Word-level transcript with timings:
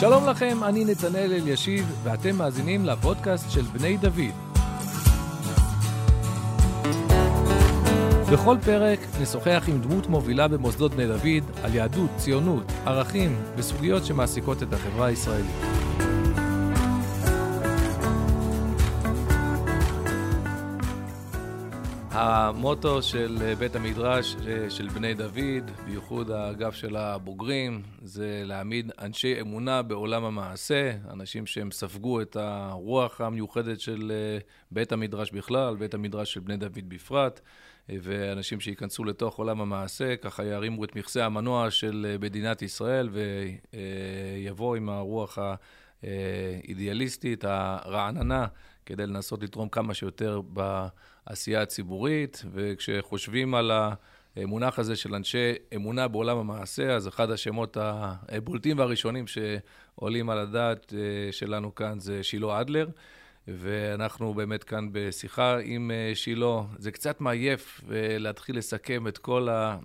שלום 0.00 0.26
לכם, 0.28 0.64
אני 0.64 0.84
נתנאל 0.84 1.32
אלישיב, 1.32 1.92
ואתם 2.02 2.36
מאזינים 2.36 2.84
לפודקאסט 2.84 3.50
של 3.50 3.62
בני 3.62 3.96
דוד. 3.96 4.32
בכל 8.32 8.56
פרק 8.64 8.98
נשוחח 9.20 9.64
עם 9.68 9.80
דמות 9.80 10.06
מובילה 10.06 10.48
במוסדות 10.48 10.94
בני 10.94 11.06
דוד 11.06 11.50
על 11.62 11.74
יהדות, 11.74 12.10
ציונות, 12.16 12.72
ערכים 12.86 13.36
וסוגיות 13.56 14.04
שמעסיקות 14.04 14.62
את 14.62 14.72
החברה 14.72 15.06
הישראלית. 15.06 15.77
המוטו 22.20 23.02
של 23.02 23.38
אה, 23.42 23.54
בית 23.54 23.76
המדרש 23.76 24.36
אה, 24.46 24.70
של 24.70 24.88
בני 24.88 25.14
דוד, 25.14 25.70
בייחוד 25.84 26.30
האגף 26.30 26.74
של 26.74 26.96
הבוגרים, 26.96 27.82
זה 28.02 28.42
להעמיד 28.44 28.92
אנשי 29.00 29.40
אמונה 29.40 29.82
בעולם 29.82 30.24
המעשה, 30.24 30.92
אנשים 31.10 31.46
שהם 31.46 31.70
ספגו 31.70 32.20
את 32.20 32.36
הרוח 32.36 33.20
המיוחדת 33.20 33.80
של 33.80 34.12
אה, 34.14 34.38
בית 34.70 34.92
המדרש 34.92 35.30
בכלל, 35.30 35.76
בית 35.76 35.94
המדרש 35.94 36.32
של 36.32 36.40
בני 36.40 36.56
דוד 36.56 36.88
בפרט, 36.88 37.40
ואנשים 37.88 38.60
שייכנסו 38.60 39.04
לתוך 39.04 39.36
עולם 39.36 39.60
המעשה, 39.60 40.16
ככה 40.16 40.44
ירימו 40.44 40.84
את 40.84 40.96
מכסה 40.96 41.24
המנוע 41.26 41.70
של 41.70 42.16
מדינת 42.20 42.62
ישראל 42.62 43.08
ויבואו 44.42 44.74
עם 44.74 44.88
הרוח 44.88 45.38
האידיאליסטית, 46.02 47.44
הרעננה, 47.44 48.46
כדי 48.86 49.06
לנסות 49.06 49.42
לתרום 49.42 49.68
כמה 49.68 49.94
שיותר 49.94 50.40
בעשייה 51.28 51.62
הציבורית, 51.62 52.42
וכשחושבים 52.52 53.54
על 53.54 53.70
המונח 54.36 54.78
הזה 54.78 54.96
של 54.96 55.14
אנשי 55.14 55.52
אמונה 55.74 56.08
בעולם 56.08 56.38
המעשה, 56.38 56.94
אז 56.94 57.08
אחד 57.08 57.30
השמות 57.30 57.76
הבולטים 57.80 58.78
והראשונים 58.78 59.24
שעולים 59.26 60.30
על 60.30 60.38
הדעת 60.38 60.94
אה, 60.96 61.32
שלנו 61.32 61.74
כאן 61.74 62.00
זה 62.00 62.22
שילה 62.22 62.60
אדלר. 62.60 62.88
ואנחנו 63.48 64.34
באמת 64.34 64.64
כאן 64.64 64.88
בשיחה 64.92 65.58
עם 65.64 65.90
אה, 65.90 66.14
שילה. 66.14 66.60
זה 66.78 66.90
קצת 66.90 67.20
מעייף 67.20 67.80
אה, 67.90 68.18
להתחיל 68.18 68.58
לסכם 68.58 69.08
את 69.08 69.18
כל 69.18 69.48
ה... 69.48 69.78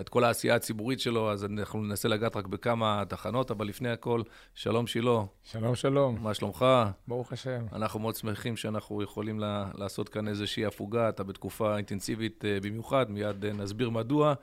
את 0.00 0.08
כל 0.08 0.24
העשייה 0.24 0.54
הציבורית 0.54 1.00
שלו, 1.00 1.32
אז 1.32 1.44
אנחנו 1.44 1.82
ננסה 1.82 2.08
לגעת 2.08 2.36
רק 2.36 2.46
בכמה 2.46 3.02
תחנות, 3.08 3.50
אבל 3.50 3.66
לפני 3.66 3.90
הכל, 3.90 4.22
שלום 4.54 4.86
שילה. 4.86 5.20
שלום, 5.42 5.74
שלום. 5.74 6.18
מה 6.22 6.34
שלומך? 6.34 6.66
ברוך 7.08 7.32
השם. 7.32 7.66
אנחנו 7.72 8.00
מאוד 8.00 8.16
שמחים 8.16 8.56
שאנחנו 8.56 9.02
יכולים 9.02 9.40
לה, 9.40 9.70
לעשות 9.74 10.08
כאן 10.08 10.28
איזושהי 10.28 10.66
הפוגה, 10.66 11.08
אתה 11.08 11.24
בתקופה 11.24 11.76
אינטנסיבית 11.76 12.44
אה, 12.44 12.58
במיוחד, 12.62 13.10
מיד 13.10 13.44
אה, 13.44 13.52
נסביר 13.52 13.90
מדוע. 13.90 14.34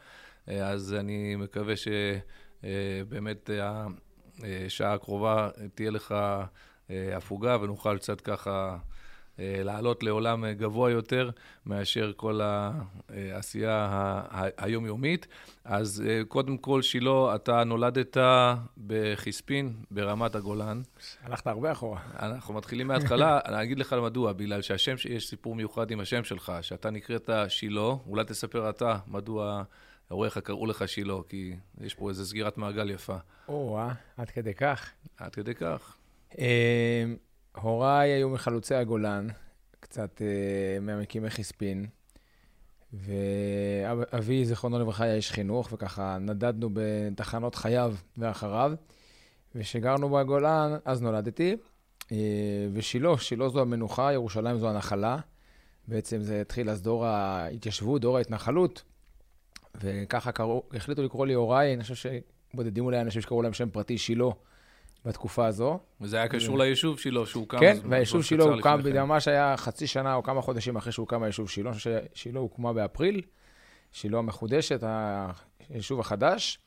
אה, 0.49 0.69
אז 0.69 0.93
אני 0.93 1.35
מקווה 1.35 1.73
שבאמת 1.75 3.49
השעה 4.65 4.93
הקרובה 4.93 5.49
תהיה 5.75 5.91
לך 5.91 6.15
הפוגה 7.15 7.57
ונוכל 7.61 7.97
קצת 7.97 8.21
ככה... 8.21 8.77
אה, 9.39 9.61
לעלות 9.63 10.03
לעולם 10.03 10.45
אה, 10.45 10.53
גבוה 10.53 10.91
יותר 10.91 11.29
מאשר 11.65 12.11
כל 12.15 12.41
העשייה 12.43 13.89
היומיומית. 14.57 15.27
אז 15.65 16.03
אה, 16.07 16.21
קודם 16.27 16.57
כל, 16.57 16.81
שילה, 16.81 17.35
אתה 17.35 17.63
נולדת 17.63 18.17
בחיספין, 18.87 19.73
ברמת 19.91 20.35
הגולן. 20.35 20.81
הלכת 21.23 21.47
הרבה 21.47 21.71
אחורה. 21.71 21.99
אנחנו 22.19 22.53
מתחילים 22.53 22.87
מההתחלה, 22.87 23.39
אני 23.45 23.63
אגיד 23.63 23.79
לך 23.79 23.93
מדוע, 23.93 24.33
בגלל 24.33 24.61
שהשם, 24.61 24.95
יש 25.09 25.29
סיפור 25.29 25.55
מיוחד 25.55 25.91
עם 25.91 25.99
השם 25.99 26.23
שלך, 26.23 26.51
שאתה 26.61 26.89
נקראת 26.89 27.29
שילה, 27.47 27.81
אולי 28.07 28.23
תספר 28.25 28.69
אתה 28.69 28.97
מדוע... 29.07 29.63
הוריך 30.07 30.37
קראו 30.37 30.65
לך 30.65 30.87
שילה, 30.87 31.13
כי 31.29 31.55
יש 31.81 31.93
פה 31.93 32.09
איזו 32.09 32.25
סגירת 32.25 32.57
מעגל 32.57 32.89
יפה. 32.89 33.15
או-אה, 33.47 33.93
עד 34.17 34.29
כדי 34.29 34.53
כך. 34.53 34.91
עד 35.17 35.35
כדי 35.35 35.55
כך. 35.55 35.97
הוריי 37.61 38.09
היו 38.09 38.29
מחלוצי 38.29 38.75
הגולן, 38.75 39.27
קצת 39.79 40.21
uh, 40.21 40.81
מהמקימי 40.81 41.29
חיספין, 41.29 41.85
ואבי, 42.93 44.45
זיכרונו 44.45 44.79
לברכה, 44.79 45.03
היה 45.03 45.15
איש 45.15 45.31
חינוך, 45.31 45.69
וככה 45.73 46.17
נדדנו 46.21 46.69
בתחנות 46.73 47.55
חייו 47.55 47.95
ואחריו. 48.17 48.73
וכשגרנו 49.55 50.09
בגולן, 50.09 50.77
אז 50.85 51.01
נולדתי. 51.01 51.55
Uh, 52.03 52.11
ושילה, 52.73 53.17
שילה 53.17 53.49
זו 53.49 53.61
המנוחה, 53.61 54.13
ירושלים 54.13 54.57
זו 54.57 54.69
הנחלה. 54.69 55.17
בעצם 55.87 56.21
זה 56.21 56.41
התחיל 56.41 56.69
אז 56.69 56.81
דור 56.81 57.05
ההתיישבות, 57.05 58.01
דור 58.01 58.17
ההתנחלות. 58.17 58.83
וככה 59.81 60.31
קראו, 60.31 60.63
החליטו 60.73 61.03
לקרוא 61.03 61.25
לי 61.25 61.33
הוריי, 61.33 61.73
אני 61.73 61.83
חושב 61.83 62.11
שבודדים 62.53 62.85
אולי 62.85 63.01
אנשים 63.01 63.21
שקראו 63.21 63.41
להם 63.41 63.53
שם 63.53 63.69
פרטי 63.69 63.97
שילה. 63.97 64.25
בתקופה 65.05 65.45
הזו. 65.45 65.79
וזה 66.01 66.17
היה 66.17 66.27
קשור 66.27 66.57
ליישוב 66.57 66.99
שלו, 66.99 67.25
שהוקם. 67.25 67.59
כן, 67.59 67.77
והיישוב 67.89 68.23
שלו 68.23 68.53
הוקם, 68.55 68.79
ממש 68.93 69.27
היה 69.27 69.57
חצי 69.57 69.87
שנה 69.87 70.15
או 70.15 70.23
כמה 70.23 70.41
חודשים 70.41 70.75
אחרי 70.75 70.91
שהוקם 70.91 71.23
היישוב 71.23 71.47
חושב 71.47 71.71
ששילה 72.13 72.39
הוקמה 72.39 72.73
באפריל, 72.73 73.21
שילה 73.91 74.17
המחודשת, 74.17 74.83
היישוב 75.69 75.99
החדש. 75.99 76.59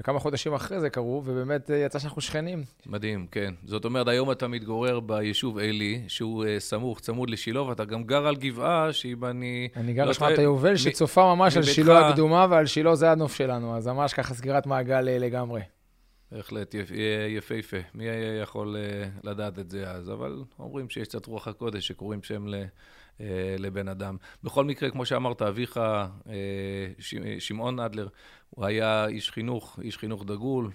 וכמה 0.00 0.18
חודשים 0.18 0.54
אחרי 0.54 0.80
זה 0.80 0.90
קרו, 0.90 1.22
ובאמת 1.24 1.70
אה, 1.70 1.76
יצא 1.76 1.98
שאנחנו 1.98 2.20
שכנים. 2.20 2.64
מדהים, 2.86 3.26
כן. 3.30 3.54
זאת 3.64 3.84
אומרת, 3.84 4.08
היום 4.08 4.30
אתה 4.30 4.48
מתגורר 4.48 5.00
ביישוב 5.00 5.58
עלי, 5.58 6.02
שהוא 6.08 6.44
uh, 6.44 6.46
סמוך, 6.58 7.00
צמוד 7.00 7.30
לשילה, 7.30 7.62
ואתה 7.62 7.84
גם 7.84 8.04
גר 8.04 8.26
על 8.26 8.36
גבעה, 8.36 8.92
שאם 8.92 9.24
אני... 9.24 9.68
אני 9.76 9.92
גר 9.92 10.04
לא 10.04 10.10
בשכונת 10.10 10.38
היובל, 10.38 10.72
מ... 10.72 10.76
שצופה 10.76 11.34
ממש 11.34 11.56
על 11.56 11.62
שילה 11.62 12.08
הקדומה, 12.08 12.46
ועל 12.50 12.66
שילה 12.66 12.94
זה 12.94 13.10
הנוף 13.10 13.34
שלנו, 13.34 13.76
אז 13.76 13.86
ממש 13.86 14.14
ככה 14.14 14.34
סגירת 14.34 14.66
מעגל 14.66 15.08
uh, 15.08 15.20
לגמרי. 15.20 15.60
בהחלט 16.34 16.74
יפהפה. 17.28 17.76
מי 17.94 18.04
היה 18.04 18.40
יכול 18.40 18.76
אה, 18.76 19.08
לדעת 19.24 19.58
את 19.58 19.70
זה 19.70 19.90
אז? 19.90 20.10
אבל 20.10 20.42
אומרים 20.58 20.90
שיש 20.90 21.08
קצת 21.08 21.26
רוח 21.26 21.48
הקודש 21.48 21.88
שקוראים 21.88 22.22
שם 22.22 22.46
אה, 23.20 23.56
לבן 23.58 23.88
אדם. 23.88 24.16
בכל 24.42 24.64
מקרה, 24.64 24.90
כמו 24.90 25.06
שאמרת, 25.06 25.42
אביך, 25.42 25.76
אה, 25.76 27.38
שמעון 27.38 27.80
אדלר, 27.80 28.08
הוא 28.50 28.64
היה 28.64 29.06
איש 29.06 29.30
חינוך, 29.30 29.78
איש 29.82 29.98
חינוך 29.98 30.24
דגול, 30.24 30.70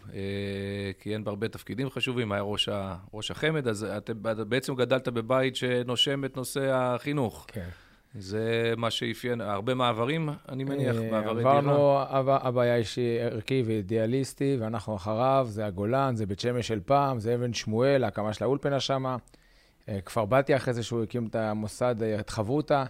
כיהן 1.00 1.24
בהרבה 1.24 1.48
תפקידים 1.48 1.90
חשובים, 1.90 2.32
היה 2.32 2.42
ראש, 2.42 2.70
ראש 3.14 3.32
החמ"ד, 3.32 3.68
אז 3.68 3.84
אתה 3.84 4.14
בעצם 4.48 4.76
גדלת 4.76 5.08
בבית 5.08 5.56
שנושם 5.56 6.26
את 6.26 6.38
נושא 6.38 6.72
החינוך. 6.74 7.46
כן. 7.48 7.70
זה 8.16 8.74
מה 8.78 8.92
שאפיין, 8.92 9.42
הרבה 9.42 9.74
מעברים, 9.74 10.30
אני 10.50 10.64
מניח, 10.64 10.96
אה, 10.96 11.12
מעברי 11.12 11.44
דירה. 11.44 11.58
עברנו, 12.12 12.62
היה 12.62 12.76
איש 12.76 13.00
ערכי 13.22 13.64
ואידיאליסטי, 13.66 14.58
ואנחנו 14.60 14.96
אחריו, 14.96 15.48
זה 15.50 15.66
הגולן, 15.66 16.16
זה 16.16 16.26
בית 16.26 16.40
שמש 16.40 16.68
של 16.68 16.80
פעם, 16.86 17.20
זה 17.20 17.36
אבן 17.36 17.54
שמואל, 17.54 18.04
ההקמה 18.04 18.34
של 18.34 18.44
האולפנה 18.44 18.80
שמה. 18.80 19.18
אה, 19.90 20.02
כפר 20.02 20.26
בתיה, 20.26 20.58
אחרי 20.58 20.74
זה 20.74 20.84
שהוא 20.84 21.04
הקים 21.04 21.28
את 21.28 21.36
המוסד, 21.36 22.04
אה, 22.04 22.20
את 22.20 22.30
חברותא. 22.30 22.84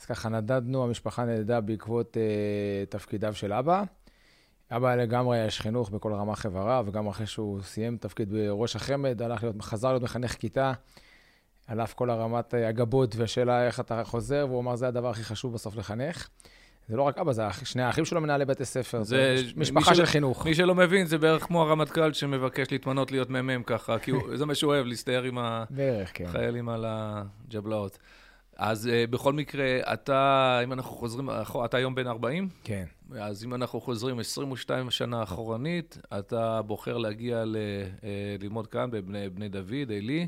אז 0.00 0.04
ככה 0.04 0.28
נדדנו, 0.28 0.84
המשפחה 0.84 1.24
נדדה 1.24 1.60
בעקבות 1.60 2.16
uh, 2.16 2.90
תפקידיו 2.90 3.34
של 3.34 3.52
אבא. 3.52 3.82
אבא 4.70 4.94
לגמרי 4.94 5.44
איש 5.44 5.60
חינוך 5.60 5.90
בכל 5.90 6.12
רמ"ח 6.12 6.46
איבריו, 6.46 6.84
וגם 6.88 7.06
אחרי 7.06 7.26
שהוא 7.26 7.62
סיים 7.62 7.96
תפקיד 7.96 8.30
בראש 8.30 8.76
החמ"ד, 8.76 9.22
הלך 9.22 9.42
להיות, 9.42 9.62
חזר 9.62 9.88
להיות 9.88 10.02
מחנך 10.02 10.32
כיתה. 10.32 10.72
על 11.70 11.80
אף 11.80 11.94
כל 11.94 12.10
הרמת 12.10 12.54
אה, 12.54 12.68
הגבות 12.68 13.16
והשאלה 13.16 13.66
איך 13.66 13.80
אתה 13.80 14.04
חוזר, 14.04 14.46
והוא 14.48 14.60
אמר, 14.60 14.76
זה 14.76 14.88
הדבר 14.88 15.10
הכי 15.10 15.24
חשוב 15.24 15.52
בסוף 15.52 15.76
לחנך. 15.76 16.28
זה 16.88 16.96
לא 16.96 17.02
רק 17.02 17.18
אבא, 17.18 17.32
זה 17.32 17.42
שני 17.64 17.82
האחים 17.82 18.04
שלו 18.04 18.20
מנהלי 18.20 18.44
בתי 18.44 18.64
ספר, 18.64 19.02
זה, 19.02 19.36
זה 19.36 19.42
משפחה 19.56 19.94
של 19.94 20.06
חינוך. 20.06 20.46
מי 20.46 20.54
שלא 20.54 20.74
מבין, 20.74 21.06
זה 21.06 21.18
בערך 21.18 21.42
כמו 21.42 21.62
הרמטכ"ל 21.62 22.12
שמבקש 22.12 22.72
להתמנות 22.72 23.12
להיות 23.12 23.30
מ"מ 23.30 23.62
ככה, 23.62 23.98
כי 23.98 24.10
הוא, 24.10 24.22
זה 24.38 24.46
מה 24.46 24.54
שהוא 24.54 24.72
אוהב, 24.72 24.86
להסתער 24.86 25.22
עם. 25.22 25.38
החיילים 26.24 26.66
כן. 26.66 26.72
על 26.72 26.84
הג'בלאות. 26.88 27.98
אז 28.56 28.86
uh, 28.86 29.10
בכל 29.10 29.32
מקרה, 29.32 29.78
אתה, 29.92 30.60
אם 30.64 30.72
אנחנו 30.72 30.96
חוזרים, 30.96 31.28
אתה 31.64 31.76
היום 31.76 31.94
בן 31.94 32.06
40? 32.06 32.48
כן. 32.64 32.84
אז 33.18 33.44
אם 33.44 33.54
אנחנו 33.54 33.80
חוזרים 33.80 34.20
22 34.20 34.90
שנה 34.90 35.22
אחורנית, 35.22 35.98
אתה 36.18 36.62
בוחר 36.62 36.96
להגיע 36.96 37.44
ל, 37.44 37.56
uh, 38.00 38.04
ללמוד 38.42 38.66
כאן 38.66 38.90
בבני 38.90 39.48
דוד, 39.48 39.92
עלי. 39.96 40.26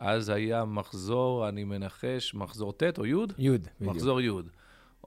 אז 0.00 0.28
היה 0.28 0.64
מחזור, 0.64 1.48
אני 1.48 1.64
מנחש, 1.64 2.34
מחזור 2.34 2.72
ט' 2.72 2.98
או 2.98 3.06
י'? 3.06 3.10
י', 3.38 3.50
בדיוק. 3.50 3.68
מחזור 3.80 4.20
י'. 4.20 4.30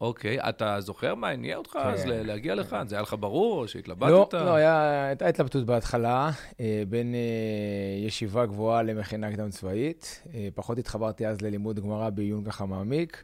אוקיי, 0.02 0.50
אתה 0.50 0.82
זוכר 0.82 1.16
מה 1.16 1.30
הניע 1.30 1.58
אותך 1.58 1.72
כן. 1.72 1.80
אז 1.80 2.06
להגיע 2.06 2.56
לכאן? 2.56 2.88
זה 2.88 2.96
היה 2.96 3.02
לך 3.02 3.16
ברור 3.20 3.62
או 3.62 3.68
שהתלבטת? 3.68 4.34
לא, 4.34 4.46
לא, 4.46 4.56
היה, 4.56 5.06
הייתה 5.08 5.28
התלבטות 5.28 5.66
בהתחלה, 5.66 6.32
אה, 6.60 6.84
בין 6.90 7.16
אה, 7.16 8.06
ישיבה 8.08 8.46
גבוהה 8.46 8.84
למכינה 8.84 9.32
קדם 9.32 9.50
צבאית. 9.50 10.22
אה, 10.34 10.48
פחות 10.56 10.78
התחברתי 10.78 11.28
אז 11.28 11.42
ללימוד 11.42 11.80
גמרא 11.80 12.10
בעיון 12.10 12.44
ככה 12.44 12.66
מעמיק, 12.66 13.24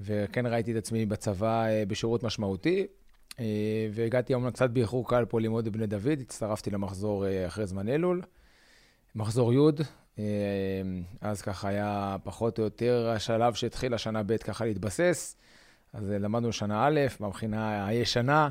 וכן 0.00 0.46
ראיתי 0.46 0.72
את 0.72 0.76
עצמי 0.76 1.06
בצבא 1.06 1.66
בשירות 1.88 2.22
משמעותי. 2.22 2.86
והגעתי 3.92 4.34
אמנם 4.34 4.50
קצת 4.50 4.70
באיחור 4.70 5.08
קל 5.08 5.24
פה 5.24 5.40
ללמוד 5.40 5.64
בבני 5.64 5.86
דוד, 5.86 6.20
הצטרפתי 6.20 6.70
למחזור 6.70 7.24
אחרי 7.46 7.66
זמן 7.66 7.88
אלול. 7.88 8.22
מחזור 9.14 9.52
י', 9.52 9.82
אז 11.20 11.42
ככה 11.42 11.68
היה 11.68 12.16
פחות 12.24 12.58
או 12.58 12.64
יותר 12.64 13.10
השלב 13.16 13.54
שהתחיל 13.54 13.94
השנה 13.94 14.22
ב' 14.22 14.36
ככה 14.36 14.64
להתבסס. 14.64 15.36
אז 15.92 16.10
למדנו 16.10 16.52
שנה 16.52 16.86
א', 16.86 17.00
במכינה 17.20 17.86
הישנה, 17.86 18.48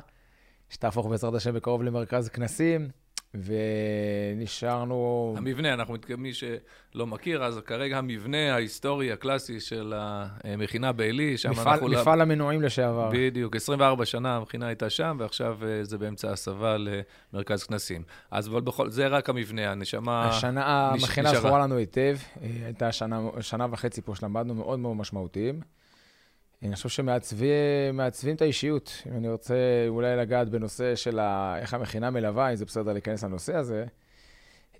שתהפוך 0.70 1.08
בעזרת 1.08 1.34
השם 1.34 1.54
בקרוב 1.54 1.84
למרכז 1.84 2.30
כנסים. 2.30 2.90
ונשארנו... 3.34 5.34
המבנה, 5.38 5.74
אנחנו 5.74 5.94
מתכוונים, 5.94 6.24
מי 6.24 6.34
שלא 6.34 7.08
מכיר, 7.08 7.44
אז 7.44 7.60
כרגע 7.66 7.98
המבנה 7.98 8.54
ההיסטורי 8.56 9.12
הקלאסי 9.12 9.60
של 9.60 9.94
המכינה 9.96 10.92
בעלי, 10.92 11.38
שם 11.38 11.52
מפעל, 11.52 11.74
אנחנו... 11.74 11.88
מפעל 11.88 12.22
המנועים 12.22 12.62
לשעבר. 12.62 13.10
בדיוק, 13.14 13.56
24 13.56 14.06
שנה 14.06 14.36
המכינה 14.36 14.68
הייתה 14.68 14.90
שם, 14.90 15.18
ועכשיו 15.20 15.58
אה, 15.64 15.84
זה 15.84 15.98
באמצע 15.98 16.32
הסבה 16.32 16.76
למרכז 17.34 17.64
כנסים. 17.64 18.04
אז 18.32 18.48
אבל 18.48 18.62
בכל, 18.62 18.90
זה 18.90 19.08
רק 19.08 19.30
המבנה, 19.30 19.72
הנשמה... 19.72 20.30
השנה, 20.30 20.92
נש- 20.96 21.04
המכינה. 21.04 21.36
זכורה 21.36 21.60
לנו 21.60 21.78
היטב. 21.78 22.18
אה, 22.42 22.48
הייתה 22.66 22.92
שנה, 22.92 23.20
שנה 23.42 23.68
וחצי 23.72 24.02
פה 24.02 24.16
שלמדנו 24.16 24.56
מאוד 24.56 24.80
מאוד 24.80 24.98
משמעותיים. 24.98 25.60
אני 26.64 26.76
חושב 26.76 26.90
שמעצבים 26.90 28.36
את 28.36 28.42
האישיות. 28.42 29.04
אם 29.08 29.18
אני 29.18 29.30
רוצה 29.30 29.56
אולי 29.88 30.18
לגעת 30.18 30.50
בנושא 30.50 30.96
של 30.96 31.20
ה... 31.20 31.56
איך 31.60 31.74
המכינה 31.74 32.10
מלווה, 32.10 32.50
אם 32.50 32.56
זה 32.56 32.66
בסדר 32.66 32.94
להיכנס 32.94 33.24
לנושא 33.24 33.56
הזה. 33.56 33.86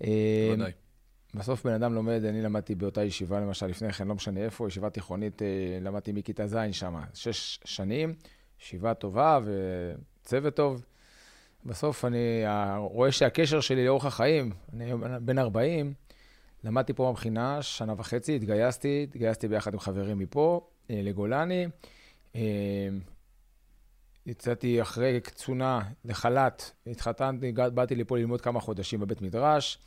אה, 0.04 0.50
ודאי. 0.52 0.72
בסוף 1.34 1.66
בן 1.66 1.72
אדם 1.72 1.94
לומד, 1.94 2.24
אני 2.24 2.42
למדתי 2.42 2.74
באותה 2.74 3.04
ישיבה, 3.04 3.40
למשל, 3.40 3.66
לפני 3.66 3.92
כן, 3.92 4.08
לא 4.08 4.14
משנה 4.14 4.40
איפה, 4.40 4.68
ישיבה 4.68 4.90
תיכונית, 4.90 5.42
אה, 5.42 5.48
למדתי 5.80 6.12
מכיתה 6.12 6.46
ז' 6.46 6.56
שם, 6.72 6.96
שש 7.14 7.60
שנים, 7.64 8.14
ישיבה 8.60 8.94
טובה 8.94 9.38
וצוות 9.44 10.56
טוב. 10.56 10.84
בסוף 11.64 12.04
אני 12.04 12.42
אה, 12.46 12.76
רואה 12.76 13.12
שהקשר 13.12 13.60
שלי 13.60 13.86
לאורך 13.86 14.04
החיים, 14.04 14.52
אני 14.72 14.92
בן 15.20 15.38
40, 15.38 15.94
למדתי 16.64 16.92
פה 16.92 17.08
במכינה 17.08 17.62
שנה 17.62 17.94
וחצי, 17.96 18.36
התגייסתי, 18.36 19.06
התגייסתי 19.08 19.48
ביחד 19.48 19.72
עם 19.72 19.80
חברים 19.80 20.18
מפה, 20.18 20.68
לגולני. 20.92 21.66
אה, 22.36 22.40
יצאתי 24.26 24.82
אחרי 24.82 25.20
קצונה 25.20 25.80
לחל"ת, 26.04 26.70
התחתנתי, 26.86 27.52
באתי 27.52 27.94
לפה 27.94 28.18
ללמוד 28.18 28.40
כמה 28.40 28.60
חודשים 28.60 29.00
בבית 29.00 29.22
מדרש. 29.22 29.78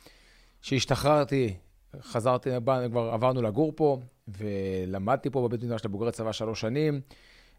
כשהשתחררתי, 0.62 1.54
חזרתי, 2.02 2.50
כבר 2.90 3.10
עברנו 3.12 3.42
לגור 3.42 3.72
פה, 3.76 4.00
ולמדתי 4.28 5.30
פה 5.30 5.48
בבית 5.48 5.62
מדרש 5.62 5.84
לבוגרי 5.84 6.12
צבא 6.12 6.32
שלוש 6.32 6.60
שנים, 6.60 7.00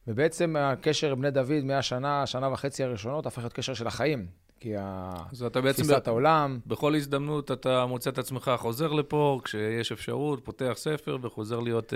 ובעצם 0.07 0.55
הקשר 0.59 1.11
עם 1.11 1.21
בני 1.21 1.31
דוד 1.31 1.63
מהשנה, 1.63 2.25
שנה 2.25 2.49
וחצי 2.51 2.83
הראשונות, 2.83 3.25
הפך 3.25 3.37
להיות 3.37 3.53
קשר 3.53 3.73
של 3.73 3.87
החיים. 3.87 4.27
כי 4.59 4.73
אז 4.77 5.43
אתה 5.43 5.61
בעצם... 5.61 5.83
תפיסת 5.83 6.07
העולם, 6.07 6.59
בכל 6.67 6.95
הזדמנות 6.95 7.51
אתה 7.51 7.85
מוצא 7.85 8.09
את 8.09 8.17
עצמך 8.17 8.51
חוזר 8.57 8.93
לפה, 8.93 9.39
כשיש 9.43 9.91
אפשרות, 9.91 10.45
פותח 10.45 10.73
ספר 10.75 11.17
וחוזר 11.21 11.59
להיות 11.59 11.93
uh, 11.93 11.95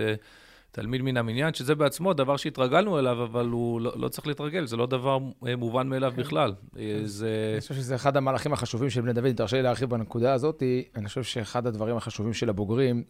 תלמיד 0.71 1.01
מן 1.01 1.18
המניין, 1.18 1.54
שזה 1.54 1.75
בעצמו 1.75 2.13
דבר 2.13 2.38
שהתרגלנו 2.38 3.00
אליו, 3.00 3.24
אבל 3.24 3.45
הוא 3.45 3.81
לא, 3.81 3.94
לא 3.95 4.10
צריך 4.10 4.27
להתרגל, 4.27 4.66
זה 4.66 4.77
לא 4.77 4.86
דבר 4.86 5.18
uh, 5.18 5.56
מובן 5.57 5.88
מאליו 5.88 6.13
בכלל. 6.16 6.54
Uh, 6.74 6.77
זה... 7.04 7.50
אני 7.54 7.62
חושב 7.62 7.74
שזה 7.74 7.95
אחד 7.95 8.18
המהלכים 8.18 8.54
החשובים 8.54 8.89
של 8.89 9.01
בני 9.01 9.13
דוד. 9.13 9.25
אם 9.25 9.33
תרשה 9.33 9.57
לי 9.57 9.63
להרחיב 9.63 9.89
בנקודה 9.89 10.33
הזאת, 10.33 10.63
אני 10.95 11.07
חושב 11.07 11.24
שאחד 11.24 11.68
הדברים 11.68 11.98
החשובים 11.98 12.33
של 12.33 12.50
הבוגרים, 12.50 13.04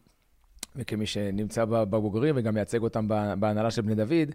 וכמי 0.76 1.06
שנמצא 1.06 1.66
בבוגרים 1.66 2.36
וגם 2.38 2.54
מייצג 2.54 2.82
אותם 2.82 3.08
ב- 3.08 3.34
בהנהלה 3.40 3.72
של 3.72 3.82
בני 3.82 3.96
דוד, 3.96 4.32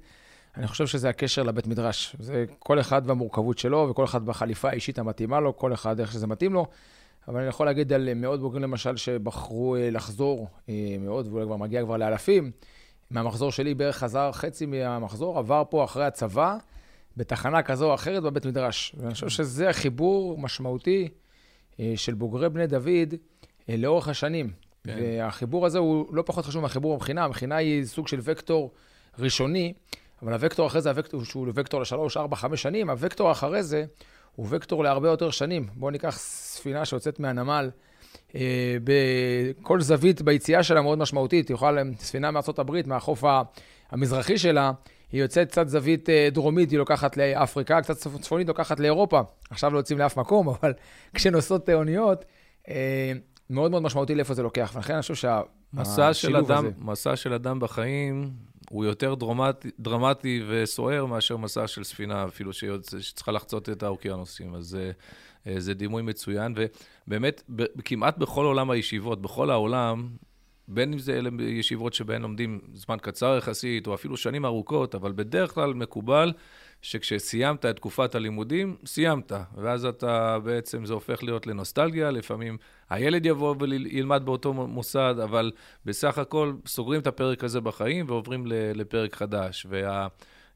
אני 0.57 0.67
חושב 0.67 0.87
שזה 0.87 1.09
הקשר 1.09 1.43
לבית 1.43 1.67
מדרש. 1.67 2.17
זה 2.19 2.45
כל 2.59 2.81
אחד 2.81 3.03
והמורכבות 3.07 3.59
שלו, 3.59 3.87
וכל 3.91 4.05
אחד 4.05 4.27
בחליפה 4.27 4.69
האישית 4.69 4.99
המתאימה 4.99 5.41
לו, 5.41 5.57
כל 5.57 5.73
אחד 5.73 6.01
איך 6.01 6.13
שזה 6.13 6.27
מתאים 6.27 6.53
לו. 6.53 6.67
אבל 7.29 7.41
אני 7.41 7.49
יכול 7.49 7.67
להגיד 7.67 7.93
על 7.93 8.15
מאות 8.15 8.41
בוגרים 8.41 8.63
למשל 8.63 8.97
שבחרו 8.97 9.77
אה, 9.77 9.91
לחזור, 9.91 10.49
אה, 10.69 10.97
מאות, 11.01 11.27
ואולי 11.27 11.45
כבר 11.47 11.57
מגיע 11.57 11.83
כבר 11.83 11.97
לאלפים. 11.97 12.51
מהמחזור 13.15 13.53
שלי 13.53 13.75
בערך 13.75 13.97
חזר 13.97 14.33
חצי 14.33 14.67
מהמחזור, 14.67 15.39
עבר 15.39 15.63
פה 15.71 15.85
אחרי 15.85 16.05
הצבא, 16.05 16.57
בתחנה 17.17 17.63
כזו 17.63 17.91
או 17.91 17.95
אחרת 17.95 18.23
בבית 18.23 18.47
מדרש. 18.47 18.95
ואני 18.99 19.15
חושב 19.15 19.29
שזה 19.29 19.73
חיבור 19.73 20.39
משמעותי 20.39 21.09
אה, 21.81 21.93
של 21.97 22.15
בוגרי 22.15 22.49
בני 22.49 22.67
דוד 22.67 23.15
אה, 23.69 23.77
לאורך 23.77 24.09
השנים. 24.09 24.51
כן. 24.85 24.97
והחיבור 25.01 25.67
הזה 25.67 25.79
הוא 25.79 26.15
לא 26.15 26.23
פחות 26.27 26.45
חשוב 26.45 26.63
מהחיבור 26.63 26.95
במכינה. 26.95 27.25
המכינה 27.25 27.57
היא 27.57 27.85
סוג 27.85 28.09
של 28.09 28.19
וקטור 28.23 28.71
ראשוני, 29.19 29.73
אבל 30.23 30.33
הוקטור 30.45 30.67
אחרי 30.67 30.81
זה, 30.81 30.91
הוקטור 30.91 31.25
שהוא 31.25 31.49
וקטור 31.55 31.81
לשלוש, 31.81 32.17
ארבע, 32.17 32.37
חמש 32.37 32.63
שנים, 32.63 32.91
הוקטור 32.91 33.33
אחרי 33.33 33.63
זה 33.63 33.85
הוא 34.37 34.47
וקטור 34.51 34.85
להרבה 34.85 35.09
יותר 35.09 35.31
שנים. 35.31 35.67
בואו 35.75 35.91
ניקח 35.91 36.19
ספינה 36.19 36.85
שיוצאת 36.85 37.21
מהנמל, 37.21 37.71
בכל 38.85 39.81
זווית 39.81 40.23
ביציאה 40.23 40.63
שלה 40.63 40.83
מאוד 40.83 40.99
משמעותית. 40.99 41.49
היא 41.49 41.55
יכולה, 41.55 41.83
ספינה 41.99 42.31
מארצות 42.31 42.59
הברית, 42.59 42.87
מהחוף 42.87 43.25
המזרחי 43.91 44.39
שלה, 44.39 44.73
היא 45.13 45.23
יוצאת 45.23 45.49
קצת 45.49 45.69
זווית 45.69 46.11
אה, 46.11 46.29
דרומית, 46.33 46.71
היא 46.71 46.79
לוקחת 46.79 47.17
לאפריקה, 47.17 47.83
קצת 47.83 47.97
צפ- 47.97 48.19
צפונית 48.21 48.49
לוקחת 48.49 48.81
לאירופה. 48.81 49.21
עכשיו 49.51 49.73
לא 49.73 49.79
יוצאים 49.79 49.99
לאף 49.99 50.17
מקום, 50.19 50.49
אבל 50.61 50.73
כשנוסעות 51.15 51.69
אה, 51.69 51.75
אוניות, 51.75 52.25
אה, 52.69 53.13
מאוד 53.51 53.71
מאוד 53.71 53.83
משמעותי 53.83 54.15
לאיפה 54.15 54.35
זה 54.35 54.43
לוקח. 54.43 54.73
ולכן 54.75 54.93
אני 54.93 55.03
חושב 55.03 55.15
שהשילוב 55.15 56.53
הזה... 56.53 56.69
מסע 56.79 57.17
של 57.17 57.33
אדם 57.33 57.61
בחיים 57.61 58.31
הוא 58.71 58.85
יותר 58.85 59.15
דרמטי, 59.15 59.71
דרמטי 59.81 60.43
וסוער 60.49 61.07
מאשר 61.07 61.37
מסע 61.37 61.67
של 61.67 61.85
ספינה, 61.85 62.25
אפילו 62.25 62.53
שיוצא, 62.53 63.01
שצריכה 63.01 63.33
לחצות 63.33 63.69
את 63.69 63.83
האוקיינוסים. 63.83 64.55
אז 64.55 64.79
זה, 65.45 65.51
אה, 65.51 65.61
זה 65.61 65.75
דימוי 65.75 66.03
מצוין, 66.03 66.55
ובאמת, 67.07 67.43
כמעט 67.85 68.19
בכל 68.19 68.45
עולם 68.45 68.71
הישיבות, 68.71 69.23
בכל 69.23 69.51
העולם, 69.51 70.09
בין 70.69 70.93
אם 70.93 70.99
זה 70.99 71.21
ישיבות 71.39 71.95
שבהן 71.95 72.23
לומדים 72.23 72.61
זמן 72.73 72.97
קצר 73.03 73.37
יחסית, 73.39 73.87
או 73.87 73.95
אפילו 73.95 74.17
שנים 74.17 74.45
ארוכות, 74.45 74.95
אבל 74.95 75.13
בדרך 75.13 75.55
כלל 75.55 75.75
מקובל 75.75 76.33
שכשסיימת 76.83 77.65
את 77.65 77.77
תקופת 77.77 78.15
הלימודים, 78.15 78.77
סיימת. 78.87 79.33
ואז 79.57 79.85
אתה 79.85 80.39
בעצם, 80.39 80.85
זה 80.85 80.93
הופך 80.93 81.23
להיות 81.23 81.47
לנוסטלגיה, 81.47 82.11
לפעמים 82.11 82.57
הילד 82.91 83.27
יבוא 83.27 83.55
וילמד 83.61 84.23
באותו 84.25 84.53
מוסד, 84.53 85.15
אבל 85.25 85.53
בסך 85.85 86.19
הכל 86.19 86.53
סוגרים 86.67 87.01
את 87.01 87.07
הפרק 87.07 87.45
הזה 87.45 87.61
בחיים 87.61 88.07
ועוברים 88.09 88.45
לפרק 88.47 89.17
חדש. 89.17 89.67
וה... 89.71 90.07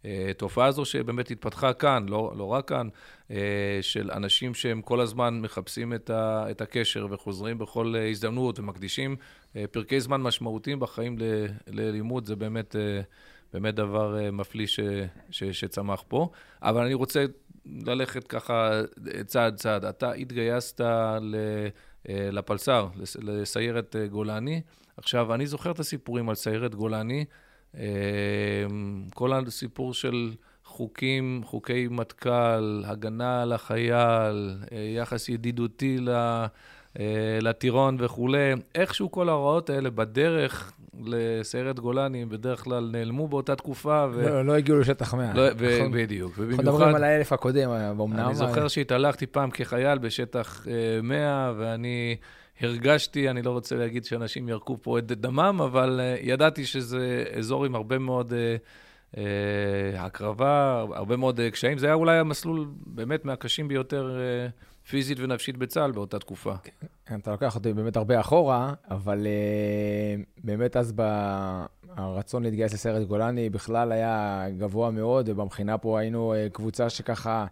התופעה 0.04 0.66
הזו 0.66 0.84
שבאמת 0.84 1.30
התפתחה 1.30 1.72
כאן, 1.72 2.06
לא, 2.08 2.32
לא 2.36 2.44
רק 2.44 2.68
כאן, 2.68 2.88
אה, 3.30 3.36
של 3.80 4.10
אנשים 4.10 4.54
שהם 4.54 4.82
כל 4.82 5.00
הזמן 5.00 5.40
מחפשים 5.40 5.94
את, 5.94 6.10
ה, 6.10 6.46
את 6.50 6.60
הקשר 6.60 7.06
וחוזרים 7.10 7.58
בכל 7.58 7.94
אה, 7.96 8.08
הזדמנות 8.08 8.58
ומקדישים 8.58 9.16
אה, 9.56 9.64
פרקי 9.70 10.00
זמן 10.00 10.20
משמעותיים 10.22 10.80
בחיים 10.80 11.18
ל, 11.18 11.22
ללימוד, 11.66 12.26
זה 12.26 12.36
באמת, 12.36 12.76
אה, 12.76 13.00
באמת 13.52 13.74
דבר 13.74 14.18
אה, 14.18 14.30
מפליא 14.30 14.66
ש, 14.66 14.80
ש, 15.30 15.44
שצמח 15.44 16.04
פה. 16.08 16.28
אבל 16.62 16.84
אני 16.84 16.94
רוצה 16.94 17.24
ללכת 17.66 18.26
ככה 18.26 18.80
אה, 19.14 19.24
צעד 19.24 19.56
צעד. 19.56 19.84
אתה 19.84 20.12
התגייסת 20.12 20.80
ל, 21.20 21.34
אה, 22.08 22.28
לפלס"ר, 22.32 22.88
לס- 22.96 23.16
לסיירת 23.22 23.96
אה, 23.96 24.06
גולני. 24.06 24.60
עכשיו, 24.96 25.34
אני 25.34 25.46
זוכר 25.46 25.70
את 25.70 25.78
הסיפורים 25.78 26.28
על 26.28 26.34
סיירת 26.34 26.74
גולני. 26.74 27.24
אה, 27.76 27.82
כל 29.14 29.32
הסיפור 29.32 29.94
של 29.94 30.32
חוקים, 30.64 31.40
חוקי 31.44 31.88
מטכ"ל, 31.90 32.82
הגנה 32.86 33.42
על 33.42 33.52
החייל, 33.52 34.56
אה, 34.72 34.78
יחס 34.96 35.28
ידידותי 35.28 35.98
אה, 36.08 37.38
לטירון 37.42 37.96
וכולי, 38.00 38.52
איכשהו 38.74 39.10
כל 39.10 39.28
ההוראות 39.28 39.70
האלה 39.70 39.90
בדרך 39.90 40.72
לסיירת 41.04 41.80
גולני, 41.80 42.22
הם 42.22 42.28
בדרך 42.28 42.64
כלל 42.64 42.88
נעלמו 42.92 43.28
באותה 43.28 43.56
תקופה. 43.56 44.06
ו... 44.12 44.22
לא, 44.28 44.44
לא 44.44 44.56
הגיעו 44.56 44.78
לשטח 44.78 45.14
100. 45.14 45.34
לא, 45.34 45.42
ו- 45.58 45.78
נכון? 45.78 45.92
בדיוק, 45.92 46.30
אנחנו 46.30 46.44
ובמיוחד... 46.44 46.64
מדברים 46.64 46.94
על 46.94 47.04
האלף 47.04 47.32
הקודם, 47.32 47.70
אה, 47.70 47.94
באומנם. 47.94 48.26
אני 48.26 48.34
זוכר 48.34 48.68
שהתהלכתי 48.68 49.26
פעם 49.26 49.50
כחייל 49.50 49.98
בשטח 49.98 50.66
אה, 50.70 51.02
100, 51.02 51.52
ואני 51.58 52.16
הרגשתי, 52.60 53.30
אני 53.30 53.42
לא 53.42 53.50
רוצה 53.50 53.76
להגיד 53.76 54.04
שאנשים 54.04 54.48
ירקו 54.48 54.78
פה 54.82 54.98
את 54.98 55.06
דמם, 55.06 55.60
אבל 55.64 56.00
אה, 56.02 56.16
ידעתי 56.20 56.66
שזה 56.66 57.24
אזור 57.38 57.64
עם 57.64 57.74
הרבה 57.74 57.98
מאוד 57.98 58.32
אה, 58.32 58.56
אה, 59.16 60.04
הקרבה, 60.04 60.84
הרבה 60.94 61.16
מאוד 61.16 61.40
אה, 61.40 61.50
קשיים. 61.50 61.78
זה 61.78 61.86
היה 61.86 61.94
אולי 61.94 62.18
המסלול 62.18 62.68
באמת 62.86 63.24
מהקשים 63.24 63.68
ביותר 63.68 64.18
אה, 64.20 64.48
פיזית 64.88 65.20
ונפשית 65.20 65.56
בצה"ל 65.56 65.90
באותה 65.90 66.18
תקופה. 66.18 66.54
אתה 67.14 67.30
לוקח 67.30 67.54
אותי 67.54 67.72
באמת 67.72 67.96
הרבה 67.96 68.20
אחורה, 68.20 68.72
אבל 68.90 69.26
uh, 69.26 70.44
באמת 70.44 70.76
אז 70.76 70.92
ב... 70.96 71.02
הרצון 71.96 72.42
להתגייס 72.42 72.72
לסיירת 72.72 73.08
גולני 73.08 73.50
בכלל 73.50 73.92
היה 73.92 74.44
גבוה 74.58 74.90
מאוד, 74.90 75.28
ובמכינה 75.28 75.78
פה 75.78 75.98
היינו 75.98 76.34
קבוצה 76.52 76.90
שככה 76.90 77.46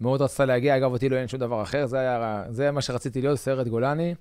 מאוד 0.00 0.22
רצתה 0.22 0.44
להגיע. 0.44 0.76
אגב, 0.76 0.92
אותי 0.92 1.08
לא 1.08 1.16
אין 1.16 1.28
שום 1.28 1.40
דבר 1.40 1.62
אחר, 1.62 1.86
זה, 1.86 1.98
היה, 1.98 2.44
זה 2.48 2.70
מה 2.70 2.80
שרציתי 2.80 3.20
להיות, 3.20 3.38
סיירת 3.38 3.68
גולני. 3.68 4.14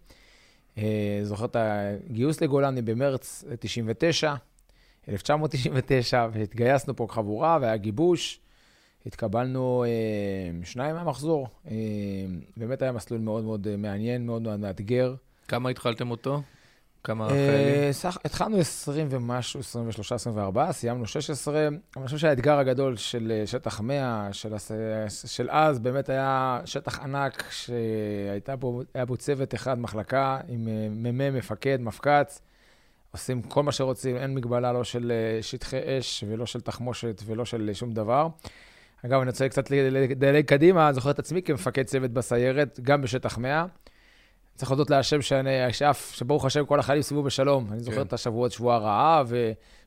Uh, 0.76 0.82
זוכר 1.24 1.46
את 1.46 1.56
הגיוס 1.60 2.42
לגולני 2.42 2.82
במרץ 2.82 3.44
99, 3.60 4.34
1999, 5.10 6.28
והתגייסנו 6.34 6.96
פה 6.96 7.08
כחבורה, 7.10 7.58
והיה 7.62 7.78
גיבוש. 7.78 8.40
התקבלנו 9.06 9.84
אה, 9.84 10.66
שניים 10.66 10.96
מהמחזור. 10.96 11.48
אה, 11.72 11.76
באמת 12.58 12.82
היה 12.82 12.92
מסלול 12.92 13.20
מאוד 13.20 13.44
מאוד 13.44 13.68
אה, 13.68 13.78
מעניין, 13.78 14.26
מאוד 14.26 14.42
מאוד 14.42 14.60
מאתגר. 14.60 15.16
כמה 15.48 15.70
התחלתם 15.70 16.12
אותו? 16.12 16.42
כמה 17.04 17.28
חיילים? 17.30 17.92
סך, 17.92 18.18
התחלנו 18.26 18.58
20 18.58 19.08
ומשהו, 19.10 19.60
23, 19.60 20.12
24, 20.12 20.72
סיימנו 20.72 21.08
16. 21.08 21.68
אבל 21.68 21.78
אני 21.98 22.06
חושב 22.06 22.18
שהאתגר 22.18 22.58
הגדול 22.58 22.98
של 22.98 23.44
שטח 23.46 23.82
100, 23.82 24.30
של, 24.32 24.54
של 25.26 25.48
אז, 25.50 25.80
באמת 25.80 26.10
היה 26.10 26.60
שטח 26.66 27.00
ענק, 27.00 27.44
שהיה 27.52 28.56
בו, 28.60 28.82
בו 29.08 29.18
צוות 29.18 29.56
אחד, 29.56 29.80
מחלקה, 29.80 30.40
עם 30.48 30.68
מ"מ, 31.04 31.38
מפקד, 31.38 31.82
מפק"ץ. 31.82 32.42
עושים 33.12 33.42
כל 33.42 33.64
מה 33.64 33.72
שרוצים, 33.72 34.18
אין 34.18 34.36
מגבלה 34.36 34.72
לא 34.72 34.84
של 34.84 35.12
שטחי 35.42 35.78
אש 36.00 36.24
ולא 36.28 36.46
של 36.46 36.62
תחמושת 36.62 37.22
ולא 37.26 37.46
של 37.46 37.70
שום 37.74 37.92
דבר. 37.92 38.28
אגב, 39.06 39.22
אני 39.22 39.30
רוצה 39.30 39.50
קצת 39.50 39.72
לדלג 39.72 40.46
קדימה, 40.46 40.88
אני 40.88 40.94
זוכר 40.94 41.12
את 41.12 41.20
עצמי 41.20 41.42
כמפקד 41.42 41.84
צוות 41.84 42.12
בסיירת, 42.12 42.80
גם 42.84 43.02
בשטח 43.02 43.38
100. 43.38 43.66
צריך 44.56 44.72
להודות 44.72 44.90
להשם 44.90 45.22
שאני, 45.22 45.74
שאף, 45.74 46.12
שברוך 46.16 46.46
השם 46.46 46.66
כל 46.66 46.80
החיילים 46.80 47.04
סביבו 47.04 47.24
בשלום. 47.24 47.68
אני 47.72 47.80
זוכר 47.80 47.96
כן. 47.96 48.02
את 48.02 48.14
השבועות, 48.14 48.52
שבוע 48.52 48.76
הרעב, 48.76 49.34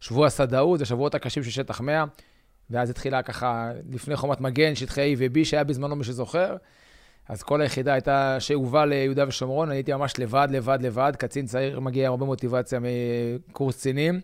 ושבוע 0.01 0.27
הסדאות, 0.27 0.81
השבועות 0.81 1.15
הקשים 1.15 1.43
של 1.43 1.51
שטח 1.51 1.81
100. 1.81 2.05
ואז 2.71 2.91
התחילה 2.91 3.23
ככה, 3.23 3.71
לפני 3.93 4.17
חומת 4.17 4.41
מגן, 4.41 4.75
שטחי 4.75 5.15
A 5.15 5.19
ו-B, 5.19 5.45
שהיה 5.45 5.65
בזמנו 5.65 5.97
מי 5.97 6.05
שזוכר. 6.05 6.57
אז 7.29 7.43
כל 7.43 7.61
היחידה 7.61 7.93
הייתה 7.93 8.37
שאובה 8.41 8.87
ליהודה 8.87 9.25
ושומרון, 9.29 9.69
אני 9.69 9.77
הייתי 9.77 9.93
ממש 9.93 10.19
לבד, 10.19 10.49
לבד, 10.51 10.79
לבד. 10.83 11.13
קצין 11.19 11.47
צעיר 11.47 11.81
מגיע 11.81 12.07
עם 12.07 12.11
הרבה 12.11 12.27
מוטיבציה 12.27 12.81
מקורס 13.49 13.77
קצינים. 13.77 14.21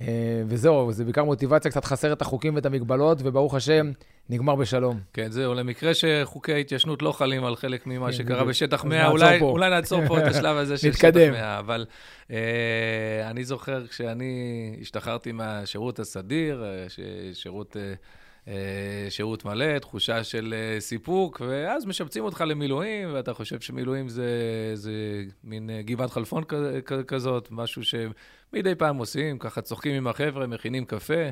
אה, 0.00 0.42
וזהו, 0.46 0.92
זה 0.92 1.04
בעיקר 1.04 1.24
מוטיבציה, 1.24 1.70
קצת 1.70 1.84
חסר 1.84 2.12
את 2.12 2.22
החוקים 2.22 2.54
ואת 2.54 2.66
המגבלות, 2.66 3.18
וברוך 3.22 3.54
השם, 3.54 3.90
נגמר 4.30 4.54
בשלום. 4.54 5.00
כן, 5.12 5.30
זהו, 5.30 5.54
למקרה 5.54 5.94
שחוקי 5.94 6.52
ההתיישנות 6.52 7.02
לא 7.02 7.12
חלים 7.12 7.44
על 7.44 7.56
חלק 7.56 7.86
ממה 7.86 8.06
כן, 8.06 8.12
שקרה 8.12 8.44
בשטח 8.44 8.84
100, 8.84 9.08
אולי, 9.08 9.40
אולי 9.40 9.70
נעצור 9.70 10.06
פה 10.06 10.18
את 10.18 10.24
השלב 10.24 10.56
הזה 10.56 10.76
של 10.78 10.92
שטח 10.92 11.18
100, 11.32 11.58
אבל 11.58 11.86
אה, 12.30 12.36
אני 13.30 13.44
זוכר 13.44 13.86
כשאני 13.86 14.76
השתחררתי 14.80 15.32
מהשירות 15.32 15.98
הסדיר, 15.98 16.64
אה, 16.64 16.86
שירות... 17.32 17.76
אה, 17.76 17.94
אה, 18.48 19.10
שירות 19.10 19.44
מלא, 19.44 19.78
תחושה 19.78 20.24
של 20.24 20.54
אה, 20.56 20.80
סיפוק, 20.80 21.42
ואז 21.48 21.86
משבצים 21.86 22.24
אותך 22.24 22.44
למילואים, 22.46 23.08
ואתה 23.14 23.34
חושב 23.34 23.60
שמילואים 23.60 24.08
זה, 24.08 24.30
זה 24.74 24.92
מין 25.44 25.70
אה, 25.70 25.82
גבעת 25.82 26.10
חלפון 26.10 26.44
כזאת, 27.06 27.48
משהו 27.50 27.82
שמדי 27.84 28.74
פעם 28.74 28.96
עושים, 28.96 29.38
ככה 29.38 29.60
צוחקים 29.60 29.94
עם 29.94 30.06
החבר'ה, 30.06 30.46
מכינים 30.46 30.84
קפה. 30.84 31.30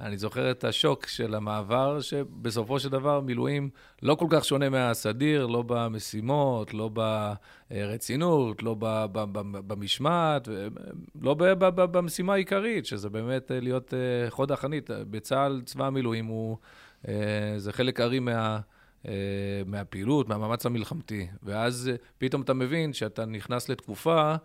אני 0.00 0.18
זוכר 0.18 0.50
את 0.50 0.64
השוק 0.64 1.06
של 1.06 1.34
המעבר, 1.34 2.00
שבסופו 2.00 2.80
של 2.80 2.88
דבר 2.88 3.20
מילואים 3.20 3.70
לא 4.02 4.14
כל 4.14 4.26
כך 4.30 4.44
שונה 4.44 4.68
מהסדיר, 4.68 5.46
לא 5.46 5.62
במשימות, 5.66 6.74
לא 6.74 6.90
ברצינות, 7.70 8.62
לא 8.62 8.76
במשמעת, 9.66 10.48
לא 11.22 11.34
במשימה 11.70 12.32
העיקרית, 12.32 12.86
שזה 12.86 13.10
באמת 13.10 13.50
להיות 13.54 13.94
אה, 13.94 14.30
חוד 14.30 14.52
החנית. 14.52 14.90
בצה"ל, 15.10 15.62
צבא 15.64 15.86
המילואים 15.86 16.26
הוא, 16.26 16.56
אה, 17.08 17.14
זה 17.56 17.72
חלק 17.72 18.00
ארי 18.00 18.18
מה... 18.18 18.60
אה, 19.08 19.12
מהפעילות, 19.66 20.28
מהמאמץ 20.28 20.66
המלחמתי. 20.66 21.26
ואז 21.42 21.90
פתאום 22.18 22.42
אתה 22.42 22.54
מבין 22.54 22.92
שאתה 22.92 23.24
נכנס 23.24 23.68
לתקופה 23.68 24.20
אה, 24.20 24.36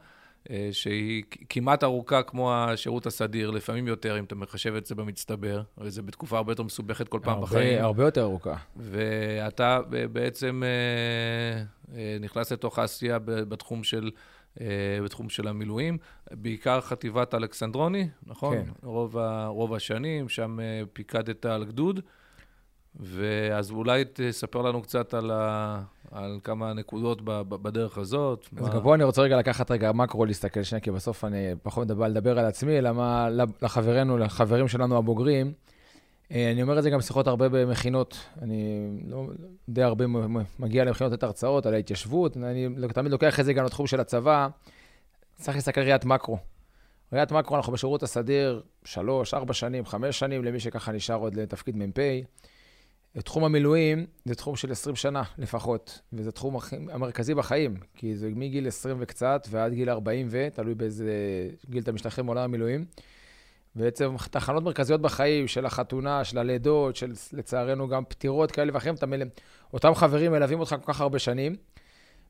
שהיא 0.71 1.23
כמעט 1.49 1.83
ארוכה 1.83 2.23
כמו 2.23 2.53
השירות 2.53 3.05
הסדיר, 3.05 3.51
לפעמים 3.51 3.87
יותר, 3.87 4.19
אם 4.19 4.23
אתה 4.23 4.35
מחשב 4.35 4.75
את 4.75 4.85
זה 4.85 4.95
במצטבר, 4.95 5.61
וזה 5.77 6.01
בתקופה 6.01 6.37
הרבה 6.37 6.51
יותר 6.51 6.63
מסובכת 6.63 7.07
כל 7.07 7.19
פעם 7.23 7.33
הרבה, 7.33 7.45
בחיים. 7.45 7.83
הרבה 7.83 8.03
יותר 8.03 8.21
ארוכה. 8.21 8.55
ואתה 8.75 9.79
בעצם 10.11 10.63
אה, 10.65 11.63
אה, 11.97 12.17
נכנס 12.19 12.51
לתוך 12.51 12.79
העשייה 12.79 13.19
בתחום 13.19 13.83
של... 13.83 14.11
בתחום 15.03 15.29
של 15.29 15.47
המילואים, 15.47 15.97
בעיקר 16.31 16.81
חטיבת 16.81 17.33
אלכסנדרוני, 17.33 18.09
נכון? 18.25 18.57
כן. 18.57 18.71
רוב, 18.83 19.17
רוב 19.47 19.73
השנים, 19.73 20.29
שם 20.29 20.57
פיקדת 20.93 21.45
על 21.45 21.65
גדוד. 21.65 22.01
ואז 22.99 23.71
אולי 23.71 24.03
תספר 24.13 24.61
לנו 24.61 24.81
קצת 24.81 25.13
על, 25.13 25.31
ה... 25.31 25.81
על 26.11 26.39
כמה 26.43 26.73
נקודות 26.73 27.21
בדרך 27.49 27.97
הזאת. 27.97 28.47
אז 28.57 28.73
מה... 28.73 28.79
בוא 28.79 28.95
אני 28.95 29.03
רוצה 29.03 29.21
רגע 29.21 29.37
לקחת 29.37 29.71
רגע 29.71 29.91
מקרו, 29.91 30.25
להסתכל 30.25 30.63
שנייה, 30.63 30.79
כי 30.79 30.91
בסוף 30.91 31.25
אני 31.25 31.51
פחות 31.63 31.85
מדבר 31.85 32.07
לדבר 32.07 32.39
על 32.39 32.45
עצמי, 32.45 32.77
אלא 32.77 32.91
מה 32.91 33.29
לחברינו, 33.61 34.17
לחברים 34.17 34.67
שלנו 34.67 34.97
הבוגרים. 34.97 35.53
אה, 36.31 36.51
אני 36.51 36.61
אומר 36.61 36.77
את 36.77 36.83
זה 36.83 36.89
גם 36.89 36.99
בשיחות 36.99 37.27
הרבה 37.27 37.49
במכינות. 37.49 38.17
אני 38.41 38.89
לא, 39.07 39.27
די 39.69 39.83
הרבה 39.83 40.05
מגיע 40.59 40.85
למכינות 40.85 41.13
את 41.13 41.23
הרצאות 41.23 41.65
על 41.65 41.73
ההתיישבות. 41.73 42.37
אני 42.37 42.67
תמיד 42.93 43.11
לוקח 43.11 43.39
את 43.39 43.45
זה 43.45 43.53
גם 43.53 43.65
לתחום 43.65 43.87
של 43.87 43.99
הצבא. 43.99 44.47
צריך 45.35 45.57
להסתכל 45.57 45.81
ראיית 45.81 46.05
מקרו. 46.05 46.37
ראיית 47.13 47.31
מקרו, 47.31 47.55
אנחנו 47.55 47.73
בשירות 47.73 48.03
הסדיר 48.03 48.61
שלוש, 48.83 49.33
ארבע 49.33 49.53
שנים, 49.53 49.85
חמש 49.85 50.19
שנים, 50.19 50.43
למי 50.43 50.59
שככה 50.59 50.91
נשאר 50.91 51.15
עוד 51.15 51.35
לתפקיד 51.35 51.77
מ"פ. 51.77 51.99
תחום 53.21 53.43
המילואים 53.43 54.05
זה 54.25 54.35
תחום 54.35 54.55
של 54.55 54.71
20 54.71 54.95
שנה 54.95 55.23
לפחות, 55.37 56.01
וזה 56.13 56.31
תחום 56.31 56.57
המרכזי 56.91 57.33
בחיים, 57.33 57.75
כי 57.95 58.15
זה 58.15 58.29
מגיל 58.35 58.67
20 58.67 58.97
וקצת 58.99 59.47
ועד 59.49 59.73
גיל 59.73 59.89
40 59.89 60.27
ו, 60.29 60.47
תלוי 60.53 60.75
באיזה 60.75 61.11
גיל 61.69 61.83
אתה 61.83 61.91
משתחרר 61.91 62.23
מעולם 62.23 62.43
המילואים. 62.43 62.85
בעצם 63.75 64.15
תחנות 64.31 64.63
מרכזיות 64.63 65.01
בחיים 65.01 65.47
של 65.47 65.65
החתונה, 65.65 66.23
של 66.23 66.37
הלידות, 66.37 66.95
של 66.95 67.11
לצערנו 67.33 67.87
גם 67.87 68.03
פטירות 68.05 68.51
כאלה 68.51 68.71
ואחרים, 68.73 68.95
מל... 69.07 69.21
אותם 69.73 69.95
חברים 69.95 70.31
מלווים 70.31 70.59
אותך 70.59 70.75
כל 70.81 70.93
כך 70.93 71.01
הרבה 71.01 71.19
שנים, 71.19 71.55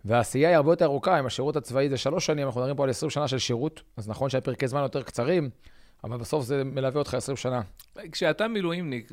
והעשייה 0.05 0.49
היא 0.49 0.55
הרבה 0.55 0.71
יותר 0.71 0.85
ארוכה, 0.85 1.19
אם 1.19 1.25
השירות 1.25 1.55
הצבאי 1.55 1.89
זה 1.89 1.97
שלוש 1.97 2.25
שנים, 2.25 2.45
אנחנו 2.45 2.61
מדברים 2.61 2.77
פה 2.77 2.83
על 2.83 2.89
20 2.89 3.09
שנה 3.09 3.27
של 3.27 3.37
שירות, 3.37 3.81
אז 3.97 4.09
נכון 4.09 4.29
שהפרקי 4.29 4.67
זמן 4.67 4.81
יותר 4.81 5.03
קצרים, 5.03 5.49
אבל 6.03 6.17
בסוף 6.17 6.45
זה 6.45 6.63
מלווה 6.63 6.99
אותך 6.99 7.13
20 7.13 7.37
שנה. 7.37 7.61
כשאתה 8.11 8.47
מילואימניק, 8.47 9.11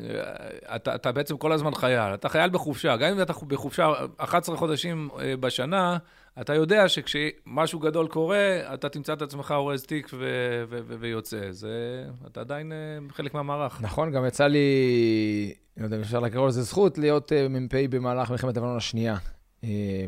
אתה, 0.76 0.95
אתה 0.95 1.12
בעצם 1.12 1.37
כל 1.37 1.53
הזמן 1.53 1.75
חייל. 1.75 2.14
אתה 2.14 2.29
חייל 2.29 2.50
בחופשה. 2.50 2.97
גם 2.97 3.12
אם 3.12 3.23
אתה 3.23 3.33
בחופשה 3.47 3.93
11 4.17 4.57
חודשים 4.57 5.09
אה, 5.21 5.37
בשנה, 5.37 5.97
אתה 6.41 6.55
יודע 6.55 6.88
שכשמשהו 6.88 7.79
גדול 7.79 8.09
קורה, 8.09 8.75
אתה 8.75 8.88
תמצא 8.88 9.12
את 9.12 9.23
עצמך 9.23 9.55
אורז 9.57 9.83
תיק 9.83 10.11
ו- 10.12 10.64
ו- 10.69 10.79
ו- 10.87 10.95
ויוצא. 11.00 11.50
זה, 11.50 12.05
אתה 12.26 12.41
עדיין 12.41 12.73
אה, 12.73 12.76
חלק 13.11 13.35
מהמערך. 13.35 13.83
נכון, 13.83 14.12
גם 14.12 14.26
יצא 14.26 14.47
לי, 14.47 15.55
לא 15.76 15.85
יודע 15.85 15.97
אם 15.97 16.03
אפשר 16.03 16.21
לקרוא 16.21 16.49
לזה 16.49 16.62
זכות, 16.62 16.99
להיות 16.99 17.33
אה, 17.33 17.49
מ"פ 17.49 17.75
במהלך 17.91 18.31
מלחמת 18.31 18.57
לבנון 18.57 18.76
השנייה. 18.76 19.17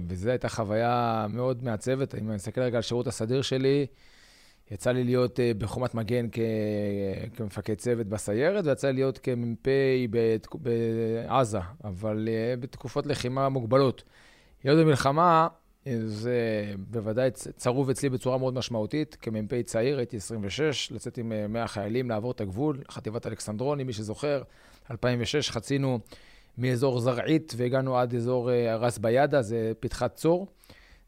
וזו 0.09 0.31
הייתה 0.31 0.49
חוויה 0.49 1.27
מאוד 1.29 1.65
מעצבת. 1.65 2.15
אם 2.15 2.29
אני 2.29 2.35
מסתכל 2.35 2.61
רגע 2.61 2.77
על 2.77 2.79
השירות 2.79 3.07
הסדיר 3.07 3.43
שלי, 3.43 3.87
יצא 4.71 4.93
לי 4.93 5.05
להיות 5.05 5.39
uh, 5.39 5.59
בחומת 5.59 5.95
מגן 5.95 6.27
כ... 6.33 6.39
כמפקד 7.37 7.75
צוות 7.75 8.07
בסיירת, 8.07 8.65
ויצא 8.67 8.87
לי 8.87 8.93
להיות 8.93 9.19
כמ"פ 9.19 9.69
בת... 10.11 10.47
בעזה, 10.55 11.59
אבל 11.85 12.29
uh, 12.29 12.61
בתקופות 12.61 13.07
לחימה 13.07 13.49
מוגבלות. 13.49 14.03
להיות 14.65 14.79
במלחמה, 14.79 15.49
אה, 15.87 15.99
זה 16.07 16.41
בוודאי 16.79 17.31
צרוב 17.31 17.91
אצלי 17.91 18.09
בצורה 18.09 18.39
מאוד 18.39 18.55
משמעותית. 18.55 19.17
כמ"פ 19.21 19.63
צעיר, 19.63 19.99
הייתי 19.99 20.17
26, 20.17 20.93
לצאת 20.93 21.19
עם 21.19 21.53
100 21.53 21.69
חיילים, 21.69 22.11
לעבור 22.11 22.31
את 22.31 22.41
הגבול, 22.41 22.83
חטיבת 22.91 23.27
אלכסנדרוני, 23.27 23.85
מי 23.85 23.93
שזוכר, 23.93 24.43
2006 24.91 25.51
חצינו 25.51 25.99
מאזור 26.59 27.01
זרעית 27.01 27.55
והגענו 27.57 27.99
עד 27.99 28.15
אזור 28.15 28.51
רס 28.53 28.99
ביאדה, 28.99 29.43
זה 29.43 29.73
פתחת 29.81 30.15
צור. 30.15 30.47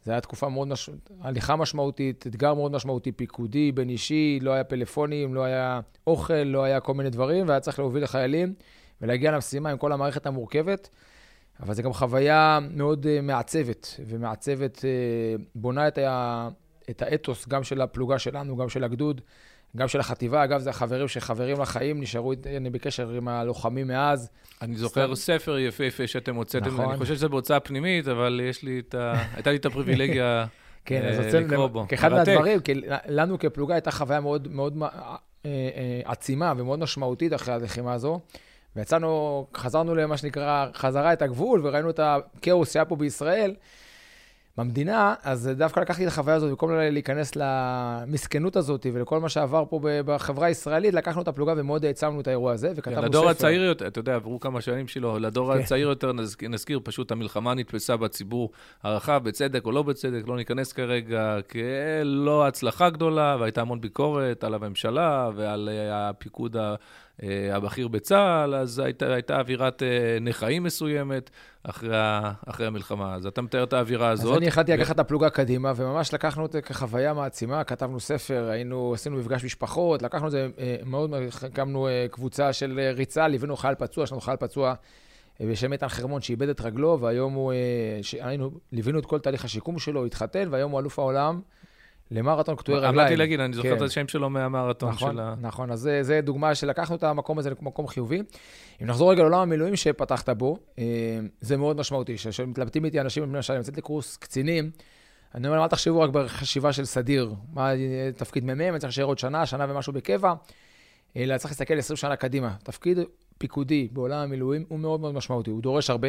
זו 0.09 0.12
הייתה 0.12 0.27
תקופה 0.27 0.49
מאוד, 0.49 0.69
מש... 0.69 0.91
הליכה 1.21 1.57
משמעותית, 1.57 2.27
אתגר 2.27 2.55
מאוד 2.55 2.73
משמעותי, 2.73 3.12
פיקודי, 3.12 3.73
בין 3.73 3.88
אישי, 3.88 4.38
לא 4.43 4.50
היה 4.50 4.65
פלאפונים, 4.65 5.35
לא 5.35 5.45
היה 5.45 5.81
אוכל, 6.07 6.35
לא 6.35 6.62
היה 6.62 6.81
כל 6.81 6.95
מיני 6.95 7.11
דברים, 7.11 7.49
והיה 7.49 7.61
צריך 7.61 7.79
להוביל 7.79 8.03
לחיילים 8.03 8.55
ולהגיע 9.00 9.33
למשימה 9.33 9.71
עם 9.71 9.79
כל 9.79 9.93
המערכת 9.93 10.27
המורכבת. 10.27 10.88
אבל 11.61 11.75
זו 11.75 11.83
גם 11.83 11.93
חוויה 11.93 12.59
מאוד 12.71 13.07
uh, 13.07 13.23
מעצבת, 13.23 13.97
ומעצבת 14.07 14.77
uh, 14.77 15.43
בונה 15.55 15.88
את, 15.88 15.99
ה... 15.99 16.49
את 16.91 17.03
האתוס, 17.03 17.49
גם 17.49 17.65
של 17.65 17.81
הפלוגה 17.81 18.19
שלנו, 18.19 18.57
גם 18.57 18.69
של 18.69 18.85
הגדוד, 18.85 19.21
גם 19.77 19.89
של 19.89 20.01
החטיבה. 20.01 20.45
אגב, 20.45 20.61
זה 20.61 20.71
החברים 20.71 21.09
שחברים 21.09 21.61
לחיים, 21.61 22.01
נשארו, 22.01 22.33
אני 22.57 22.71
בקשר 22.71 23.11
עם 23.11 23.29
הלוחמים 23.29 23.89
מאז. 23.89 24.31
אני 24.63 24.77
זוכר 24.77 25.15
ספר 25.15 25.59
יפהפה 25.59 26.07
שאתם 26.07 26.35
הוצאתם, 26.35 26.67
נכון. 26.67 26.89
אני 26.89 26.99
חושב 26.99 27.15
שזה 27.15 27.29
בהוצאה 27.29 27.61
פנימית, 27.61 28.09
אבל 28.09 28.41
יש 28.45 28.63
לי 28.63 28.79
את 28.89 28.95
ה... 28.95 29.13
הייתה 29.35 29.51
לי 29.51 29.57
את 29.57 29.67
הפריבילגיה 29.67 30.47
כן, 30.89 31.09
אז 31.09 31.35
אה, 31.35 31.41
לקרוא 31.41 31.67
בו. 31.67 31.87
כאחד 31.89 32.13
מהדברים, 32.13 32.61
כי 32.61 32.75
לנו 33.09 33.39
כפלוגה 33.39 33.75
הייתה 33.75 33.91
חוויה 33.91 34.21
מאוד, 34.21 34.49
מאוד 34.51 34.83
אה, 34.83 34.89
אה, 35.47 36.01
עצימה 36.05 36.53
ומאוד 36.57 36.79
משמעותית 36.79 37.35
אחרי 37.35 37.55
הלחימה 37.55 37.93
הזו. 37.93 38.21
ויצאנו, 38.77 39.47
חזרנו 39.57 39.95
למה 39.95 40.17
שנקרא, 40.17 40.67
חזרה 40.75 41.13
את 41.13 41.23
הגבול, 41.23 41.67
וראינו 41.67 41.91
את 41.91 42.01
הכאוס 42.03 42.73
שהיה 42.73 42.85
פה 42.85 42.97
בישראל. 42.97 43.55
במדינה, 44.59 45.15
אז 45.23 45.50
דווקא 45.57 45.81
לקחתי 45.81 46.03
את 46.03 46.09
החוויה 46.09 46.37
הזאת, 46.37 46.50
במקום 46.50 46.71
להיכנס 46.73 47.33
למסכנות 47.37 48.57
הזאת 48.57 48.87
ולכל 48.93 49.21
מה 49.21 49.29
שעבר 49.29 49.65
פה 49.69 49.81
בחברה 49.83 50.47
הישראלית, 50.47 50.95
לקחנו 50.95 51.23
את 51.23 51.29
הפלוגה 51.29 51.55
ומאוד 51.57 51.85
העצמנו 51.85 52.21
את 52.21 52.27
האירוע 52.27 52.53
הזה, 52.53 52.73
וכתבנו 52.77 52.97
ספר. 52.97 53.09
לדור 53.09 53.29
הצעיר 53.29 53.62
יותר, 53.62 53.87
אתה 53.87 53.99
יודע, 53.99 54.15
עברו 54.15 54.41
כמה 54.41 54.61
שנים 54.61 54.88
שלו, 54.88 55.19
לדור 55.19 55.55
כן. 55.55 55.61
הצעיר 55.61 55.88
יותר 55.88 56.12
נזכיר, 56.12 56.49
נזכיר, 56.49 56.81
פשוט 56.85 57.12
המלחמה 57.12 57.55
נתפסה 57.55 57.97
בציבור 57.97 58.50
הרחב, 58.83 59.21
בצדק 59.25 59.65
או 59.65 59.73
לא 59.73 59.83
בצדק, 59.83 60.23
לא 60.27 60.37
ניכנס 60.37 60.73
כרגע, 60.73 61.37
כלא 61.50 62.47
הצלחה 62.47 62.91
גדולה, 62.91 63.37
והייתה 63.41 63.61
המון 63.61 63.81
ביקורת 63.81 64.45
על 64.45 64.55
הממשלה 64.55 65.31
ועל 65.37 65.69
אה, 65.73 66.09
הפיקוד 66.09 66.57
ה... 66.57 66.75
אה, 67.23 67.57
הבכיר 67.57 67.89
בצה"ל, 67.89 68.55
אז 68.55 68.79
הייתה, 68.79 69.15
הייתה 69.15 69.41
אווירת 69.41 69.83
אה, 69.83 70.19
נכאים 70.21 70.63
מסוימת 70.63 71.31
אחרי, 71.63 71.97
אחרי 72.47 72.67
המלחמה. 72.67 73.15
אז 73.15 73.27
אתה 73.27 73.43
מתאר 73.43 73.65
את 73.65 73.73
האווירה 73.73 74.11
הזאת. 74.11 74.33
אז 74.33 74.39
אני 74.39 74.49
החלטתי 74.49 74.73
לקחת 74.73 74.95
את 74.95 75.01
הפלוגה 75.01 75.31
קדימה, 75.31 75.73
וממש 75.77 76.15
לקחנו 76.15 76.47
את 76.47 76.53
זה 76.53 76.63
כחוויה 76.63 77.15
מעצימה, 77.15 77.65
כתבנו 77.65 78.01
ספר, 78.01 78.49
היינו, 78.51 78.95
עשינו 78.95 79.17
מפגש 79.17 79.45
משפחות, 79.45 80.03
לקחנו 80.03 80.27
את 80.27 80.33
זה 80.33 80.49
אה, 80.59 80.77
מאוד, 80.85 81.11
הקמנו 81.43 81.89
קבוצה 82.11 82.53
של 82.53 82.81
ריצה, 82.95 83.29
ליווינו 83.29 83.57
חייל 83.57 83.75
פצוע, 83.75 84.05
יש 84.05 84.13
לנו 84.13 84.21
חייל 84.21 84.37
פצוע 84.37 84.75
בשם 85.41 85.73
איתן 85.73 85.89
חרמון 85.89 86.21
שאיבד 86.21 86.49
את 86.49 86.61
רגלו, 86.61 87.01
והיום 87.01 87.33
הוא, 87.33 87.53
היינו, 88.21 88.51
ליווינו 88.73 88.99
את 88.99 89.07
כל 89.07 89.19
תהליך 89.19 89.45
השיקום 89.45 89.79
שלו, 89.79 90.05
התחתן, 90.05 90.49
והיום 90.51 90.73
הוא 90.73 90.81
אלוף 90.81 90.99
העולם. 90.99 91.41
למרתון 92.11 92.57
קטועי 92.57 92.79
רגליים. 92.79 92.99
אמרתי 92.99 93.17
להגיד, 93.17 93.41
אני 93.41 93.53
זוכר 93.53 93.71
כן. 93.71 93.77
את 93.77 93.83
השם 93.83 94.09
שלו 94.09 94.31
מהמרתון 94.31 94.91
נכון, 94.91 95.12
של 95.12 95.21
ה... 95.21 95.35
נכון, 95.41 95.71
אז 95.71 95.81
זה, 95.81 96.03
זה 96.03 96.21
דוגמה 96.21 96.55
שלקחנו 96.55 96.97
את 96.97 97.03
המקום 97.03 97.38
הזה 97.38 97.50
למקום 97.50 97.87
חיובי. 97.87 98.23
אם 98.83 98.87
נחזור 98.87 99.11
רגע 99.11 99.23
לעולם 99.23 99.41
המילואים 99.41 99.77
שפתחת 99.77 100.29
בו, 100.29 100.59
אה, 100.79 100.85
זה 101.41 101.57
מאוד 101.57 101.77
משמעותי. 101.77 102.17
כשמתלבטים 102.17 102.85
איתי 102.85 103.00
אנשים, 103.00 103.23
למשל, 103.23 103.53
אני 103.53 103.59
יוצאת 103.61 103.77
לקורס 103.77 104.17
קצינים, 104.17 104.71
אני 105.35 105.49
אומר, 105.49 105.62
אל 105.62 105.69
תחשבו 105.69 106.00
רק 106.00 106.11
בחשיבה 106.11 106.73
של 106.73 106.85
סדיר, 106.85 107.35
מה 107.53 107.71
תפקיד 108.17 108.45
מ"מ, 108.45 108.61
אני 108.61 108.71
צריך 108.71 108.85
להישאר 108.85 109.05
עוד 109.05 109.19
שנה, 109.19 109.47
שנה 109.47 109.67
ומשהו 109.69 109.93
בקבע, 109.93 110.35
אלא 111.17 111.38
צריך 111.38 111.50
להסתכל 111.50 111.79
20 111.79 111.97
שנה 111.97 112.17
קדימה. 112.17 112.55
תפקיד 112.62 112.99
פיקודי 113.38 113.88
בעולם 113.93 114.19
המילואים 114.19 114.65
הוא 114.69 114.79
מאוד 114.79 115.00
מאוד 115.00 115.15
משמעותי, 115.15 115.50
הוא 115.50 115.62
דורש 115.62 115.91
הרבה. 115.91 116.09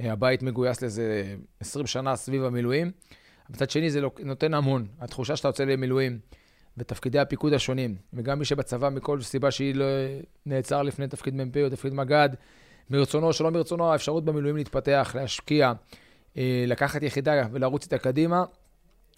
אה, 0.00 0.12
הבית 0.12 0.42
מגויס 0.42 0.82
לזה 0.82 1.34
20 1.60 1.86
שנה 1.86 2.16
סביב 2.16 2.44
המילואים. 2.44 2.90
מצד 3.50 3.70
שני, 3.70 3.90
זה 3.90 4.00
נותן 4.24 4.54
המון. 4.54 4.86
התחושה 5.00 5.36
שאתה 5.36 5.48
יוצא 5.48 5.64
למילואים 5.64 6.18
בתפקידי 6.76 7.18
הפיקוד 7.18 7.52
השונים, 7.52 7.96
וגם 8.12 8.38
מי 8.38 8.44
שבצבא, 8.44 8.88
מכל 8.88 9.20
סיבה 9.20 9.50
שהיא 9.50 9.74
לא 9.74 9.84
נעצר 10.46 10.82
לפני 10.82 11.08
תפקיד 11.08 11.34
מ"פ 11.34 11.56
או 11.56 11.70
תפקיד 11.70 11.94
מג"ד, 11.94 12.28
מרצונו 12.90 13.26
או 13.26 13.32
שלא 13.32 13.50
מרצונו, 13.50 13.92
האפשרות 13.92 14.24
במילואים 14.24 14.56
להתפתח, 14.56 15.12
להשקיע, 15.14 15.72
אה, 16.36 16.64
לקחת 16.66 17.02
יחידה 17.02 17.32
ולרוץ 17.52 17.82
איתה 17.82 17.98
קדימה, 17.98 18.44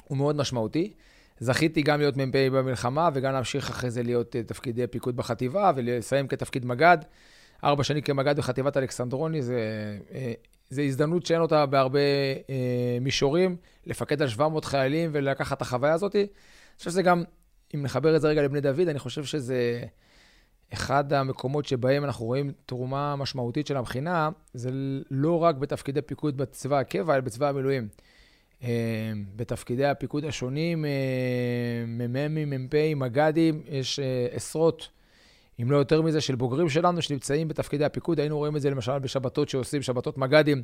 הוא 0.05 0.19
מאוד 0.19 0.37
משמעותי. 0.37 0.93
זכיתי 1.41 1.83
גם 1.83 1.99
להיות 1.99 2.17
מ"פ 2.17 2.37
במלחמה, 2.53 3.09
וגם 3.15 3.33
להמשיך 3.33 3.71
אחרי 3.71 3.91
זה 3.91 4.03
להיות 4.03 4.37
אה, 4.37 4.43
תפקידי 4.43 4.87
פיקוד 4.87 5.17
בחטיבה, 5.17 5.73
ולסיים 5.77 6.29
כתפקיד 6.29 6.67
מג"ד. 6.67 6.99
ארבע 7.65 7.85
שנים 7.85 8.03
כמג"ד 8.03 8.37
בחטיבת 8.37 8.77
אלכסנדרוני, 8.77 9.43
זה 9.43 9.59
אה, 10.15 10.33
זו 10.73 10.83
הזדמנות 10.83 11.27
שאין 11.27 11.41
אותה 11.41 11.67
בהרבה 11.67 12.01
אה, 12.51 12.99
מישורים, 13.01 13.57
לפקד 13.87 14.23
על 14.23 14.29
700 14.29 14.65
חיילים 14.65 15.11
ולקחת 15.13 15.57
את 15.57 15.63
החוויה 15.63 15.93
הזאת. 15.93 16.17
אני 16.17 16.27
חושב 16.79 16.91
שזה 16.91 17.03
גם, 17.03 17.25
אם 17.75 17.83
נחבר 17.83 18.17
את 18.17 18.21
זה 18.21 18.29
רגע 18.29 18.43
לבני 18.43 18.61
דוד, 18.61 18.89
אני 18.89 18.99
חושב 18.99 19.25
שזה 19.25 19.85
אחד 20.73 21.13
המקומות 21.13 21.67
שבהם 21.67 22.05
אנחנו 22.05 22.27
רואים 22.27 22.53
תרומה 22.67 23.17
משמעותית 23.17 23.67
של 23.67 23.77
המכינה, 23.77 24.31
זה 24.55 24.71
לא 25.11 25.43
רק 25.43 25.57
בתפקידי 25.57 26.03
פיקוד 26.03 26.37
בצבא 26.37 26.79
הקבע, 26.79 27.15
אלא 27.15 27.21
בצבא 27.21 27.49
המילואים. 27.49 27.89
אה, 28.63 29.13
בתפקידי 29.37 29.87
הפיקוד 29.87 30.25
השונים, 30.25 30.85
אה, 30.85 30.91
מ"מים, 31.87 32.51
מ"פים, 32.51 32.99
מג"דים, 32.99 33.63
יש 33.69 33.99
אה, 33.99 34.27
עשרות 34.31 34.89
אם 35.63 35.71
לא 35.71 35.77
יותר 35.77 36.03
מזה, 36.03 36.21
של 36.21 36.35
בוגרים 36.35 36.69
שלנו 36.69 37.03
שנמצאים 37.03 37.49
בתפקידי 37.49 37.85
הפיקוד. 37.85 38.21
היינו 38.21 38.39
רואים 38.39 38.57
את 38.57 38.63
זה 38.63 38.71
למשל 38.71 38.99
בשבתות 38.99 39.49
שעושים, 39.49 39.83
שבתות 39.83 40.19
מג"דים, 40.19 40.63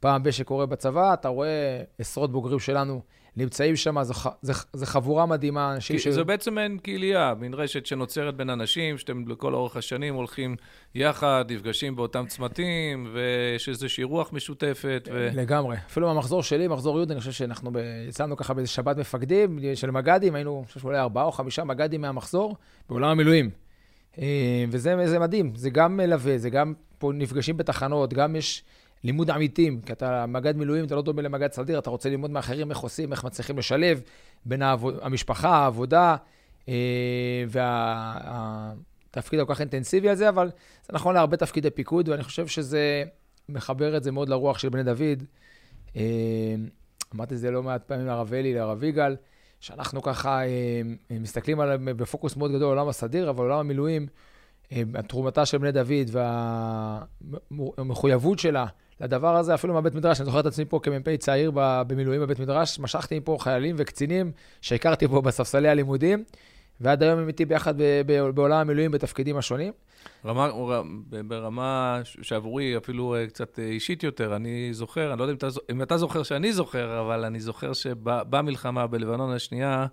פעם 0.00 0.22
ב- 0.22 0.30
שקורה 0.30 0.66
בצבא, 0.66 1.14
אתה 1.14 1.28
רואה 1.28 1.82
עשרות 1.98 2.32
בוגרים 2.32 2.58
שלנו 2.58 3.02
נמצאים 3.36 3.76
שם, 3.76 4.02
זו, 4.02 4.14
זו, 4.42 4.52
זו 4.72 4.86
חבורה 4.86 5.26
מדהימה, 5.26 5.74
אנשים 5.74 5.98
ש... 5.98 6.08
זה 6.08 6.24
בעצם 6.24 6.54
מעין 6.54 6.78
קהילייה, 6.78 7.34
מין 7.38 7.54
רשת 7.54 7.86
שנוצרת 7.86 8.36
בין 8.36 8.50
אנשים, 8.50 8.98
שאתם 8.98 9.28
לכל 9.28 9.54
אורך 9.54 9.76
השנים 9.76 10.14
הולכים 10.14 10.56
יחד, 10.94 11.44
נפגשים 11.48 11.96
באותם 11.96 12.24
צמתים, 12.28 13.12
ויש 13.12 13.68
איזושהי 13.68 14.04
רוח 14.04 14.32
משותפת. 14.32 15.08
ו... 15.12 15.28
לגמרי. 15.34 15.76
אפילו 15.86 16.10
במחזור 16.10 16.42
שלי, 16.42 16.68
מחזור 16.68 17.00
י', 17.00 17.04
אני 17.10 17.20
חושב 17.20 17.32
שאנחנו 17.32 17.70
ב... 17.72 17.76
יצאנו 18.08 18.36
ככה 18.36 18.54
באיזה 18.54 18.70
שבת 18.70 18.96
מפקדים 18.96 19.58
של 19.74 19.90
מג"דים, 19.90 20.34
היינו, 20.34 20.58
אני 20.58 20.66
חושב 20.66 20.80
שאולי 20.80 20.98
ארבעה 20.98 21.24
או 21.24 21.32
חמישה 21.32 21.64
מג"דים 21.64 22.00
מהמחזור, 22.00 22.56
בעולם 22.88 23.08
המילואים. 23.08 23.65
אה, 24.18 24.64
וזה 24.70 25.18
מדהים, 25.18 25.52
זה 25.54 25.70
גם 25.70 25.96
מלווה, 25.96 26.38
זה 26.38 26.50
גם 26.50 26.74
פה 26.98 27.12
נפגשים 27.14 27.56
בתחנות, 27.56 28.14
גם 28.14 28.36
יש 28.36 28.64
לימוד 29.04 29.30
עמיתים, 29.30 29.80
כי 29.80 29.92
אתה 29.92 30.26
מג"ד 30.26 30.56
מילואים, 30.56 30.84
אתה 30.84 30.94
לא 30.94 31.02
דומה 31.02 31.22
למג"ד 31.22 31.52
סדיר, 31.52 31.78
אתה 31.78 31.90
רוצה 31.90 32.08
ללמוד 32.08 32.30
מאחרים 32.30 32.70
איך 32.70 32.78
עושים, 32.78 33.12
איך 33.12 33.24
מצליחים 33.24 33.58
לשלב 33.58 34.02
בין 34.44 34.62
העבוד, 34.62 34.98
המשפחה, 35.02 35.56
העבודה, 35.56 36.16
אה, 36.68 37.44
והתפקיד 37.48 39.40
הכל 39.40 39.54
כך 39.54 39.60
אינטנסיבי 39.60 40.10
הזה, 40.10 40.28
אבל 40.28 40.50
זה 40.86 40.92
נכון 40.92 41.14
להרבה 41.14 41.36
תפקידי 41.36 41.70
פיקוד, 41.70 42.08
ואני 42.08 42.22
חושב 42.22 42.46
שזה 42.46 43.04
מחבר 43.48 43.96
את 43.96 44.02
זה 44.02 44.12
מאוד 44.12 44.28
לרוח 44.28 44.58
של 44.58 44.68
בני 44.68 44.82
דוד. 44.82 45.22
אה, 45.96 46.02
אמרתי 47.14 47.34
את 47.34 47.38
זה 47.38 47.50
לא 47.50 47.62
מעט 47.62 47.82
פעמים 47.84 48.06
לרב 48.06 48.34
אלי, 48.34 48.54
לרב 48.54 48.84
יגאל. 48.84 49.16
שאנחנו 49.60 50.02
ככה 50.02 50.40
אה, 50.40 50.46
אה, 51.10 51.18
מסתכלים 51.20 51.60
עליהם 51.60 51.88
בפוקוס 51.96 52.36
מאוד 52.36 52.52
גדול 52.52 52.68
עולם 52.68 52.88
הסדיר, 52.88 53.30
אבל 53.30 53.44
עולם 53.44 53.58
המילואים, 53.58 54.06
אה, 54.72 54.82
תרומתה 55.08 55.46
של 55.46 55.58
בני 55.58 55.72
דוד 55.72 56.16
והמחויבות 57.50 58.38
שלה 58.38 58.66
לדבר 59.00 59.36
הזה, 59.36 59.54
אפילו 59.54 59.74
מהבית 59.74 59.94
מדרש, 59.94 60.20
אני 60.20 60.24
זוכר 60.24 60.40
את 60.40 60.46
עצמי 60.46 60.64
פה 60.64 60.80
כמ"פ 60.82 61.16
צעיר 61.16 61.52
במילואים 61.56 62.20
בבית 62.20 62.38
מדרש, 62.38 62.78
משכתי 62.78 63.18
מפה 63.18 63.36
חיילים 63.40 63.76
וקצינים 63.78 64.32
שהכרתי 64.60 65.08
פה 65.08 65.20
בספסלי 65.20 65.68
הלימודים, 65.68 66.24
ועד 66.80 67.02
היום 67.02 67.18
הם 67.18 67.28
איתי 67.28 67.44
ביחד 67.44 67.74
בעולם 68.34 68.58
המילואים 68.58 68.90
בתפקידים 68.90 69.36
השונים. 69.36 69.72
רמה, 70.24 70.50
ברמה 71.28 72.00
שעבורי 72.22 72.76
אפילו 72.76 73.14
אה, 73.14 73.26
קצת 73.26 73.58
אה, 73.58 73.64
אישית 73.64 74.02
יותר, 74.02 74.36
אני 74.36 74.68
זוכר, 74.72 75.10
אני 75.12 75.18
לא 75.18 75.24
יודע 75.24 75.32
אם 75.32 75.36
אתה, 75.36 75.60
אם 75.72 75.82
אתה 75.82 75.96
זוכר 75.96 76.22
שאני 76.22 76.52
זוכר, 76.52 77.00
אבל 77.00 77.24
אני 77.24 77.40
זוכר 77.40 77.72
שבמלחמה 77.72 78.86
בלבנון 78.86 79.32
השנייה, 79.32 79.86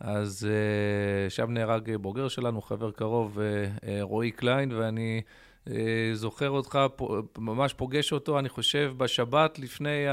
אז 0.00 0.48
uh, 0.48 1.30
שם 1.30 1.50
נהרג 1.50 1.96
בוגר 1.96 2.28
שלנו, 2.28 2.62
חבר 2.62 2.90
קרוב, 2.90 3.38
רועי 4.00 4.30
קליין, 4.30 4.72
ואני 4.72 5.22
זוכר 6.14 6.50
אותך, 6.50 6.78
ממש 7.38 7.74
פוגש 7.74 8.12
אותו, 8.12 8.38
אני 8.38 8.48
חושב, 8.48 8.92
בשבת 8.96 9.58
לפני. 9.58 10.06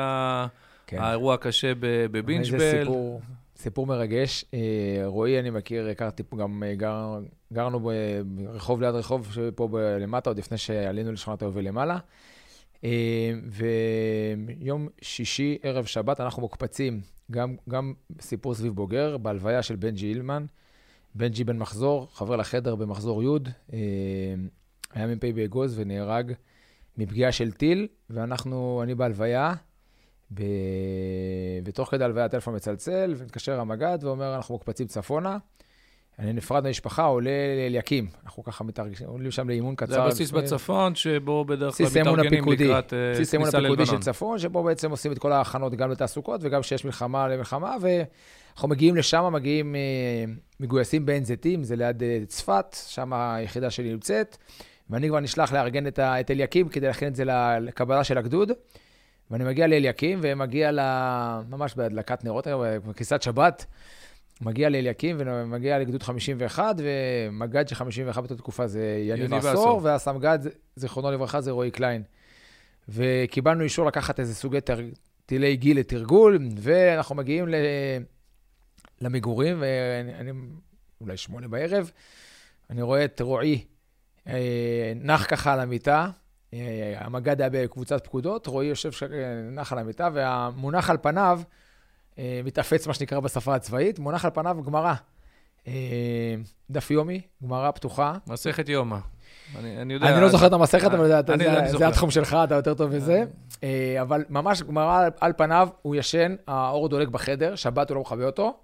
כן. 0.88 0.98
האירוע 1.00 1.34
הקשה 1.34 1.72
בבינג'בל. 1.80 2.60
זה 2.60 2.80
סיפור, 2.82 3.22
סיפור 3.58 3.88
מרגש. 3.88 4.46
רועי, 5.06 5.40
אני 5.40 5.50
מכיר, 5.50 5.88
הכרתי 5.88 6.24
גם, 6.38 6.64
גר, 6.74 7.20
גרנו 7.54 7.92
ברחוב 8.26 8.82
ליד 8.82 8.96
רחוב 8.96 9.38
פה 9.56 9.70
למטה, 10.00 10.30
עוד 10.30 10.38
לפני 10.38 10.58
שעלינו 10.58 11.12
לשכונת 11.12 11.42
היובל 11.42 11.62
למעלה. 11.62 11.98
אה, 12.84 13.32
ויום 13.48 14.88
שישי, 15.02 15.58
ערב 15.64 15.86
שבת, 15.86 16.20
אנחנו 16.20 16.42
מוקפצים, 16.42 17.02
גם, 17.32 17.56
גם 17.70 17.94
סיפור 18.22 18.54
סביב 18.54 18.74
בוגר, 18.74 19.18
בהלוויה 19.18 19.64
של 19.64 19.76
בנג'י 19.76 20.08
אילמן. 20.08 20.46
בנג'י 21.16 21.44
בן 21.44 21.58
מחזור, 21.58 22.08
חבר 22.14 22.36
לחדר 22.36 22.76
במחזור 22.76 23.24
י', 23.24 23.28
אה, 23.74 23.78
היה 24.94 25.08
מ"פ 25.08 25.26
באגוז 25.26 25.80
ונהרג 25.80 26.34
מפגיעה 26.98 27.32
של 27.32 27.52
טיל, 27.52 27.88
ואנחנו, 28.10 28.80
אני 28.84 28.96
בהלוויה, 28.96 29.54
ב... 30.34 30.44
ותוך 31.66 31.92
כדי 31.92 32.04
הלוויה 32.04 32.26
הטלפון 32.26 32.56
מצלצל, 32.56 33.14
ומתקשר 33.18 33.60
המג"ד 33.60 33.98
ואומר, 34.02 34.36
אנחנו 34.36 34.56
מוקפצים 34.56 34.88
צפונה. 34.88 35.38
אני 36.20 36.34
נפרד 36.34 36.64
מהמשפחה, 36.64 37.04
עולה 37.04 37.32
לאליקים. 37.58 38.08
אנחנו 38.26 38.44
ככה 38.44 38.64
מתרגשים, 38.64 39.08
עולים 39.08 39.32
שם 39.32 39.50
לאימון 39.50 39.76
קצר. 39.76 39.94
זה 39.94 40.02
הבסיס 40.02 40.32
בצפון, 40.32 40.96
שבו 40.96 41.46
בדרך 41.46 41.78
כלל 41.78 41.86
מתארגנים 41.86 42.44
לקראת 42.48 42.90
כניסה 42.90 42.98
ללבנון. 42.98 43.14
בסיס 43.14 43.34
האימון 43.34 43.50
הפיקודי 43.50 43.86
של 43.86 44.00
צפון, 44.00 44.40
שבו 44.40 44.64
בעצם 44.64 44.92
עושים 44.92 45.12
את 45.12 45.18
כל 45.18 45.32
ההכנות 45.32 45.76
גם 45.76 45.92
לתעסוקות 45.92 46.42
וגם 46.44 46.62
כשיש 46.62 46.86
מלחמה 46.86 47.28
למלחמה, 47.28 47.76
ואנחנו 47.82 48.68
מגיעים 48.68 48.96
לשם, 48.96 49.30
מגיעים 49.34 49.76
אה, 49.76 49.82
מגויסים 50.60 51.06
בעין 51.06 51.24
זיתים, 51.24 51.64
זה 51.64 51.76
ליד 51.76 52.04
אה, 52.04 52.20
צפת, 52.28 52.76
שם 52.88 53.14
היחידה 53.14 53.70
שלי 53.70 53.92
נמצאת, 53.92 54.38
ואני 54.90 55.08
כבר 55.08 55.20
נשלח 55.20 55.54
לארגן 55.54 55.88
את, 55.88 56.00
את 56.00 56.32
אליקים 56.32 56.70
כדי 56.70 56.88
להכין 56.88 57.08
את 57.08 57.16
זה 57.16 57.24
לקבלה 57.62 58.04
של 58.04 58.18
הגדוד. 58.18 58.52
ואני 59.32 59.44
מגיע 59.44 59.68
לאליקים 59.68 60.20
ומגיע 60.22 60.72
ממש 61.50 61.76
בהדלקת 61.76 62.24
נרות, 62.24 62.48
בכניסת 62.88 63.22
שבת. 63.22 63.66
מגיע 64.42 64.70
לאליקים 64.70 65.18
ומגיע 65.20 65.80
לגדוד 65.80 66.04
51, 66.04 66.76
ומג"ד 66.78 67.68
של 67.68 67.76
51 67.76 68.22
באותה 68.22 68.36
תקופה 68.36 68.68
זה 68.68 69.04
יניב 69.08 69.34
עשור, 69.34 69.80
והסמג"ד, 69.84 70.40
זיכרונו 70.76 71.12
לברכה, 71.12 71.42
זה 71.42 71.52
רועי 71.52 71.72
קליין. 71.72 72.04
וקיבלנו 72.90 73.64
אישור 73.64 73.86
לקחת 73.86 74.20
איזה 74.20 74.36
סוגי 74.36 74.62
תר... 74.62 74.80
טילי 75.26 75.56
גיל 75.56 75.80
לתרגול, 75.80 76.40
ואנחנו 76.58 77.16
מגיעים 77.16 77.48
ל... 77.48 77.56
למגורים, 79.02 79.58
ואני, 79.60 80.32
אולי 81.02 81.18
שמונה 81.18 81.48
בערב, 81.48 81.92
אני 82.70 82.82
רואה 82.82 83.06
את 83.06 83.22
רועי 83.22 83.66
אה, 84.28 84.94
נח 84.96 85.26
ככה 85.30 85.54
על 85.54 85.60
המיטה, 85.60 86.10
המג"ד 86.96 87.42
היה 87.42 87.50
בקבוצת 87.50 88.04
פקודות, 88.04 88.48
רועי 88.48 88.68
יושב 88.68 88.92
ש... 88.92 89.04
נח 89.52 89.74
על 89.74 89.80
המיטה, 89.80 90.10
והמונח 90.14 90.90
על 90.90 90.98
פניו, 91.02 91.42
אה, 92.20 92.42
מתאפץ 92.44 92.88
מה 92.88 92.94
שנקרא 92.94 93.20
בשפה 93.20 93.56
הצבאית, 93.56 94.00
מונח 94.00 94.26
על 94.26 94.32
פניו 94.34 94.58
גמרא. 94.66 94.94
דף 96.70 96.92
יומי, 96.92 97.22
גמרא 97.44 97.72
פתוחה. 97.72 98.14
מסכת 98.28 98.70
יומא. 98.70 98.98
אני, 99.60 99.82
אני 99.82 99.94
יודע... 99.94 100.14
אני 100.14 100.22
לא 100.22 100.30
זוכר 100.30 100.48
את 100.48 100.54
המסכת, 100.54 100.92
אבל 100.92 101.08
זה, 101.08 101.22
זה, 101.38 101.78
זה 101.78 101.88
התחום 101.88 102.12
שלך, 102.12 102.38
אתה 102.44 102.56
יותר 102.56 102.74
טוב 102.74 102.96
בזה. 102.96 103.24
אבל 104.02 104.26
ממש 104.30 104.62
גמרא 104.62 105.08
על 105.20 105.34
פניו, 105.38 105.70
הוא 105.82 105.96
ישן, 105.96 106.36
האור 106.48 106.90
דולק 106.90 107.08
בחדר, 107.08 107.56
שבת 107.56 107.90
הוא 107.90 107.96
לא 107.96 108.02
מכבה 108.02 108.26
אותו. 108.26 108.58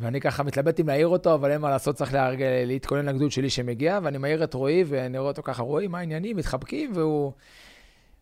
ואני 0.00 0.20
ככה 0.20 0.42
מתלבט 0.42 0.80
אם 0.80 0.88
להעיר 0.88 1.08
אותו, 1.08 1.34
אבל 1.34 1.50
אין 1.50 1.60
מה 1.60 1.70
לעשות, 1.70 1.96
צריך 1.96 2.14
להרג... 2.14 2.42
להתכונן 2.66 3.06
לגדוד 3.06 3.30
שלי 3.30 3.50
שמגיע, 3.50 3.98
ואני 4.02 4.18
מעיר 4.18 4.44
את 4.44 4.54
רועי, 4.54 4.84
ואני 4.86 5.18
רואה 5.18 5.30
אותו 5.30 5.42
ככה, 5.42 5.62
רועי, 5.62 5.86
מה 5.86 5.98
העניינים? 5.98 6.36
מתחבקים, 6.36 6.92
והוא... 6.94 7.32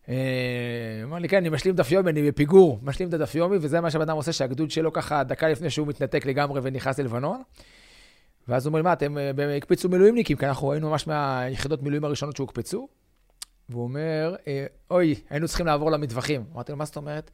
אה, 0.09 1.01
אמר 1.03 1.17
לי, 1.17 1.29
כן, 1.29 1.37
אני 1.37 1.49
משלים 1.49 1.75
דף 1.75 1.91
יומי, 1.91 2.11
אני 2.11 2.31
בפיגור, 2.31 2.79
משלים 2.83 3.09
את 3.09 3.13
הדף 3.13 3.35
יומי, 3.35 3.57
וזה 3.61 3.81
מה 3.81 3.91
שהבן 3.91 4.09
עושה, 4.09 4.31
שהגדוד 4.31 4.71
שלו 4.71 4.93
ככה, 4.93 5.23
דקה 5.23 5.49
לפני 5.49 5.69
שהוא 5.69 5.87
מתנתק 5.87 6.25
לגמרי 6.25 6.59
ונכנס 6.63 6.99
ללבנון. 6.99 7.41
ואז 8.47 8.65
הוא 8.65 8.71
אומר 8.71 8.81
מה, 8.81 8.93
אתם 8.93 9.17
אה, 9.17 9.57
הקפצו 9.57 9.89
מילואימניקים, 9.89 10.37
כי 10.37 10.45
אנחנו 10.45 10.71
היינו 10.71 10.89
ממש 10.89 11.07
מהיחידות 11.07 11.83
מילואים 11.83 12.05
הראשונות 12.05 12.35
שהוקפצו. 12.35 12.87
והוא 13.69 13.83
אומר, 13.83 14.35
אה, 14.47 14.65
אוי, 14.91 15.15
היינו 15.29 15.47
צריכים 15.47 15.65
לעבור 15.65 15.91
למטווחים. 15.91 16.43
אמרתי 16.53 16.71
לו, 16.71 16.77
מה 16.77 16.85
זאת 16.85 16.95
אומרת? 16.95 17.31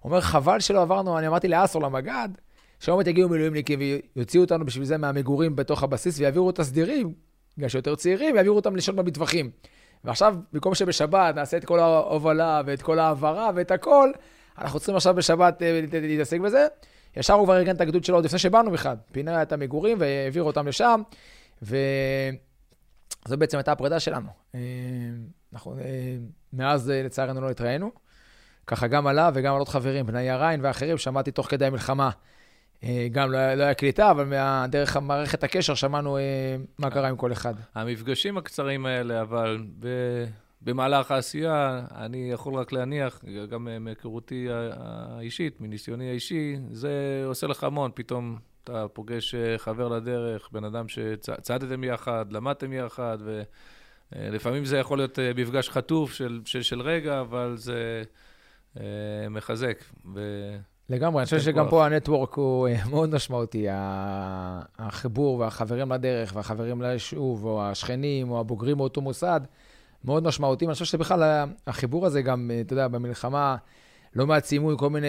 הוא 0.00 0.10
אומר, 0.10 0.20
חבל 0.20 0.60
שלא 0.60 0.82
עברנו, 0.82 1.18
אני 1.18 1.26
אמרתי 1.26 1.48
לאסור 1.48 1.82
למג"ד, 1.82 2.28
שיום 2.82 2.96
עוד 2.96 3.08
יגיעו 3.08 3.28
מילואימניקים 3.28 3.80
ויוציאו 4.16 4.42
אותנו 4.42 4.66
בשביל 4.66 4.84
זה 4.84 4.98
מהמגורים 4.98 5.56
בתוך 5.56 5.82
הבסיס 5.82 6.18
ויעבירו 6.18 6.50
את 6.50 6.58
הסדירים, 6.58 7.14
בגלל 7.56 7.68
שיותר 7.68 7.94
צעירים, 7.94 8.34
ויעבירו 8.34 8.56
אותם 8.56 8.76
לישון 8.76 8.96
במטווחים. 8.96 9.50
ועכשיו, 10.04 10.36
במקום 10.52 10.74
שבשבת 10.74 11.34
נעשה 11.34 11.56
את 11.56 11.64
כל 11.64 11.78
ההובלה 11.78 12.62
ואת 12.66 12.82
כל 12.82 12.98
ההעברה 12.98 13.50
ואת 13.54 13.70
הכל, 13.70 14.12
אנחנו 14.58 14.78
צריכים 14.78 14.96
עכשיו 14.96 15.14
בשבת 15.14 15.62
אה, 15.62 15.80
להתעסק 15.92 16.40
בזה. 16.40 16.66
ישר 17.16 17.34
הוא 17.34 17.44
כבר 17.44 17.56
ארגן 17.56 17.76
את 17.76 17.80
הגדוד 17.80 18.04
שלו 18.04 18.16
עוד 18.16 18.24
לפני 18.24 18.38
שבאנו 18.38 18.70
בכלל. 18.70 18.96
פינה 19.12 19.42
את 19.42 19.52
המגורים 19.52 19.98
והעביר 20.00 20.42
אותם 20.42 20.68
לשם, 20.68 21.02
וזו 21.62 23.36
בעצם 23.38 23.58
הייתה 23.58 23.72
הפרידה 23.72 24.00
שלנו. 24.00 24.28
אה, 24.54 24.60
אנחנו 25.52 25.78
אה, 25.78 26.16
מאז 26.52 26.90
לצערנו 26.90 27.40
לא 27.40 27.50
התראינו. 27.50 27.90
ככה 28.66 28.86
גם 28.86 29.06
עליו 29.06 29.32
וגם 29.34 29.52
על 29.52 29.58
עוד 29.58 29.68
חברים, 29.68 30.06
בני 30.06 30.22
יריין 30.22 30.60
ואחרים, 30.62 30.98
שמעתי 30.98 31.30
תוך 31.30 31.46
כדי 31.46 31.66
המלחמה 31.66 32.10
גם 33.12 33.32
לא, 33.32 33.54
לא 33.54 33.62
היה 33.62 33.74
קליטה, 33.74 34.10
אבל 34.10 34.34
דרך 34.68 34.96
מערכת 34.96 35.44
הקשר 35.44 35.74
שמענו 35.74 36.16
אה, 36.16 36.22
מה 36.78 36.90
קרה 36.90 37.08
עם 37.08 37.16
כל 37.16 37.32
אחד. 37.32 37.54
המפגשים 37.74 38.38
הקצרים 38.38 38.86
האלה, 38.86 39.22
אבל 39.22 39.64
ב, 39.78 39.86
במהלך 40.62 41.10
העשייה, 41.10 41.82
אני 41.94 42.30
יכול 42.30 42.54
רק 42.54 42.72
להניח, 42.72 43.24
גם 43.50 43.68
מהיכרותי 43.80 44.48
האישית, 44.50 45.60
מניסיוני 45.60 46.10
האישי, 46.10 46.56
זה 46.70 47.22
עושה 47.26 47.46
לך 47.46 47.64
המון. 47.64 47.90
פתאום 47.94 48.38
אתה 48.64 48.88
פוגש 48.88 49.34
אה, 49.34 49.58
חבר 49.58 49.88
לדרך, 49.88 50.48
בן 50.52 50.64
אדם 50.64 50.88
שצעדתם 50.88 51.84
יחד, 51.84 52.24
למדתם 52.30 52.72
יחד, 52.72 53.18
ולפעמים 54.12 54.64
זה 54.64 54.78
יכול 54.78 54.98
להיות 54.98 55.18
מפגש 55.36 55.68
חטוף 55.68 56.12
של, 56.12 56.40
של, 56.44 56.62
של 56.62 56.80
רגע, 56.80 57.20
אבל 57.20 57.54
זה 57.56 58.02
מחזק. 59.30 59.84
ו... 60.14 60.20
לגמרי, 60.92 61.20
אני 61.20 61.24
חושב 61.24 61.40
שגם 61.40 61.68
פה 61.68 61.86
הנטוורק 61.86 62.34
הוא 62.34 62.68
אה, 62.68 62.84
מאוד 62.90 63.14
משמעותי. 63.14 63.66
החיבור 64.78 65.38
והחברים 65.38 65.92
לדרך 65.92 66.32
והחברים 66.36 66.82
ליישוב, 66.82 67.44
או 67.44 67.62
השכנים, 67.62 68.30
או 68.30 68.40
הבוגרים 68.40 68.76
מאותו 68.76 69.00
מוסד, 69.00 69.40
מאוד 70.04 70.22
משמעותי. 70.22 70.66
אני 70.66 70.72
חושב 70.72 70.84
שבכלל 70.84 71.44
החיבור 71.66 72.06
הזה 72.06 72.22
גם, 72.22 72.50
אה, 72.54 72.60
אתה 72.60 72.72
יודע, 72.72 72.88
במלחמה, 72.88 73.56
לא 74.14 74.26
מעט 74.26 74.44
סיימו 74.44 74.70
עם 74.70 74.76
כל 74.76 74.90
מיני 74.90 75.06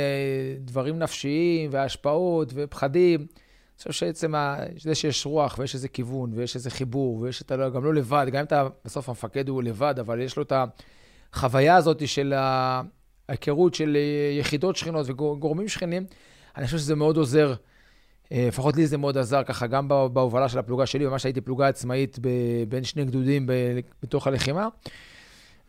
דברים 0.60 1.00
נפשיים 1.00 1.70
והשפעות 1.74 2.52
ופחדים. 2.56 3.20
אני 3.20 3.78
חושב 3.78 3.92
שעצם 3.92 4.34
זה 4.80 4.96
שיש 4.96 5.26
רוח 5.26 5.56
ויש 5.60 5.76
איזה 5.76 5.88
כיוון 5.88 6.32
ויש 6.36 6.56
איזה 6.56 6.70
חיבור 6.70 7.20
ויש 7.20 7.42
את 7.42 7.52
לא, 7.52 7.70
גם 7.70 7.84
לא 7.84 7.94
לבד, 7.94 8.26
גם 8.32 8.40
אם 8.40 8.46
אתה, 8.46 8.68
בסוף 8.86 9.10
המפקד 9.10 9.50
הוא 9.50 9.64
לבד, 9.64 9.96
אבל 10.00 10.22
יש 10.22 10.38
לו 10.38 10.44
את 10.44 10.54
החוויה 11.34 11.76
הזאת 11.76 12.08
של 12.08 12.34
ה... 12.34 12.82
ההיכרות 13.30 13.74
של 13.74 13.96
אה, 13.96 14.40
יחידות 14.40 14.76
שכנות 14.76 15.06
וגורמים 15.10 15.68
שכנים, 15.68 16.06
אני 16.58 16.66
חושב 16.66 16.78
שזה 16.78 16.96
מאוד 16.96 17.18
עוזר. 17.18 17.54
אה, 18.32 18.46
לפחות 18.48 18.76
לי 18.76 18.88
זה 18.88 18.98
מאוד 18.98 19.18
עזר 19.18 19.44
ככה, 19.44 19.68
גם 19.68 19.88
בהובלה 19.88 20.50
של 20.50 20.60
הפלוגה 20.60 20.86
שלי, 20.86 21.06
ממש 21.06 21.26
הייתי 21.26 21.42
פלוגה 21.42 21.68
עצמאית 21.68 22.20
בין 22.70 22.84
שני 22.84 23.06
גדודים 23.06 23.50
בתוך 24.04 24.28
הלחימה. 24.28 24.68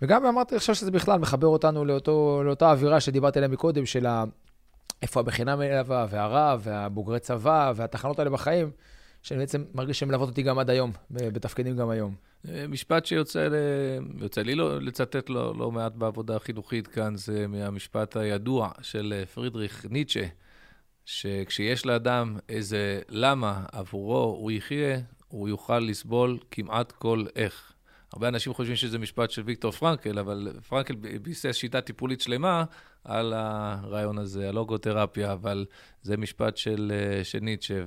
וגם 0.03 0.27
אמרתי, 0.27 0.55
אני 0.55 0.59
חושב 0.59 0.75
שזה 0.75 0.91
בכלל 0.91 1.19
מחבר 1.19 1.47
אותנו 1.47 1.85
לאותו, 1.85 2.43
לאותה 2.45 2.71
אווירה 2.71 3.01
שדיברתי 3.01 3.39
עליה 3.39 3.49
מקודם, 3.49 3.87
של. 3.87 4.07
איפה 5.05 5.21
הבחינה 5.21 5.57
מלווה, 5.57 6.07
והרב, 6.11 6.61
והבוגרי 6.65 7.21
צבא, 7.21 7.73
והתחנות 7.77 8.19
האלה 8.19 8.31
בחיים, 8.31 8.71
שאני 9.23 9.41
בעצם 9.41 9.65
מרגיש 9.75 9.99
שהן 9.99 10.09
מלוות 10.09 10.29
אותי 10.29 10.43
גם 10.43 10.59
עד 10.59 10.71
היום, 10.71 10.93
בתפקידים 11.11 11.77
גם 11.77 11.91
היום. 11.91 12.15
משפט 12.69 13.07
שיוצא 13.07 13.49
ל... 13.49 13.55
יוצא 14.21 14.43
לי 14.43 14.55
לא, 14.55 14.81
לצטט 14.81 15.29
לא, 15.31 15.55
לא 15.59 15.71
מעט 15.71 15.93
בעבודה 15.93 16.37
החינוכית 16.37 16.87
כאן, 16.87 17.17
זה 17.17 17.47
מהמשפט 17.47 18.17
הידוע 18.17 18.71
של 18.83 19.15
אה, 19.17 19.27
פרידריך 19.27 19.87
ניטשה, 19.91 20.27
שכשיש 21.05 21.87
לאדם 21.87 22.39
איזה 22.49 23.01
למה 23.09 23.65
עבורו 23.73 24.37
הוא 24.41 24.51
יחיה, 24.51 24.99
הוא 25.29 25.49
יוכל 25.49 25.79
לסבול 25.79 26.39
כמעט 26.51 26.93
כל 26.93 27.25
איך. 27.37 27.73
הרבה 28.13 28.29
אנשים 28.29 28.55
חושבים 28.55 28.77
שזה 28.77 28.99
משפט 28.99 29.31
של 29.31 29.43
ויקטור 29.43 29.71
פרנקל, 29.71 30.19
אבל 30.19 30.53
פרנקל 30.69 30.95
ביסס 30.95 31.55
שיטה 31.55 31.81
טיפולית 31.81 32.21
שלמה 32.21 32.65
על 33.05 33.33
הרעיון 33.37 34.19
הזה, 34.19 34.49
הלוגותרפיה, 34.49 35.33
אבל 35.33 35.67
זה 36.03 36.17
משפט 36.17 36.57
של, 36.57 36.93
אה, 36.95 37.25
של 37.25 37.39
ניטשה. 37.39 37.83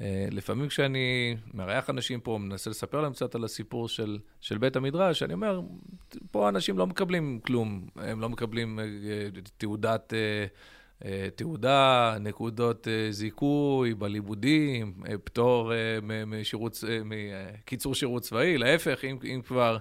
אה, 0.00 0.26
לפעמים 0.30 0.68
כשאני 0.68 1.36
מארח 1.54 1.90
אנשים 1.90 2.20
פה, 2.20 2.38
מנסה 2.38 2.70
לספר 2.70 3.00
להם 3.00 3.12
קצת 3.12 3.34
על 3.34 3.44
הסיפור 3.44 3.88
של, 3.88 4.18
של 4.40 4.58
בית 4.58 4.76
המדרש, 4.76 5.22
אני 5.22 5.34
אומר, 5.34 5.60
פה 6.30 6.48
אנשים 6.48 6.78
לא 6.78 6.86
מקבלים 6.86 7.40
כלום, 7.46 7.86
הם 7.96 8.20
לא 8.20 8.28
מקבלים 8.28 8.78
אה, 8.78 8.84
תעודת, 9.58 10.12
אה, 11.04 11.28
תעודה, 11.34 12.16
נקודות 12.20 12.88
זיכוי 13.10 13.94
בלימודים, 13.94 14.94
פטור 15.24 15.72
משירות, 16.26 16.84
מקיצור 17.04 17.94
שירות 17.94 18.22
צבאי, 18.22 18.58
להפך, 18.58 19.04
אם, 19.04 19.18
אם 19.24 19.40
כבר, 19.46 19.78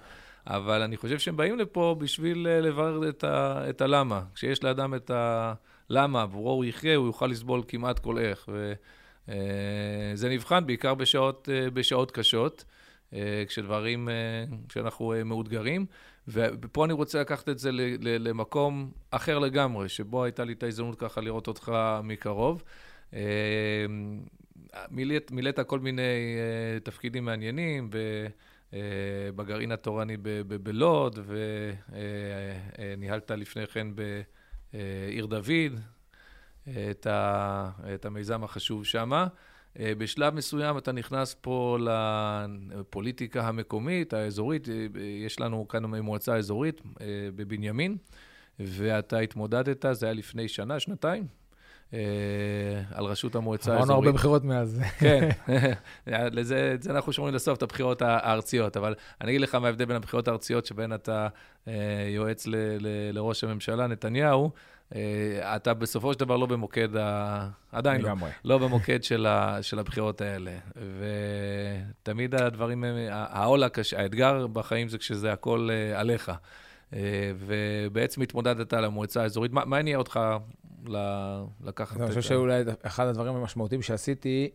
אבל 0.47 0.81
אני 0.81 0.97
חושב 0.97 1.19
שהם 1.19 1.37
באים 1.37 1.57
לפה 1.57 1.95
בשביל 1.99 2.47
לברר 2.47 3.09
את, 3.09 3.23
ה, 3.23 3.65
את 3.69 3.81
הלמה. 3.81 4.23
כשיש 4.35 4.63
לאדם 4.63 4.95
את 4.95 5.11
הלמה, 5.13 6.21
עבורו 6.21 6.51
הוא 6.51 6.65
יחיה, 6.65 6.95
הוא 6.95 7.07
יוכל 7.07 7.27
לסבול 7.27 7.63
כמעט 7.67 7.99
כל 7.99 8.17
איך. 8.17 8.49
ו... 8.51 8.73
אה, 9.29 9.35
זה 10.13 10.29
נבחן 10.29 10.65
בעיקר 10.65 10.95
בשעות, 10.95 11.49
אה, 11.51 11.69
בשעות 11.69 12.11
קשות, 12.11 12.65
אה, 13.13 13.43
כשדברים, 13.47 14.09
כשאנחנו 14.69 15.13
מאותגרים. 15.25 15.85
ופה 16.27 16.85
אני 16.85 16.93
רוצה 16.93 17.21
לקחת 17.21 17.49
את 17.49 17.59
זה 17.59 17.69
למקום 18.01 18.91
אחר 19.11 19.39
לגמרי, 19.39 19.89
שבו 19.89 20.23
הייתה 20.23 20.43
לי 20.43 20.53
את 20.53 20.63
ההזדמנות 20.63 20.99
ככה 20.99 21.21
לראות 21.21 21.47
אותך 21.47 21.71
מקרוב. 22.03 22.63
מילאת, 24.91 25.31
מילאת 25.31 25.59
כל 25.59 25.79
מיני 25.79 26.37
תפקידים 26.83 27.25
מעניינים 27.25 27.89
בגרעין 29.35 29.71
התורני 29.71 30.17
בלוד, 30.47 31.19
וניהלת 32.77 33.31
לפני 33.31 33.67
כן 33.67 33.87
בעיר 34.71 35.25
דוד, 35.25 35.79
את, 36.91 37.07
ה, 37.07 37.69
את 37.93 38.05
המיזם 38.05 38.43
החשוב 38.43 38.85
שם. 38.85 39.27
אה, 39.79 39.91
בשלב 39.97 40.33
מסוים 40.33 40.77
אתה 40.77 40.91
נכנס 40.91 41.35
פה 41.41 41.77
לפוליטיקה 42.69 43.47
המקומית, 43.47 44.13
האזורית, 44.13 44.69
אה, 44.69 44.73
יש 45.25 45.39
לנו 45.39 45.67
כאן 45.67 45.85
מועצה 45.85 46.35
אזורית 46.35 46.81
אה, 47.01 47.05
בבנימין, 47.35 47.97
ואתה 48.59 49.19
התמודדת, 49.19 49.85
זה 49.91 50.05
היה 50.05 50.13
לפני 50.13 50.47
שנה, 50.47 50.79
שנתיים, 50.79 51.27
על 52.91 53.05
ראשות 53.05 53.35
המועצה 53.35 53.71
האזורית. 53.71 53.89
אמרנו 53.89 54.05
הרבה 54.05 54.17
בחירות 54.17 54.43
מאז. 54.43 54.81
כן, 54.99 55.29
לזה, 56.07 56.71
את 56.73 56.83
זה 56.83 56.91
אנחנו 56.91 57.13
שומרים 57.13 57.35
לסוף, 57.35 57.57
את 57.57 57.63
הבחירות 57.63 58.01
הארציות, 58.01 58.77
אבל 58.77 58.95
אני 59.21 59.31
אגיד 59.31 59.41
לך 59.41 59.55
מה 59.55 59.67
ההבדל 59.67 59.85
בין 59.85 59.95
הבחירות 59.95 60.27
הארציות, 60.27 60.65
שבהן 60.65 60.93
אתה 60.93 61.27
יועץ 62.15 62.47
ל, 62.47 62.55
ל, 62.55 62.87
לראש 63.11 63.43
הממשלה, 63.43 63.87
נתניהו, 63.87 64.51
אתה 65.55 65.73
בסופו 65.73 66.13
של 66.13 66.19
דבר 66.19 66.37
לא 66.37 66.45
במוקד, 66.45 66.95
ה... 66.95 67.49
עדיין 67.71 68.01
לא, 68.01 68.13
לא 68.45 68.57
במוקד 68.57 69.03
של, 69.03 69.25
ה... 69.25 69.57
של 69.61 69.79
הבחירות 69.79 70.21
האלה. 70.21 70.57
ותמיד 72.01 72.35
הדברים, 72.35 72.83
העול 73.11 73.63
הקשה, 73.63 73.99
האתגר 74.01 74.47
בחיים 74.47 74.89
זה 74.89 74.97
כשזה 74.97 75.31
הכל 75.31 75.69
אה, 75.71 75.99
עליך. 75.99 76.31
ובעצם 77.37 78.21
התמודדת 78.21 78.73
למועצה 78.73 79.21
האזורית. 79.21 79.51
מה 79.51 79.77
הניע 79.77 79.97
אותך 79.97 80.19
לקחת 81.63 81.95
את 81.95 82.01
ה... 82.01 82.03
אני 82.03 82.09
חושב 82.09 82.21
שאולי 82.21 82.63
אחד 82.81 83.07
הדברים 83.07 83.35
המשמעותיים 83.35 83.81
שעשיתי 83.81 84.49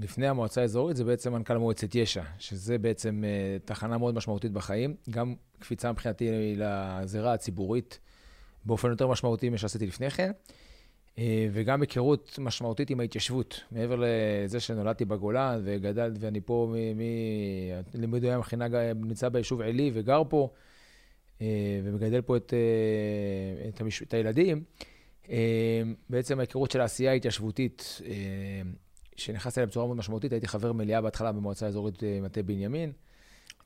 לפני 0.00 0.28
המועצה 0.28 0.60
האזורית 0.60 0.96
זה 0.96 1.04
בעצם 1.04 1.32
מנכ"ל 1.32 1.56
מועצת 1.56 1.94
יש"ע, 1.94 2.22
שזה 2.38 2.78
בעצם 2.78 3.24
תחנה 3.64 3.98
מאוד 3.98 4.14
משמעותית 4.14 4.52
בחיים, 4.52 4.94
גם 5.10 5.34
קפיצה 5.58 5.92
מבחינתי 5.92 6.54
לזירה 6.56 7.32
הציבורית 7.32 8.00
באופן 8.68 8.90
יותר 8.90 9.06
משמעותי 9.06 9.48
ממה 9.48 9.58
שעשיתי 9.58 9.86
לפני 9.86 10.10
כן. 10.10 10.32
אה, 11.18 11.48
וגם 11.52 11.80
היכרות 11.80 12.38
משמעותית 12.42 12.90
עם 12.90 13.00
ההתיישבות. 13.00 13.60
מעבר 13.72 13.96
לזה 13.98 14.60
שנולדתי 14.60 15.04
בגולן 15.04 15.60
וגדלת, 15.64 16.16
ואני 16.20 16.40
פה 16.40 16.74
מלימודי 17.94 18.32
המכינה, 18.32 18.92
נמצא 18.94 19.28
ביישוב 19.28 19.60
עלי 19.60 19.90
וגר 19.94 20.22
פה, 20.28 20.50
אה, 21.40 21.46
ומגדל 21.84 22.20
פה 22.20 22.36
את, 22.36 22.54
אה, 22.54 23.68
את, 23.68 23.80
המש... 23.80 24.02
את 24.02 24.14
הילדים, 24.14 24.62
בעצם 26.10 26.38
ההיכרות 26.38 26.70
של 26.70 26.80
העשייה 26.80 27.10
ההתיישבותית, 27.10 28.00
שנכנסתי 29.16 29.60
אליה 29.60 29.66
בצורה 29.66 29.86
מאוד 29.86 29.96
משמעותית, 29.98 30.32
הייתי 30.32 30.48
חבר 30.48 30.72
מליאה 30.72 31.00
בהתחלה 31.00 31.32
במועצה 31.32 31.66
האזורית 31.66 32.02
מטה 32.22 32.42
בנימין. 32.42 32.92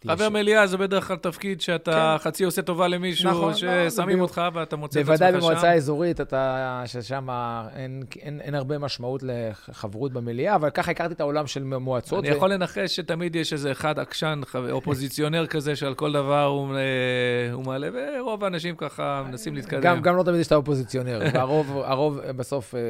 חבר 0.07 0.29
מליאה 0.29 0.67
זה 0.67 0.77
בדרך 0.77 1.09
כלל 1.09 1.17
תפקיד 1.17 1.61
שאתה 1.61 2.17
כן. 2.19 2.25
חצי 2.25 2.45
עושה 2.45 2.63
טובה 2.63 2.89
למישהו, 2.89 3.31
נכון, 3.31 3.53
ששמים 3.55 4.19
לא, 4.19 4.23
אותך 4.23 4.43
ואתה 4.55 4.77
מוצא 4.77 5.01
את 5.01 5.05
עצמך 5.05 5.19
שם. 5.19 5.25
בוודאי 5.25 5.41
במועצה 5.41 5.71
האזורית, 5.71 6.21
אתה, 6.21 6.83
ששם 6.87 7.29
אין, 7.77 8.03
אין, 8.21 8.41
אין 8.41 8.55
הרבה 8.55 8.79
משמעות 8.79 9.23
לחברות 9.23 10.13
במליאה, 10.13 10.55
אבל 10.55 10.71
ככה 10.71 10.91
הכרתי 10.91 11.15
את 11.15 11.21
העולם 11.21 11.47
של 11.47 11.65
מועצות. 11.65 12.25
אני 12.25 12.33
ו... 12.33 12.37
יכול 12.37 12.53
לנחש 12.53 12.97
שתמיד 12.97 13.37
יש 13.37 13.53
איזה 13.53 13.73
אחד 13.73 13.99
עקשן, 13.99 14.41
אופוזיציונר 14.71 15.47
כזה, 15.47 15.77
שעל 15.77 15.95
כל 15.95 16.13
דבר 16.13 16.45
הוא, 16.45 16.75
אה, 16.77 17.53
הוא 17.53 17.65
מעלה, 17.65 17.89
ורוב 17.93 18.45
האנשים 18.45 18.77
ככה 18.77 19.23
מנסים 19.29 19.55
להתקדם. 19.55 19.81
גם, 19.81 20.01
גם 20.01 20.17
לא 20.17 20.23
תמיד 20.23 20.41
יש 20.41 20.47
את 20.47 20.53
האופוזיציונר, 20.53 21.21
והרוב 21.35 21.79
הרוב 21.85 22.21
בסוף, 22.21 22.75
אה, 22.75 22.81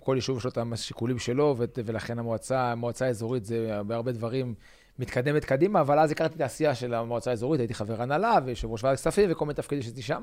כל 0.00 0.14
יישוב 0.16 0.38
יש 0.38 0.44
לו 0.44 0.50
את 0.50 0.58
השיקולים 0.72 1.18
שלו, 1.18 1.56
ולכן 1.76 2.18
המועצה, 2.18 2.72
המועצה 2.72 3.06
האזורית 3.06 3.44
זה 3.44 3.80
בהרבה 3.86 4.12
דברים... 4.12 4.54
מתקדמת 4.98 5.44
קדימה, 5.44 5.80
אבל 5.80 5.98
אז 5.98 6.10
הכרתי 6.10 6.36
את 6.36 6.40
העשייה 6.40 6.74
של 6.74 6.94
המועצה 6.94 7.30
האזורית, 7.30 7.60
הייתי 7.60 7.74
חבר 7.74 8.02
הנהלה 8.02 8.38
ויושב 8.44 8.70
ראש 8.70 8.84
ועדת 8.84 8.98
כספים 8.98 9.32
וכל 9.32 9.44
מיני 9.44 9.54
תפקידים 9.54 9.82
שעשיתי 9.82 10.02
שם. 10.02 10.22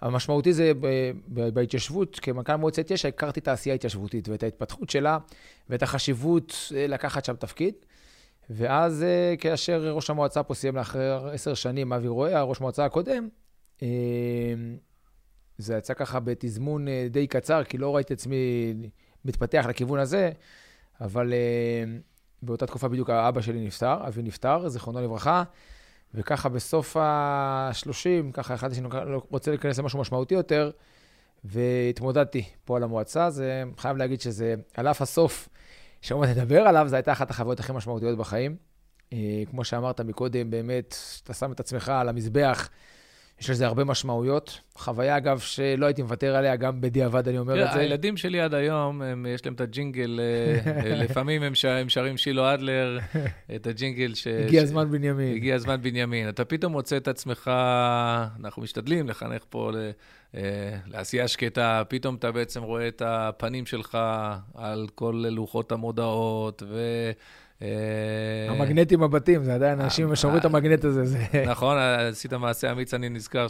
המשמעותי 0.00 0.52
זה 0.52 0.72
בהתיישבות, 1.28 2.18
כמנכ"ל 2.22 2.56
מועצת 2.56 2.90
יש"ע, 2.90 3.08
הכרתי 3.08 3.40
את 3.40 3.48
העשייה 3.48 3.74
ההתיישבותית 3.74 4.28
ואת 4.28 4.42
ההתפתחות 4.42 4.90
שלה 4.90 5.18
ואת 5.70 5.82
החשיבות 5.82 6.72
אה, 6.76 6.86
לקחת 6.86 7.24
שם 7.24 7.36
תפקיד. 7.36 7.74
ואז 8.50 9.02
אה, 9.02 9.34
כאשר 9.38 9.92
ראש 9.94 10.10
המועצה 10.10 10.42
פה 10.42 10.54
סיים 10.54 10.76
לאחר 10.76 11.28
עשר 11.32 11.54
שנים, 11.54 11.92
אבי 11.92 12.08
רואה, 12.08 12.42
ראש 12.42 12.58
המועצה 12.58 12.84
הקודם, 12.84 13.28
אה, 13.82 13.88
זה 15.58 15.76
יצא 15.76 15.94
ככה 15.94 16.20
בתזמון 16.20 16.86
די 17.10 17.26
קצר, 17.26 17.64
כי 17.64 17.78
לא 17.78 17.96
ראיתי 17.96 18.14
את 18.14 18.18
עצמי 18.18 18.74
מתפתח 19.24 19.64
לכיוון 19.68 19.98
הזה, 19.98 20.30
אבל 21.00 21.32
באותה 22.42 22.66
תקופה 22.66 22.88
בדיוק 22.88 23.10
האבא 23.10 23.40
שלי 23.40 23.66
נפטר, 23.66 24.06
אבי 24.08 24.22
נפטר, 24.22 24.68
זיכרונו 24.68 25.00
לברכה, 25.00 25.42
וככה 26.14 26.48
בסוף 26.48 26.96
ה-30, 26.96 28.32
ככה 28.32 28.54
החלטתי 28.54 28.74
שאני 28.74 28.88
רוצה 29.30 29.50
להיכנס 29.50 29.78
למשהו 29.78 30.00
משמעותי 30.00 30.34
יותר, 30.34 30.70
והתמודדתי 31.44 32.44
פה 32.64 32.76
על 32.76 32.82
המועצה. 32.82 33.30
זה, 33.30 33.62
חייב 33.76 33.96
להגיד 33.96 34.20
שזה, 34.20 34.54
על 34.74 34.88
אף 34.88 35.02
הסוף, 35.02 35.48
שעוד 36.00 36.28
נדבר 36.28 36.60
עליו, 36.60 36.88
זו 36.88 36.96
הייתה 36.96 37.12
אחת 37.12 37.30
החוויות 37.30 37.60
הכי 37.60 37.72
משמעותיות 37.72 38.18
בחיים. 38.18 38.56
אה, 39.12 39.42
כמו 39.50 39.64
שאמרת 39.64 40.00
מקודם, 40.00 40.50
באמת, 40.50 40.96
אתה 41.24 41.34
שם 41.34 41.52
את 41.52 41.60
עצמך 41.60 41.88
על 41.88 42.08
המזבח, 42.08 42.68
יש 43.40 43.50
לזה 43.50 43.66
הרבה 43.66 43.84
משמעויות. 43.84 44.60
חוויה, 44.74 45.16
אגב, 45.16 45.38
שלא 45.38 45.86
הייתי 45.86 46.02
מוותר 46.02 46.36
עליה, 46.36 46.56
גם 46.56 46.80
בדיעבד 46.80 47.28
אני 47.28 47.38
אומר 47.38 47.66
את 47.66 47.72
זה. 47.72 47.78
הילדים 47.78 48.16
שלי 48.16 48.40
עד 48.40 48.54
היום, 48.54 49.02
הם, 49.02 49.26
יש 49.34 49.44
להם 49.44 49.54
את 49.54 49.60
הג'ינגל, 49.60 50.20
אה, 50.20 50.72
אה, 50.72 50.94
לפעמים 51.04 51.42
הם, 51.42 51.54
שר, 51.54 51.70
הם 51.70 51.88
שרים 51.88 52.16
שילה 52.16 52.54
אדלר, 52.54 52.98
את 53.56 53.66
הג'ינגל 53.66 54.14
ש... 54.14 54.26
הגיע 54.26 54.62
הזמן 54.62 54.90
בנימין. 54.90 55.34
הגיע 55.34 55.54
הזמן 55.54 55.82
בנימין. 55.82 56.28
אתה 56.28 56.44
פתאום 56.44 56.72
מוצא 56.72 56.96
את 56.96 57.08
עצמך, 57.08 57.50
אנחנו 58.40 58.62
משתדלים 58.62 59.08
לחנך 59.08 59.44
פה 59.50 59.70
ל... 59.72 59.90
אה, 60.34 60.76
לעשייה 60.86 61.28
שקטה, 61.28 61.82
פתאום 61.88 62.14
אתה 62.14 62.32
בעצם 62.32 62.62
רואה 62.62 62.88
את 62.88 63.02
הפנים 63.04 63.66
שלך 63.66 63.98
על 64.54 64.86
כל 64.94 65.24
לוחות 65.30 65.72
המודעות, 65.72 66.62
ו... 66.68 66.78
אה, 67.62 67.68
המגנטים 68.48 69.02
הבתים, 69.02 69.44
זה 69.44 69.54
עדיין 69.54 69.80
אנשים 69.80 70.10
אה, 70.10 70.16
שומרים 70.16 70.40
את 70.40 70.44
המגנט 70.44 70.84
הזה. 70.84 71.24
נכון, 71.46 71.76
עשית 71.78 72.32
מעשה 72.32 72.72
אמיץ, 72.72 72.94
אני 72.94 73.08
נזכר, 73.08 73.46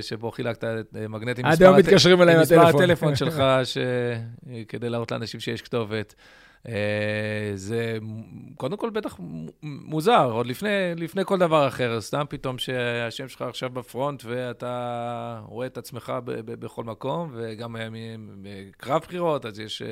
שבו 0.00 0.30
חילקת 0.30 0.64
אה, 0.64 1.08
מגנטים. 1.08 1.46
עד 1.46 1.62
היום 1.62 1.76
מתקשרים 1.76 2.22
אליי 2.22 2.34
עם. 2.34 2.40
מספר 2.40 2.66
הטלפון 2.66 3.16
שלך, 3.16 3.42
כדי 4.68 4.88
להראות 4.88 5.12
לאנשים 5.12 5.40
שיש 5.40 5.62
כתובת. 5.62 6.14
זה 7.54 7.98
קודם 8.56 8.76
כל 8.76 8.90
בטח 8.90 9.16
מוזר, 9.62 10.30
עוד 10.32 10.46
לפני, 10.46 10.68
לפני 10.96 11.22
כל 11.24 11.38
דבר 11.38 11.68
אחר, 11.68 12.00
סתם 12.00 12.24
פתאום 12.28 12.58
שהשם 12.58 13.28
שלך 13.28 13.42
עכשיו 13.42 13.70
בפרונט 13.70 14.24
ואתה 14.24 15.40
רואה 15.46 15.66
את 15.66 15.78
עצמך 15.78 16.12
בכל 16.46 16.84
מקום, 16.84 17.30
וגם 17.34 17.76
קרב 18.76 19.02
בחירות, 19.02 19.46
אז 19.46 19.60
יש 19.60 19.82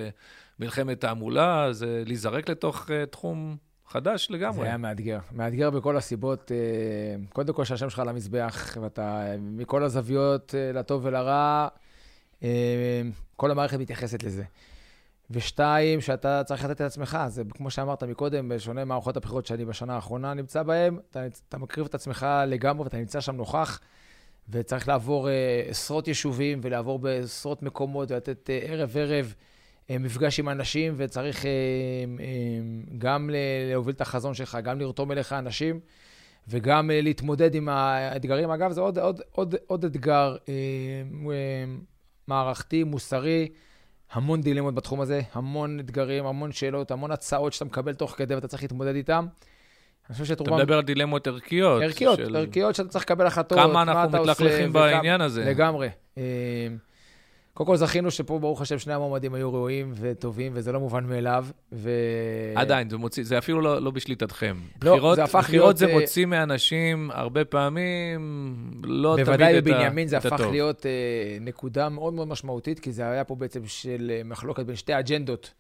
מלחמת 0.61 1.01
תעמולה, 1.01 1.73
זה 1.73 2.03
להיזרק 2.07 2.49
לתוך 2.49 2.87
uh, 2.87 3.07
תחום 3.11 3.57
חדש 3.89 4.29
לגמרי. 4.31 4.61
זה 4.61 4.65
היה 4.65 4.77
מאתגר. 4.77 5.19
מאתגר 5.33 5.71
בכל 5.71 5.97
הסיבות. 5.97 6.51
Uh, 6.51 7.33
קודם 7.35 7.55
כל 7.55 7.65
שהשם 7.65 7.91
שלך 7.91 7.99
על 7.99 8.09
המזבח, 8.09 8.77
ואתה 8.81 9.25
מכל 9.41 9.83
הזוויות, 9.83 10.51
uh, 10.51 10.77
לטוב 10.77 11.05
ולרע, 11.05 11.69
uh, 12.41 12.45
כל 13.37 13.51
המערכת 13.51 13.79
מתייחסת 13.79 14.23
לזה. 14.23 14.43
ושתיים, 15.31 16.01
שאתה 16.01 16.45
צריך 16.45 16.65
לתת 16.65 16.77
את 16.77 16.81
עצמך. 16.81 17.19
זה 17.29 17.43
כמו 17.51 17.71
שאמרת 17.71 18.03
מקודם, 18.03 18.49
בשונה 18.49 18.85
מערכות 18.85 19.17
הבחירות 19.17 19.47
שאני 19.47 19.65
בשנה 19.65 19.95
האחרונה 19.95 20.35
נמצא 20.35 20.63
בהן, 20.63 20.99
אתה, 21.11 21.27
אתה 21.49 21.59
מקריב 21.59 21.87
את 21.87 21.95
עצמך 21.95 22.27
לגמרי 22.47 22.85
ואתה 22.85 22.97
נמצא 22.97 23.21
שם 23.21 23.37
נוכח, 23.37 23.81
וצריך 24.49 24.89
לעבור 24.89 25.29
uh, 25.29 25.31
עשרות 25.71 26.09
יישובים 26.09 26.61
ולעבור 26.63 26.99
בעשרות 26.99 27.63
מקומות 27.63 28.11
ולתת 28.11 28.51
uh, 28.51 28.71
ערב-ערב. 28.71 29.35
אה, 29.39 29.52
מפגש 30.01 30.41
עם 30.41 30.49
אנשים, 30.49 30.95
וצריך 30.97 31.47
אה, 31.47 31.51
אה, 32.21 32.27
גם 32.99 33.31
להוביל 33.71 33.95
את 33.95 34.01
החזון 34.01 34.35
שלך, 34.35 34.59
גם 34.63 34.81
לרתום 34.81 35.13
אליך 35.13 35.33
אנשים, 35.33 35.81
וגם 36.49 36.91
להתמודד 36.93 37.55
עם 37.55 37.69
האתגרים. 37.69 38.51
אגב, 38.51 38.73
זה 38.73 38.81
עוד, 38.81 38.99
עוד, 38.99 39.21
עוד, 39.31 39.55
עוד 39.67 39.85
אתגר 39.85 40.37
מערכתי, 42.29 42.85
מוסרי, 42.85 43.49
המון 44.13 44.41
דילמות 44.41 44.75
בתחום 44.75 45.01
הזה, 45.01 45.21
המון 45.33 45.81
אתגרים, 45.81 46.27
המון 46.27 46.53
שאלות, 46.53 46.91
המון 46.91 47.11
הצעות 47.11 47.53
שאתה 47.53 47.65
מקבל 47.65 47.95
תוך 47.95 48.15
כדי 48.17 48.35
ואתה 48.35 48.49
צריך 48.49 48.63
להתמודד 48.63 48.95
איתן. 48.95 49.27
אני 50.09 50.13
חושב 50.13 50.25
שאת 50.25 50.41
רובם... 50.41 50.55
אתה 50.55 50.63
מדבר 50.63 50.77
על 50.77 50.85
דילמות 50.85 51.27
ערכיות. 51.27 51.83
ערכיות, 51.83 52.17
של... 52.17 52.37
ערכיות 52.37 52.75
שאתה 52.75 52.89
צריך 52.89 53.05
לקבל 53.05 53.27
החלטות, 53.27 53.59
כמה 53.59 53.83
אנחנו 53.83 54.19
מתלכלכים 54.21 54.73
בעניין 54.73 55.21
הזה. 55.21 55.45
לגמרי. 55.45 55.89
קודם 57.55 57.67
כל 57.67 57.77
זכינו 57.77 58.11
שפה, 58.11 58.39
ברוך 58.39 58.61
השם, 58.61 58.79
שני 58.79 58.95
המועמדים 58.95 59.35
היו 59.35 59.53
ראויים 59.53 59.93
וטובים, 59.97 60.53
וזה 60.55 60.73
לא 60.73 60.81
מובן 60.81 61.05
מאליו. 61.05 61.47
ו... 61.73 61.91
עדיין, 62.55 62.91
זה, 62.91 62.97
מוציא, 62.97 63.25
זה 63.25 63.39
אפילו 63.39 63.61
לא, 63.61 63.83
לא 63.83 63.91
בשליטתכם. 63.91 64.57
לא, 64.83 64.93
בחירות, 64.93 65.17
זה 65.17 65.25
הפך 65.25 65.35
להיות... 65.35 65.45
בחירות 65.45 65.77
זה 65.77 65.87
אה, 65.87 66.01
מוציא 66.01 66.27
מאנשים 66.27 67.11
הרבה 67.11 67.45
פעמים, 67.45 68.21
לא 68.83 69.15
תמיד 69.15 69.29
את 69.29 69.29
הטוב. 69.29 69.43
בוודאי 69.43 69.61
בבנימין 69.61 70.09
זה 70.09 70.17
הפך 70.17 70.33
הטוב. 70.33 70.53
להיות 70.53 70.81
uh, 70.81 70.85
נקודה 71.41 71.89
מאוד 71.89 72.15
מאוד 72.15 72.29
משמעותית, 72.29 72.81
כי 72.81 72.93
זה 72.93 73.11
היה 73.11 73.25
פה 73.25 73.35
בעצם 73.35 73.67
של 73.67 74.13
uh, 74.21 74.27
מחלוקת 74.27 74.65
בין 74.65 74.77
שתי 74.77 74.99
אג'נדות 74.99 75.53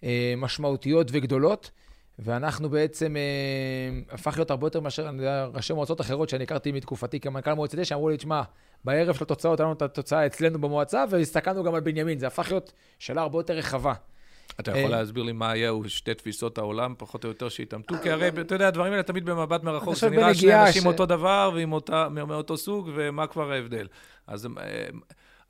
uh, 0.00 0.04
משמעותיות 0.36 1.08
וגדולות. 1.12 1.70
ואנחנו 2.18 2.70
בעצם, 2.70 3.16
אה, 3.16 4.14
הפך 4.14 4.36
להיות 4.36 4.50
הרבה 4.50 4.66
יותר 4.66 4.80
מאשר 4.80 5.10
ראשי 5.54 5.72
מועצות 5.72 6.00
אחרות 6.00 6.28
שאני 6.28 6.44
הכרתי 6.44 6.72
מתקופתי 6.72 7.20
כמנכ"ל 7.20 7.52
מועצת 7.52 7.78
אש, 7.78 7.88
שאמרו 7.88 8.08
לי, 8.08 8.16
תשמע, 8.16 8.42
בערב 8.84 9.14
של 9.14 9.24
התוצאות, 9.24 9.60
היה 9.60 9.64
לנו 9.64 9.76
את 9.76 9.82
התוצאה 9.82 10.26
אצלנו 10.26 10.60
במועצה, 10.60 11.04
והסתכלנו 11.10 11.64
גם 11.64 11.74
על 11.74 11.80
בנימין. 11.80 12.18
זה 12.18 12.26
הפך 12.26 12.50
להיות 12.50 12.72
שאלה 12.98 13.22
הרבה 13.22 13.38
יותר 13.38 13.54
רחבה. 13.54 13.92
אתה 14.60 14.70
יכול 14.70 14.92
אה, 14.92 14.98
להסביר 14.98 15.22
לי 15.22 15.32
מה 15.32 15.50
היו 15.50 15.88
שתי 15.88 16.14
תפיסות 16.14 16.58
העולם, 16.58 16.94
פחות 16.98 17.24
או 17.24 17.28
יותר, 17.28 17.48
שהתעמתו? 17.48 17.94
כי 18.02 18.10
הרי, 18.10 18.28
אתה 18.28 18.54
יודע, 18.54 18.68
הדברים 18.68 18.92
האלה 18.92 19.02
תמיד 19.02 19.24
במבט 19.24 19.62
מרחוק, 19.62 19.94
זה 19.94 20.10
נראה 20.10 20.34
שני 20.34 20.62
אנשים 20.62 20.86
אותו 20.86 21.06
דבר 21.06 21.50
ועם 21.54 21.70
מאותו 22.28 22.56
סוג, 22.56 22.90
ומה 22.94 23.26
כבר 23.26 23.52
ההבדל. 23.52 23.86
אז 24.26 24.46
אה, 24.46 24.86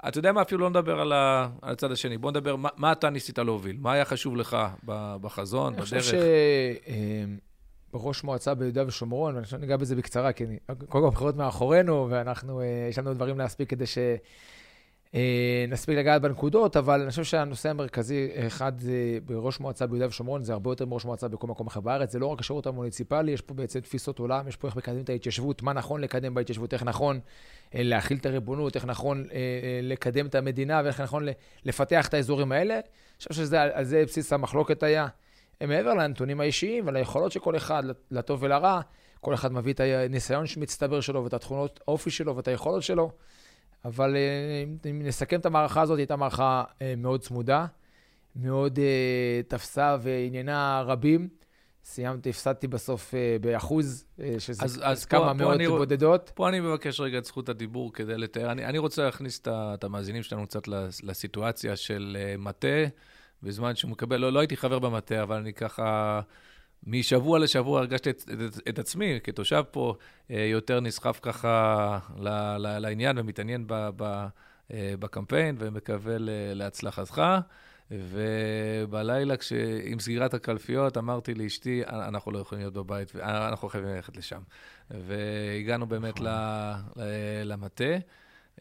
אתה 0.09 0.19
יודע 0.19 0.33
מה, 0.33 0.43
אפילו 0.43 0.61
לא 0.61 0.71
נדבר 0.71 1.01
על, 1.01 1.13
ה, 1.13 1.49
על 1.63 1.73
הצד 1.73 1.93
השני. 1.93 2.19
בוא 2.19 2.31
נדבר, 2.31 2.57
מה, 2.57 2.69
מה 2.77 2.93
אתה 2.93 3.11
ניסית 3.11 3.39
להוביל? 3.39 3.77
מה 3.81 3.93
היה 3.93 4.05
חשוב 4.05 4.37
לך 4.37 4.57
בחזון, 4.85 5.73
בדרך? 5.73 5.93
אני 5.93 6.01
חושב 6.01 6.19
שראש 7.93 8.25
מועצה 8.25 8.55
ביהודה 8.55 8.87
ושומרון, 8.87 9.35
ואני 9.35 9.45
חושב 9.45 9.57
ניגע 9.57 9.77
בזה 9.77 9.97
בקצרה, 9.97 10.33
כי 10.33 10.45
אני, 10.45 10.59
קודם 10.89 11.03
כל 11.03 11.09
הבחירות 11.09 11.37
מאחורינו, 11.37 12.07
ואנחנו, 12.11 12.61
אה, 12.61 12.87
יש 12.91 12.99
לנו 12.99 13.15
דברים 13.15 13.39
להספיק 13.39 13.71
כדי 13.71 13.87
ש... 13.87 13.99
אה, 15.15 15.65
נספיק 15.69 15.99
לגעת 15.99 16.23
בנקודות, 16.23 16.77
אבל 16.77 17.01
אני 17.01 17.11
חושב 17.11 17.25
שהנושא 17.25 17.71
המרכזי, 17.71 18.29
אחד 18.47 18.81
זה 18.81 19.19
בראש 19.27 19.61
מועצה 19.61 19.87
ביהודה 19.87 20.09
ושומרון, 20.09 20.43
זה 20.43 20.53
הרבה 20.53 20.71
יותר 20.71 20.87
מראש 20.87 21.05
מועצה 21.05 21.29
בכל 21.29 21.47
מקום 21.47 21.67
אחר 21.67 21.81
בארץ. 21.81 22.13
זה 22.13 22.19
לא 22.19 22.27
רק 22.27 22.41
השירות 22.41 22.67
המוניציפלי, 22.67 23.33
יש 23.33 23.41
פה 23.41 23.55
בעצם 23.55 23.81
תפיסות 23.81 24.19
עולם, 24.19 24.49
יש 24.49 24.57
פה 24.57 24.69
איך 24.69 24.77
מקדמים 24.77 25.03
את 25.03 25.09
ההתיישבות, 25.09 25.63
מה 25.63 25.73
נכון 25.73 26.01
לקדם 26.01 26.35
בהתיישבות, 26.35 26.73
איך 26.73 26.83
נכון 26.83 27.21
אה, 27.75 27.83
להכיל 27.83 28.17
את 28.17 28.27
הריבונות, 28.27 28.77
איך 28.77 28.85
נכון 28.85 29.27
אה, 29.33 29.81
לקדם 29.83 30.27
את 30.27 30.35
המדינה 30.35 30.81
ואיך 30.85 31.01
נכון 31.01 31.27
לפתח 31.65 32.09
את 32.09 32.15
האזורים 32.15 32.53
האלה. 32.53 32.75
אני 32.75 32.83
חושב 33.19 33.35
שעל 33.35 33.85
זה 33.85 34.05
בסיס 34.07 34.33
המחלוקת 34.33 34.83
היה. 34.83 35.07
מעבר 35.61 35.95
לנתונים 35.95 36.41
האישיים 36.41 36.87
וליכולות 36.87 37.33
של 37.33 37.41
כל 37.41 37.57
אחד, 37.57 37.83
לטוב 38.11 38.43
ולרע, 38.43 38.81
כל 39.21 39.35
אחד 39.35 39.53
מביא 39.53 39.73
את 39.73 39.81
הניסיון 39.81 40.47
שמצטבר 40.47 41.01
שלו 41.01 41.25
ואת 41.25 41.35
התכונות 41.35 41.81
האופי 41.89 42.11
שלו 42.11 42.37
ואת 42.37 42.49
היכולות 42.49 42.83
שלו. 42.83 43.11
אבל 43.85 44.17
אה, 44.17 44.91
אם 44.91 45.03
נסכם 45.03 45.41
את 45.41 45.47
המערכה 45.47 45.83
הזאת, 45.83 45.99
הייתה 45.99 46.17
מערכה 46.17 46.65
אה, 46.83 46.95
מאוד 46.97 47.21
צמודה, 47.21 47.67
מאוד 48.37 48.79
אה, 48.79 49.41
תפסה 49.49 49.97
ועניינה 50.03 50.83
רבים. 50.87 51.29
סיימתי, 51.85 52.31
הפסדתי 52.31 52.69
בסוף 52.69 53.15
באחוז, 53.41 54.07
שזה 54.39 54.65
אז, 54.65 54.81
אז 54.83 55.05
כמה 55.05 55.27
פה, 55.27 55.33
מאות 55.33 55.61
פה 55.69 55.77
בודדות. 55.79 56.33
פה 56.35 56.49
אני 56.49 56.61
מבקש 56.61 57.01
רגע 57.01 57.19
את 57.19 57.25
זכות 57.25 57.49
הדיבור 57.49 57.93
כדי 57.93 58.19
לתאר. 58.19 58.53
אני, 58.53 58.65
אני 58.65 58.79
רוצה 58.79 59.05
להכניס 59.05 59.41
את 59.49 59.85
המאזינים 59.85 60.23
שלנו 60.23 60.47
קצת 60.47 60.69
לסיטואציה 61.03 61.77
של 61.77 62.17
מטה, 62.39 62.69
בזמן 63.43 63.77
שהוא 63.77 63.91
מקבל, 63.91 64.17
לא, 64.17 64.33
לא 64.33 64.41
הייתי 64.41 64.57
חבר 64.57 64.79
במטה, 64.79 65.23
אבל 65.23 65.37
אני 65.37 65.53
ככה... 65.53 66.21
משבוע 66.87 67.39
לשבוע 67.39 67.81
הרגשתי 67.81 68.11
את, 68.11 68.23
את, 68.33 68.69
את 68.69 68.79
עצמי 68.79 69.19
כתושב 69.25 69.63
פה 69.71 69.95
אה, 70.31 70.37
יותר 70.37 70.81
נסחף 70.81 71.19
ככה 71.23 71.99
ל, 72.19 72.29
ל, 72.59 72.79
לעניין 72.79 73.19
ומתעניין 73.19 73.67
ב, 73.67 73.89
ב, 73.97 74.27
אה, 74.73 74.95
בקמפיין 74.99 75.57
ומקווה 75.59 76.17
להצלחתך. 76.55 77.23
ובלילה, 77.91 79.37
כש... 79.37 79.53
עם 79.85 80.01
סגירת 80.01 80.35
הקלפיות, 80.35 80.97
אמרתי 80.97 81.35
לאשתי, 81.35 81.83
אנחנו 81.87 82.33
לא 82.33 82.39
יכולים 82.39 82.63
להיות 82.63 82.75
בבית, 82.75 83.17
אנחנו 83.17 83.69
חייבים 83.69 83.91
ללכת 83.91 84.17
לשם. 84.17 84.41
והגענו 84.91 85.87
באמת 85.87 86.15
נכון. 86.15 86.27
למטה. 87.45 87.95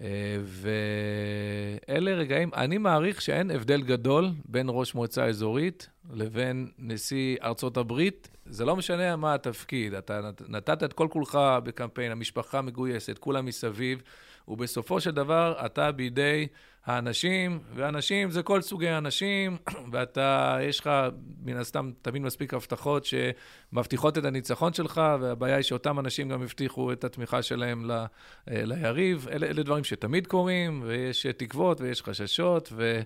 אה, 0.01 0.07
ואלה 0.43 2.11
רגעים, 2.11 2.49
אני 2.55 2.77
מעריך 2.77 3.21
שאין 3.21 3.51
הבדל 3.51 3.81
גדול 3.81 4.29
בין 4.45 4.67
ראש 4.69 4.95
מועצה 4.95 5.25
אזורית 5.25 5.89
לבין 6.13 6.67
נשיא 6.79 7.37
ארצות 7.43 7.77
הברית. 7.77 8.29
זה 8.45 8.65
לא 8.65 8.75
משנה 8.75 9.15
מה 9.15 9.33
התפקיד, 9.33 9.93
אתה 9.93 10.21
נתת 10.47 10.83
את 10.83 10.93
כל 10.93 11.07
כולך 11.11 11.39
בקמפיין, 11.63 12.11
המשפחה 12.11 12.61
מגויסת, 12.61 13.17
כולם 13.17 13.45
מסביב, 13.45 14.01
ובסופו 14.47 15.01
של 15.01 15.11
דבר 15.11 15.53
אתה 15.65 15.91
בידי 15.91 16.47
האנשים, 16.85 17.59
ואנשים 17.75 18.31
זה 18.31 18.43
כל 18.43 18.61
סוגי 18.61 18.89
האנשים, 18.89 19.57
ואתה, 19.91 20.57
יש 20.61 20.79
לך 20.79 20.89
מן 21.43 21.57
הסתם 21.57 21.91
תמיד 22.01 22.21
מספיק 22.21 22.53
הבטחות 22.53 23.05
שמבטיחות 23.05 24.17
את 24.17 24.25
הניצחון 24.25 24.73
שלך, 24.73 25.01
והבעיה 25.19 25.55
היא 25.55 25.63
שאותם 25.63 25.99
אנשים 25.99 26.29
גם 26.29 26.41
הבטיחו 26.41 26.91
את 26.91 27.03
התמיכה 27.03 27.41
שלהם 27.41 27.85
ל, 27.85 27.91
אה, 27.91 28.05
ליריב. 28.47 29.27
אלה, 29.31 29.47
אלה 29.47 29.63
דברים 29.63 29.83
שתמיד 29.83 30.27
קורים, 30.27 30.83
ויש 30.85 31.25
תקוות 31.25 31.81
ויש 31.81 32.01
חששות, 32.01 32.69
ו... 32.75 33.01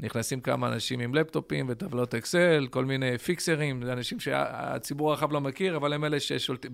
נכנסים 0.00 0.40
כמה 0.40 0.68
אנשים 0.68 1.00
עם 1.00 1.14
לפטופים 1.14 1.66
וטבלות 1.68 2.14
אקסל, 2.14 2.66
כל 2.70 2.84
מיני 2.84 3.18
פיקסרים, 3.18 3.82
זה 3.82 3.92
אנשים 3.92 4.20
שהציבור 4.20 5.10
הרחב 5.10 5.32
לא 5.32 5.40
מכיר, 5.40 5.76
אבל 5.76 5.92
הם 5.92 6.04
אלה 6.04 6.20
ששולטים, 6.20 6.70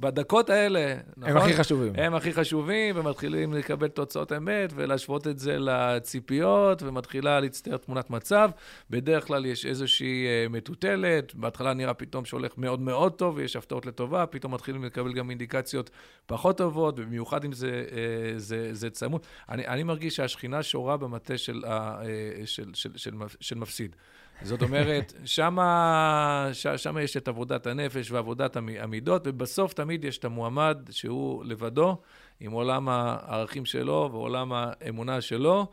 בדקות 0.00 0.50
האלה, 0.50 0.94
נכון? 1.16 1.30
הם 1.30 1.36
הכי 1.36 1.54
חשובים. 1.54 1.92
הם 1.96 2.14
הכי 2.14 2.32
חשובים, 2.32 2.96
ומתחילים 2.98 3.52
לקבל 3.52 3.88
תוצאות 3.88 4.32
אמת 4.32 4.72
ולהשוות 4.74 5.26
את 5.26 5.38
זה 5.38 5.56
לציפיות, 5.58 6.82
ומתחילה 6.82 7.40
להצטייר 7.40 7.76
תמונת 7.76 8.10
מצב. 8.10 8.50
בדרך 8.90 9.26
כלל 9.26 9.46
יש 9.46 9.66
איזושהי 9.66 10.26
אה, 10.26 10.46
מטוטלת, 10.50 11.34
בהתחלה 11.34 11.74
נראה 11.74 11.94
פתאום 11.94 12.24
שהולך 12.24 12.52
מאוד 12.58 12.80
מאוד 12.80 13.12
טוב, 13.12 13.36
ויש 13.36 13.56
הפתעות 13.56 13.86
לטובה, 13.86 14.26
פתאום 14.26 14.54
מתחילים 14.54 14.84
לקבל 14.84 15.12
גם 15.12 15.30
אינדיקציות 15.30 15.90
פחות 16.26 16.58
טובות, 16.58 16.96
במיוחד 16.96 17.44
אם 17.44 17.52
זה, 17.52 17.84
אה, 17.92 18.38
זה, 18.38 18.68
זה 18.74 18.90
צמוד. 18.90 19.26
אני, 19.48 19.66
אני 19.66 19.82
מרגיש 19.82 20.16
שהשכינה 20.16 20.62
שורה 20.62 20.96
במטה 20.96 21.38
של, 21.38 21.62
אה, 21.66 22.00
של 22.44 22.61
של, 22.74 22.74
של, 22.74 22.90
של, 22.96 23.12
של 23.40 23.58
מפסיד. 23.58 23.96
זאת 24.42 24.62
אומרת, 24.62 25.12
שמה, 25.24 26.48
ש, 26.52 26.66
שמה 26.66 27.02
יש 27.02 27.16
את 27.16 27.28
עבודת 27.28 27.66
הנפש 27.66 28.10
ועבודת 28.10 28.56
המידות, 28.56 29.26
ובסוף 29.26 29.72
תמיד 29.72 30.04
יש 30.04 30.18
את 30.18 30.24
המועמד 30.24 30.78
שהוא 30.90 31.44
לבדו, 31.44 31.96
עם 32.40 32.52
עולם 32.52 32.88
הערכים 32.88 33.64
שלו 33.64 34.08
ועולם 34.12 34.52
האמונה 34.52 35.20
שלו, 35.20 35.66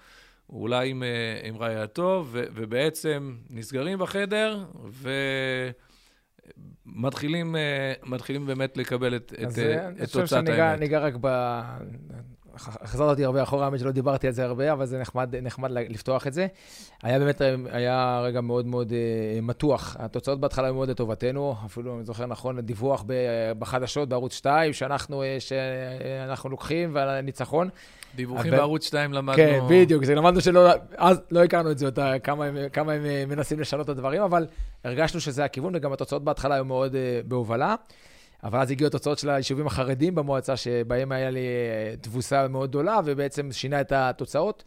אולי 0.50 0.90
עם, 0.90 1.04
עם 1.44 1.58
רעייתו, 1.58 2.26
ו, 2.28 2.44
ובעצם 2.56 3.36
נסגרים 3.50 4.00
בחדר, 4.00 4.66
ומתחילים 6.86 7.56
מתחילים 8.06 8.46
באמת 8.46 8.78
לקבל 8.78 9.16
את, 9.16 9.34
את, 9.34 9.60
את 10.04 10.12
תוצאת 10.12 10.32
האמת. 10.34 10.50
אני 10.50 10.56
חושב 10.58 10.76
שניגע 10.78 11.00
רק 11.00 11.14
ב... 11.22 11.28
החזרת 12.68 13.10
אותי 13.10 13.26
הרבה 13.26 13.44
אחורה, 13.44 13.66
האמת 13.66 13.80
שלא 13.80 13.92
דיברתי 13.92 14.28
על 14.28 14.34
זה 14.34 14.46
הרבה, 14.46 14.72
אבל 14.72 14.86
זה 14.86 15.00
נחמד, 15.00 15.36
נחמד 15.36 15.72
לפתוח 15.72 16.28
את 16.28 16.34
זה. 16.34 16.48
היה 17.04 17.20
באמת, 17.20 17.42
היה 17.72 18.22
רגע 18.24 18.42
מאוד 18.42 18.68
מאוד 18.68 18.90
uh, 18.90 18.94
מתוח. 19.42 19.96
התוצאות 20.00 20.40
בהתחלה 20.40 20.68
היו 20.68 20.74
מאוד 20.74 20.90
לטובתנו, 20.90 21.56
אפילו, 21.66 21.98
אני 21.98 22.06
זוכר 22.06 22.26
נכון, 22.26 22.60
דיווח 22.60 23.04
בחדשות 23.60 24.10
בערוץ 24.10 24.34
2, 24.34 24.74
שאנחנו, 24.74 25.24
אה, 25.24 25.38
שאנחנו 25.40 26.50
לוקחים, 26.50 26.92
ועל 26.94 27.10
הניצחון. 27.10 27.70
דיווחים 28.16 28.52
בערוץ 28.52 28.86
2 28.86 29.14
למדנו... 29.14 29.38
כן, 29.38 29.60
בדיוק, 29.70 30.06
זה 30.06 30.16
למדנו 30.16 30.42
שלא, 30.42 30.70
אז 30.98 31.22
לא 31.32 31.44
הכרנו 31.44 31.72
את 31.72 31.78
זה, 31.78 31.86
אותה, 31.86 32.20
כמה, 32.24 32.46
הם, 32.46 32.58
כמה 32.74 32.94
הם 32.94 33.06
אה, 33.06 33.24
מנסים 33.28 33.60
לשנות 33.60 33.86
את 33.86 33.90
הדברים, 33.90 34.22
אבל 34.22 34.48
הרגשנו 34.84 35.20
שזה 35.20 35.44
הכיוון, 35.44 35.76
וגם 35.76 35.94
התוצאות 35.94 36.24
בהתחלה 36.24 36.56
היו 36.56 36.66
מאוד 36.66 36.94
uh, 36.94 37.28
בהובלה. 37.28 37.76
אבל 38.44 38.60
אז 38.60 38.72
הגיעו 38.72 38.88
התוצאות 38.88 39.20
של 39.20 39.30
היישובים 39.30 39.68
החרדים 39.68 40.16
במועצה, 40.16 40.58
שבהם 40.58 41.12
היה 41.12 41.30
לי 41.30 41.40
אה, 41.40 41.96
תבוסה 42.02 42.48
מאוד 42.48 42.70
גדולה, 42.70 43.00
ובעצם 43.06 43.52
שינה 43.52 43.82
את 43.82 43.92
התוצאות. 43.92 44.64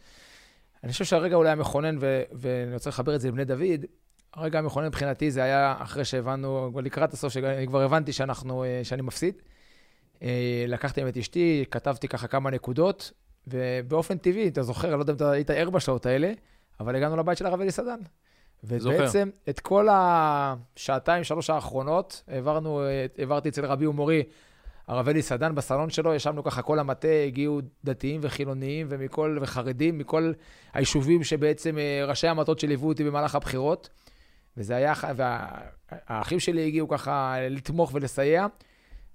אני 0.83 0.91
חושב 0.91 1.05
שהרגע 1.05 1.35
אולי 1.35 1.49
המכונן, 1.49 1.97
ו- 1.99 2.23
ואני 2.31 2.73
רוצה 2.73 2.89
לחבר 2.89 3.15
את 3.15 3.21
זה 3.21 3.27
לבני 3.27 3.45
דוד, 3.45 3.85
הרגע 4.33 4.59
המכונן 4.59 4.87
מבחינתי 4.87 5.31
זה 5.31 5.43
היה 5.43 5.75
אחרי 5.79 6.05
שהבנו, 6.05 6.71
לקראת 6.83 7.13
הסוף, 7.13 7.33
שאני 7.33 7.67
כבר 7.67 7.81
הבנתי 7.81 8.13
שאנחנו, 8.13 8.63
אה, 8.63 8.81
שאני 8.83 9.01
מפסיד. 9.01 9.35
אה, 10.23 10.65
לקחתי 10.67 11.07
את 11.07 11.17
אשתי, 11.17 11.65
כתבתי 11.71 12.07
ככה 12.07 12.27
כמה 12.27 12.51
נקודות, 12.51 13.11
ובאופן 13.47 14.17
טבעי, 14.17 14.47
אתה 14.47 14.63
זוכר, 14.63 14.87
אני 14.87 14.95
לא 14.95 15.01
יודע 15.01 15.11
אם 15.11 15.15
אתה 15.15 15.31
היית 15.31 15.49
ער 15.49 15.69
בשעות 15.69 16.05
האלה, 16.05 16.31
אבל 16.79 16.95
הגענו 16.95 17.17
לבית 17.17 17.37
של 17.37 17.45
הרב 17.45 17.61
אלי 17.61 17.71
סדן. 17.71 17.99
ובעצם 18.63 19.29
את 19.49 19.59
כל 19.59 19.87
השעתיים, 19.91 21.23
שלוש 21.23 21.49
האחרונות, 21.49 22.23
העברנו, 22.27 22.81
העברתי 23.17 23.49
אצל 23.49 23.65
רבי 23.65 23.85
ומורי, 23.85 24.23
הרב 24.87 25.09
אלי 25.09 25.21
סדן, 25.21 25.55
בסלון 25.55 25.89
שלו, 25.89 26.13
ישבנו 26.13 26.43
ככה 26.43 26.61
כל 26.61 26.79
המטה, 26.79 27.07
הגיעו 27.27 27.61
דתיים 27.83 28.19
וחילוניים 28.23 28.87
ומכל, 28.89 29.37
וחרדים, 29.41 29.97
מכל 29.97 30.31
היישובים 30.73 31.23
שבעצם 31.23 31.77
אה, 31.77 32.05
ראשי 32.07 32.27
המטות 32.27 32.59
שליוו 32.59 32.87
אותי 32.87 33.03
במהלך 33.03 33.35
הבחירות. 33.35 33.89
וזה 34.57 34.75
היה, 34.75 34.93
והאחים 35.15 36.39
שלי 36.39 36.67
הגיעו 36.67 36.87
ככה 36.87 37.35
לתמוך 37.49 37.91
ולסייע. 37.93 38.47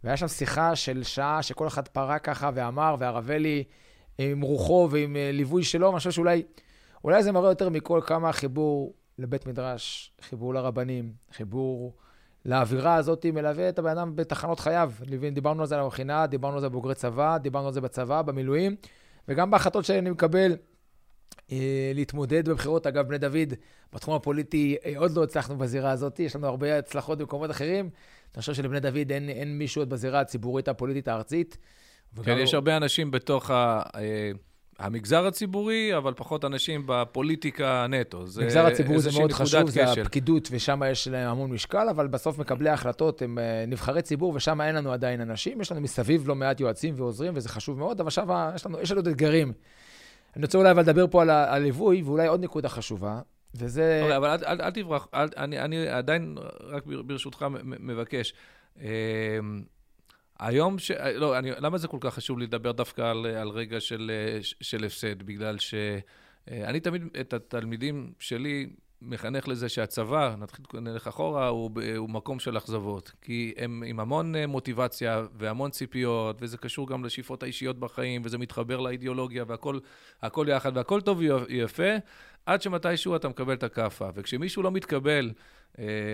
והיה 0.05 0.17
שם 0.17 0.29
שיחה 0.29 0.77
של 0.77 1.03
שעה 1.03 1.43
שכל 1.43 1.67
אחד 1.67 1.89
פרק 1.89 2.25
ככה 2.25 2.51
ואמר, 2.55 2.97
והרב 2.99 3.31
אלי 3.31 3.65
עם 4.19 4.41
רוחו 4.41 4.89
ועם 4.91 5.17
אה, 5.17 5.31
ליווי 5.33 5.65
שלו, 5.65 5.91
אני 5.91 5.99
חושב 5.99 6.11
שאולי 6.11 6.43
אולי 7.05 7.23
זה 7.23 7.33
מראה 7.33 7.51
יותר 7.51 7.69
מכל 7.69 8.01
כמה 8.07 8.29
החיבור 8.29 8.95
לבית 9.19 9.47
מדרש, 9.47 10.13
חיבור 10.21 10.55
לרבנים, 10.55 11.13
חיבור 11.33 11.93
לאווירה 12.45 12.95
הזאת, 12.95 13.27
מלווה 13.27 13.69
את 13.69 13.79
הבן 13.79 13.91
אדם 13.91 14.17
בתחנות 14.17 14.61
חייו. 14.61 14.93
דיברנו 15.33 15.61
על 15.61 15.67
זה 15.67 15.75
על 15.75 15.81
המכינה, 15.81 16.27
דיברנו 16.27 16.55
על 16.55 16.61
זה 16.61 16.69
בבוגרי 16.69 16.95
צבא, 16.95 17.39
דיברנו 17.39 17.67
על 17.67 17.73
זה 17.73 17.81
בצבא, 17.81 18.23
במילואים, 18.23 18.77
וגם 19.29 19.51
בהחלטות 19.51 19.85
שאני 19.85 20.11
מקבל 20.11 20.57
אה, 21.53 21.93
להתמודד 21.95 22.49
בבחירות. 22.49 22.87
אגב, 22.87 23.09
בני 23.09 23.19
דוד, 23.19 23.55
בתחום 23.93 24.15
הפוליטי 24.15 24.77
אה, 24.85 24.93
עוד 24.97 25.17
לא 25.17 25.25
הצלחנו 25.25 25.59
בזירה 25.59 25.91
הזאת, 25.91 26.21
יש 26.21 26.37
לנו 26.37 26.47
הרבה 26.47 26.79
הצלחות 26.79 27.19
במקומות 27.19 27.51
אחרים. 27.51 27.91
אני 28.35 28.41
חושב 28.41 28.55
שלבני 28.55 28.81
דוד 28.81 29.11
אין, 29.11 29.29
אין 29.29 29.59
מישהו 29.59 29.83
עוד 29.83 29.91
בזירה 29.91 30.21
הציבורית 30.21 30.69
הפוליטית 30.69 31.09
הארצית. 31.09 31.59
כן, 32.23 32.39
יש 32.39 32.55
הרבה 32.55 32.77
אנשים 32.77 33.11
בתוך 33.11 33.51
ה... 33.51 33.83
המגזר 34.79 35.27
הציבורי, 35.27 35.97
אבל 35.97 36.13
פחות 36.17 36.45
אנשים 36.45 36.83
בפוליטיקה 36.87 37.87
נטו. 37.89 38.25
המגזר 38.41 38.67
הציבורי 38.67 39.01
זה 39.01 39.11
מאוד 39.19 39.33
חשוב, 39.33 39.71
זה 39.71 39.85
הפקידות, 39.85 40.49
ושם 40.53 40.83
יש 40.91 41.09
להם 41.09 41.29
המון 41.31 41.51
משקל, 41.51 41.89
אבל 41.89 42.07
בסוף 42.07 42.39
מקבלי 42.39 42.71
ההחלטות 42.71 43.23
הם 43.23 43.39
אה, 43.39 43.65
נבחרי 43.67 44.03
ציבור, 44.03 44.33
ושם 44.35 44.61
אין 44.61 44.75
לנו 44.75 44.93
עדיין 44.93 45.21
אנשים. 45.21 45.61
יש 45.61 45.73
לנו 45.73 45.81
מסביב 45.81 46.29
לא 46.29 46.35
מעט 46.35 46.61
יועצים 46.61 46.95
ועוזרים, 46.97 47.33
וזה 47.37 47.49
חשוב 47.49 47.79
מאוד, 47.79 48.01
אבל 48.01 48.11
שם 48.11 48.51
יש 48.55 48.67
לנו, 48.67 48.81
יש 48.81 48.91
לנו 48.91 48.99
עוד 48.99 49.09
אתגרים. 49.09 49.53
אני 50.37 50.45
רוצה 50.45 50.59
אולי 50.59 50.75
לדבר 50.75 51.07
פה 51.11 51.23
על 51.23 51.31
הליווי, 51.31 52.03
ואולי 52.03 52.27
עוד 52.27 52.45
נקודה 52.45 52.69
חשובה, 52.69 53.21
וזה... 53.55 54.01
אוקיי, 54.03 54.17
אבל 54.17 54.29
אל, 54.29 54.45
אל, 54.47 54.61
אל 54.63 54.71
תברח, 54.71 55.09
אל, 55.15 55.29
אני, 55.37 55.61
אני 55.61 55.89
עדיין, 55.89 56.35
רק 56.61 56.83
ברשותך, 56.87 57.47
מבקש. 57.65 58.35
היום, 60.39 60.79
ש... 60.79 60.91
לא, 60.91 61.39
אני, 61.39 61.51
למה 61.59 61.79
זה 61.79 61.89
כל 61.89 61.99
כך 62.01 62.15
חשוב 62.15 62.39
לדבר 62.39 62.73
דווקא 62.73 63.03
על, 63.03 63.27
על 63.27 63.49
רגע 63.49 63.81
של, 63.81 64.11
של 64.43 64.85
הפסד? 64.85 65.23
בגלל 65.23 65.59
שאני 65.59 66.81
תמיד, 66.81 67.03
את 67.21 67.33
התלמידים 67.33 68.13
שלי, 68.19 68.69
מחנך 69.03 69.49
לזה 69.49 69.69
שהצבא, 69.69 70.35
נתחיל, 70.39 70.65
נלך 70.75 71.07
אחורה, 71.07 71.49
הוא, 71.49 71.71
הוא 71.97 72.11
מקום 72.11 72.39
של 72.39 72.59
אכזבות. 72.59 73.13
כי 73.23 73.55
הם 73.57 73.83
עם 73.87 74.01
המון 74.01 74.37
אה, 74.37 74.47
מוטיבציה 74.47 75.23
והמון 75.39 75.71
ציפיות, 75.71 76.37
וזה 76.41 76.57
קשור 76.57 76.89
גם 76.89 77.05
לשאיפות 77.05 77.43
האישיות 77.43 77.79
בחיים, 77.79 78.23
וזה 78.25 78.39
מתחבר 78.39 78.81
לאידיאולוגיה, 78.81 79.45
והכל 79.49 80.47
יחד, 80.49 80.77
והכל 80.77 81.01
טוב 81.01 81.19
ויפה, 81.19 81.97
עד 82.47 82.63
שמתישהו 82.63 83.17
אתה 83.17 83.29
מקבל 83.29 83.55
את 83.55 83.63
הכאפה. 83.63 84.09
וכשמישהו 84.15 84.63
לא 84.63 84.71
מתקבל 84.71 85.27
אה, 85.27 85.33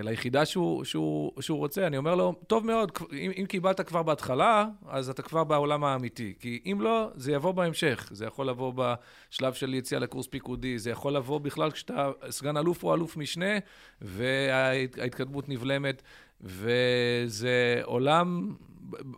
ליחידה 0.03 0.45
שהוא, 0.45 0.85
שהוא, 0.85 1.33
שהוא 1.43 1.59
רוצה, 1.59 1.87
אני 1.87 1.97
אומר 1.97 2.15
לו, 2.15 2.35
טוב 2.47 2.67
מאוד, 2.67 2.93
אם, 3.13 3.31
אם 3.41 3.47
קיבלת 3.47 3.81
כבר 3.81 4.03
בהתחלה, 4.03 4.67
אז 4.89 5.09
אתה 5.09 5.23
כבר 5.23 5.45
בעולם 5.45 5.85
האמיתי. 5.85 6.35
כי 6.41 6.63
אם 6.67 6.81
לא, 6.81 7.11
זה 7.15 7.33
יבוא 7.33 7.53
בהמשך. 7.53 8.09
זה 8.13 8.27
יכול 8.27 8.49
לבוא 8.49 8.73
בשלב 8.77 9.53
של 9.53 9.75
יציאה 9.75 10.01
לקורס 10.01 10.27
פיקודי, 10.27 10.79
זה 10.79 10.91
יכול 10.91 11.17
לבוא 11.17 11.39
בכלל 11.39 11.71
כשאתה 11.71 12.11
סגן 12.31 12.57
אלוף 12.57 12.83
או 12.83 12.95
אלוף 12.95 13.17
משנה, 13.17 13.59
וההתקדמות 14.01 15.49
נבלמת, 15.49 16.03
וזה 16.45 17.81
עולם 17.83 18.55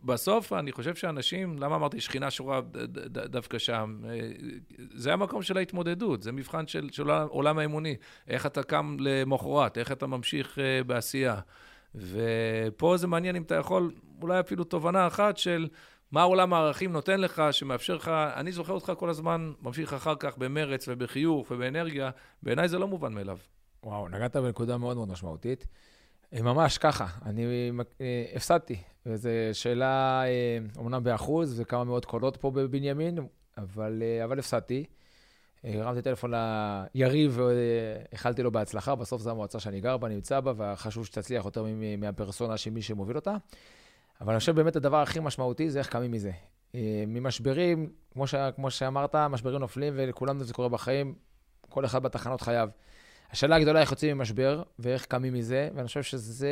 בסוף, 0.05 0.53
אני 0.53 0.73
חושב 0.73 0.95
שאנשים, 0.95 1.59
למה 1.59 1.77
אמרתי 1.77 2.01
שכינה 2.01 2.31
שורה 2.31 2.61
דווקא 3.11 3.59
שם? 3.59 4.01
זה 4.95 5.13
המקום 5.13 5.43
של 5.43 5.57
ההתמודדות, 5.57 6.23
זה 6.23 6.33
מבחן 6.33 6.67
של, 6.67 6.89
של 6.93 7.11
עולם 7.11 7.59
האמוני. 7.59 7.97
איך 8.29 8.47
אתה 8.47 8.63
קם 8.63 8.97
למחרת, 9.01 9.79
איך 9.79 9.93
אתה 9.93 10.07
ממשיך 10.07 10.59
אה, 10.59 10.85
בעשייה. 10.85 11.41
ופה 11.95 12.97
זה 12.97 13.07
מעניין 13.07 13.37
אם 13.37 13.43
אתה 13.43 13.55
יכול, 13.55 13.91
אולי 14.23 14.41
אפילו 14.41 14.65
תובנה 14.65 15.07
אחת 15.07 15.37
של 15.37 15.69
מה 16.13 16.23
עולם 16.23 16.53
הערכים 16.53 16.93
נותן 16.93 17.21
לך, 17.21 17.43
שמאפשר 17.51 17.95
לך, 17.95 18.09
אני 18.09 18.53
זוכר 18.53 18.73
אותך 18.73 18.93
כל 18.99 19.11
הזמן, 19.11 19.53
ממשיך 19.63 19.93
אחר 19.93 20.15
כך 20.19 20.39
במרץ 20.39 20.89
ובחיוך 20.89 21.51
ובאנרגיה, 21.51 22.11
בעיניי 22.43 22.69
זה 22.69 22.79
לא 22.79 22.89
מובן 22.89 23.13
מאליו. 23.13 23.39
וואו, 23.85 24.09
נגעת 24.09 24.37
בנקודה 24.37 24.79
מאוד 24.79 24.97
מאוד 24.97 25.09
משמעותית. 25.09 25.67
אה, 26.35 26.43
ממש 26.43 26.79
ככה, 26.79 27.07
אני 27.25 27.71
הפסדתי 28.35 28.77
וזו 29.07 29.29
שאלה, 29.53 30.23
אה, 30.93 31.01
באחוז, 31.01 31.61
וכמה 31.61 31.85
מאות 31.85 32.05
קולות 32.05 32.37
פה 32.37 32.51
בבנימין, 32.51 33.19
אבל, 33.59 34.03
אה, 34.03 34.25
אבל 34.25 34.39
הפסדתי. 34.39 34.85
אה, 35.65 35.83
הרמתי 35.83 36.03
טלפון 36.03 36.33
ליריב 36.95 37.39
ואיחלתי 37.41 38.43
לו 38.43 38.51
בהצלחה, 38.51 38.95
בסוף 38.95 39.23
זו 39.23 39.31
המועצה 39.31 39.61
שאני 39.61 39.81
גר 39.81 39.97
בה, 39.97 40.09
נמצא 40.09 40.41
בה, 40.41 40.53
וחשוב 40.57 41.07
שתצליח 41.07 41.45
יותר 41.45 41.65
מהפרסונה 41.99 42.57
של 42.57 42.71
מי 42.71 42.83
שמוביל 42.83 43.17
אותה. 43.17 43.37
אבל 44.21 44.33
אני 44.33 44.41
חושב 44.41 44.57
באמת 44.57 44.77
הדבר 44.77 45.03
הכי 45.03 45.21
משמעותי 45.21 45.71
זה 45.71 45.79
איך 45.79 45.89
קמים 45.89 46.11
מזה. 46.13 46.31
ממשברים, 47.07 47.91
כמו, 48.13 48.27
ש, 48.27 48.35
כמו 48.57 48.71
שאמרת, 48.71 49.15
משברים 49.15 49.61
נופלים 49.61 49.93
ולכולנו 49.97 50.45
זה 50.45 50.55
קורה 50.55 50.69
בחיים, 50.69 51.15
כל 51.69 51.85
אחד 51.85 52.03
בתחנות 52.03 52.41
חייו. 52.41 52.69
השאלה 53.31 53.57
הגדולה 53.57 53.81
איך 53.81 53.91
יוצאים 53.91 54.19
ממשבר 54.19 54.63
ואיך 54.79 55.07
קמים 55.07 55.35
מזה, 55.35 55.69
ואני 55.75 55.87
חושב 55.87 56.03
שזה 56.03 56.51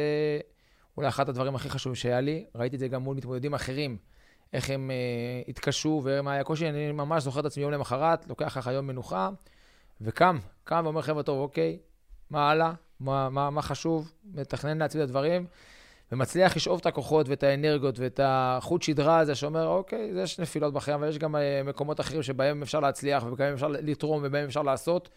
אולי 0.97 1.09
אחד 1.09 1.29
הדברים 1.29 1.55
הכי 1.55 1.71
חשובים 1.71 1.95
שהיה 1.95 2.21
לי. 2.21 2.45
ראיתי 2.55 2.77
את 2.77 2.81
זה 2.81 2.89
גם 2.89 3.03
מול 3.03 3.17
מתמודדים 3.17 3.55
אחרים, 3.55 3.97
איך 4.53 4.71
הם 4.71 4.91
uh, 4.91 5.51
התקשו 5.51 6.01
ומה 6.05 6.33
היה 6.33 6.45
קושי. 6.45 6.69
אני 6.69 6.93
ממש 6.93 7.23
זוכר 7.23 7.41
את 7.41 7.45
עצמי 7.45 7.63
יום 7.63 7.73
למחרת, 7.73 8.29
לוקח 8.29 8.57
לך 8.57 8.71
יום 8.73 8.87
מנוחה, 8.87 9.31
וקם, 10.01 10.39
קם 10.65 10.81
ואומר, 10.85 11.03
חבר'ה, 11.03 11.23
טוב, 11.23 11.39
אוקיי, 11.39 11.79
מה 12.31 12.51
הלאה? 12.51 12.73
מה, 13.01 13.31
מה, 13.31 13.51
מה 13.51 13.63
חשוב? 13.63 14.13
מתכנן 14.35 14.79
לעצמי 14.79 15.03
את 15.03 15.09
הדברים, 15.09 15.47
ומצליח 16.13 16.57
לשאוב 16.57 16.79
את 16.81 16.87
הכוחות 16.87 17.29
ואת 17.29 17.43
האנרגיות 17.43 17.99
ואת 17.99 18.21
החוט 18.23 18.83
שדרה 18.83 19.19
הזה 19.19 19.35
שאומר, 19.35 19.67
אוקיי, 19.67 20.11
יש 20.17 20.39
נפילות 20.41 20.75
בחיים, 20.75 20.99
אבל 20.99 21.09
יש 21.09 21.19
גם 21.19 21.35
uh, 21.35 21.39
מקומות 21.65 22.01
אחרים 22.01 22.23
שבהם 22.23 22.63
אפשר 22.63 22.81
להצליח, 22.81 23.25
ובהם 23.27 23.55
אפשר 23.55 23.69
לתרום, 23.69 24.23
ובהם 24.25 24.45
אפשר 24.45 24.63
לעשות. 24.63 25.09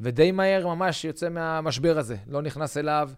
ודי 0.00 0.32
מהר 0.32 0.66
ממש 0.66 1.04
יוצא 1.04 1.28
מהמשבר 1.28 1.98
הזה, 1.98 2.16
לא 2.26 2.42
נכנס 2.42 2.76
אליו. 2.76 3.10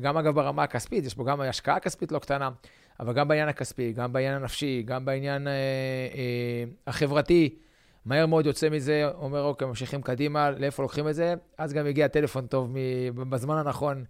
גם 0.00 0.16
אגב 0.16 0.34
ברמה 0.34 0.62
הכספית, 0.62 1.04
יש 1.04 1.14
פה 1.14 1.24
גם 1.24 1.40
השקעה 1.40 1.80
כספית 1.80 2.12
לא 2.12 2.18
קטנה, 2.18 2.50
אבל 3.00 3.12
גם 3.12 3.28
בעניין 3.28 3.48
הכספי, 3.48 3.92
גם 3.92 4.12
בעניין 4.12 4.34
הנפשי, 4.34 4.82
גם 4.86 5.04
בעניין 5.04 5.48
אה, 5.48 5.52
אה, 5.52 6.64
החברתי, 6.86 7.58
מהר 8.04 8.26
מאוד 8.26 8.46
יוצא 8.46 8.68
מזה, 8.68 9.10
אומר, 9.14 9.42
אוקיי, 9.42 9.68
ממשיכים 9.68 10.02
קדימה, 10.02 10.50
לאיפה 10.50 10.82
לוקחים 10.82 11.08
את 11.08 11.14
זה? 11.14 11.34
אז 11.58 11.72
גם 11.72 11.86
הגיע 11.86 12.08
טלפון 12.08 12.46
טוב 12.46 12.70
מ- 12.74 13.30
בזמן 13.30 13.56
הנכון 13.56 14.04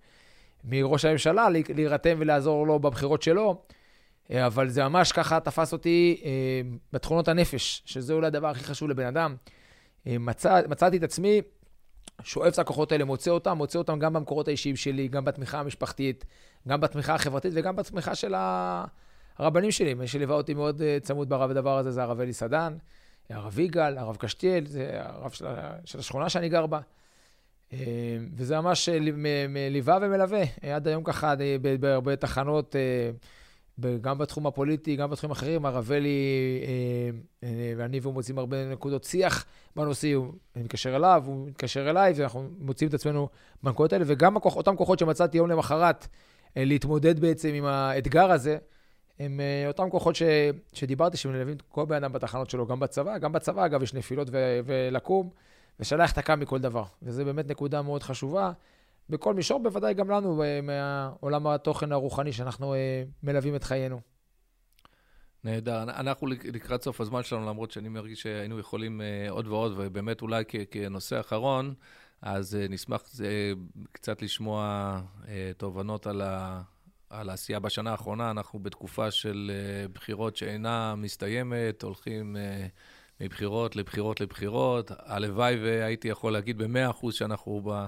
מראש 0.64 1.04
הממשלה 1.04 1.48
להירתם 1.74 2.16
ולעזור 2.18 2.66
לו 2.66 2.78
בבחירות 2.78 3.22
שלו, 3.22 3.62
אה, 4.30 4.46
אבל 4.46 4.68
זה 4.68 4.84
ממש 4.84 5.12
ככה 5.12 5.40
תפס 5.40 5.72
אותי 5.72 6.20
אה, 6.24 6.30
בתכונות 6.92 7.28
הנפש, 7.28 7.82
שזה 7.84 8.12
אולי 8.12 8.26
הדבר 8.26 8.48
הכי 8.48 8.64
חשוב 8.64 8.88
לבן 8.88 9.06
אדם. 9.06 9.36
אה, 10.06 10.18
מצא, 10.18 10.60
מצאתי 10.68 10.96
את 10.96 11.02
עצמי 11.02 11.42
שואף 12.26 12.54
את 12.54 12.58
הכוחות 12.58 12.92
האלה, 12.92 13.04
מוצא 13.04 13.30
אותם, 13.30 13.56
מוצא 13.56 13.78
אותם 13.78 13.98
גם 13.98 14.12
במקורות 14.12 14.48
האישיים 14.48 14.76
שלי, 14.76 15.08
גם 15.08 15.24
בתמיכה 15.24 15.60
המשפחתית, 15.60 16.24
גם 16.68 16.80
בתמיכה 16.80 17.14
החברתית 17.14 17.52
וגם 17.54 17.76
בתמיכה 17.76 18.14
של 18.14 18.34
הרבנים 19.38 19.70
שלי. 19.70 19.94
מי 19.94 20.08
שליווה 20.08 20.36
אותי 20.36 20.54
מאוד 20.54 20.82
אה, 20.82 20.98
צמוד 21.02 21.28
בדבר 21.28 21.78
הזה 21.78 21.90
זה 21.90 22.02
הרב 22.02 22.20
אלי 22.20 22.32
סדן, 22.32 22.76
הרב 23.30 23.58
יגאל, 23.58 23.98
הרב 23.98 24.16
קשתיאל, 24.16 24.66
זה 24.66 24.90
הרב 24.94 25.30
של, 25.30 25.46
של 25.84 25.98
השכונה 25.98 26.28
שאני 26.28 26.48
גר 26.48 26.66
בה. 26.66 26.80
אה, 27.72 27.78
וזה 28.36 28.60
ממש 28.60 28.88
אה, 28.88 28.98
ליווה 29.70 29.98
ומלווה. 30.02 30.42
עד 30.74 30.88
היום 30.88 31.04
ככה, 31.04 31.34
בהרבה 31.80 32.16
תחנות, 32.16 32.76
גם 34.00 34.18
בתחום 34.18 34.46
הפוליטי, 34.46 34.96
גם 34.96 35.10
בתחומים 35.10 35.30
אחרים, 35.30 35.66
הרב 35.66 35.92
אלי 35.92 36.18
אה, 36.62 37.48
אה, 37.48 37.72
ואני 37.76 38.00
והוא 38.00 38.14
מוצאים 38.14 38.38
הרבה 38.38 38.70
נקודות 38.70 39.04
שיח 39.04 39.44
בנושא, 39.76 40.06
אני 40.56 40.64
מתקשר 40.64 40.96
אליו, 40.96 41.22
הוא 41.26 41.46
מתקשר 41.46 41.90
אליי, 41.90 42.12
ואנחנו 42.16 42.48
מוצאים 42.58 42.88
את 42.88 42.94
עצמנו 42.94 43.28
בנקודות 43.62 43.92
האלה, 43.92 44.04
וגם 44.08 44.36
הכוח, 44.36 44.56
אותם 44.56 44.76
כוחות 44.76 44.98
שמצאתי 44.98 45.36
יום 45.38 45.50
למחרת 45.50 46.06
אה, 46.56 46.64
להתמודד 46.64 47.20
בעצם 47.20 47.48
עם 47.48 47.64
האתגר 47.64 48.30
הזה, 48.30 48.58
הם 49.18 49.40
אותם 49.66 49.90
כוחות 49.90 50.16
ש, 50.16 50.22
שדיברתי, 50.72 51.16
שמלווים 51.16 51.56
כל 51.68 51.84
בן 51.84 51.96
אדם 51.96 52.12
בתחנות 52.12 52.50
שלו, 52.50 52.66
גם 52.66 52.80
בצבא, 52.80 53.18
גם 53.18 53.32
בצבא, 53.32 53.66
אגב, 53.66 53.82
יש 53.82 53.94
נפילות 53.94 54.28
ו, 54.30 54.60
ולקום, 54.64 55.30
אתה 56.10 56.22
קם 56.22 56.40
מכל 56.40 56.58
דבר. 56.58 56.84
וזו 57.02 57.24
באמת 57.24 57.50
נקודה 57.50 57.82
מאוד 57.82 58.02
חשובה. 58.02 58.52
בכל 59.08 59.34
מישור, 59.34 59.62
בוודאי 59.62 59.94
גם 59.94 60.10
לנו, 60.10 60.42
אה, 60.42 60.60
מעולם 60.62 61.46
התוכן 61.46 61.92
הרוחני 61.92 62.32
שאנחנו 62.32 62.74
אה, 62.74 63.02
מלווים 63.22 63.56
את 63.56 63.64
חיינו. 63.64 64.00
נהדר. 65.44 65.82
אנחנו 65.82 66.26
לקראת 66.26 66.82
סוף 66.82 67.00
הזמן 67.00 67.22
שלנו, 67.22 67.48
למרות 67.48 67.70
שאני 67.70 67.88
מרגיש 67.88 68.22
שהיינו 68.22 68.58
יכולים 68.58 69.00
אה, 69.00 69.30
עוד 69.30 69.46
ועוד, 69.46 69.72
ובאמת 69.76 70.22
אולי 70.22 70.44
כנושא 70.70 71.20
אחרון, 71.20 71.74
אז 72.22 72.58
נשמח 72.68 73.02
קצת 73.92 74.22
לשמוע 74.22 75.00
תובנות 75.56 76.06
על, 76.06 76.20
ה, 76.20 76.62
על 77.10 77.30
העשייה 77.30 77.60
בשנה 77.60 77.90
האחרונה. 77.90 78.30
אנחנו 78.30 78.58
בתקופה 78.58 79.10
של 79.10 79.50
בחירות 79.92 80.36
שאינה 80.36 80.94
מסתיימת, 80.94 81.82
הולכים 81.82 82.36
מבחירות 83.20 83.76
לבחירות 83.76 84.20
לבחירות. 84.20 84.90
הלוואי 84.98 85.56
והייתי 85.56 86.08
יכול 86.08 86.32
להגיד 86.32 86.58
במאה 86.58 86.90
אחוז 86.90 87.14
שאנחנו 87.14 87.62
ב... 87.64 87.86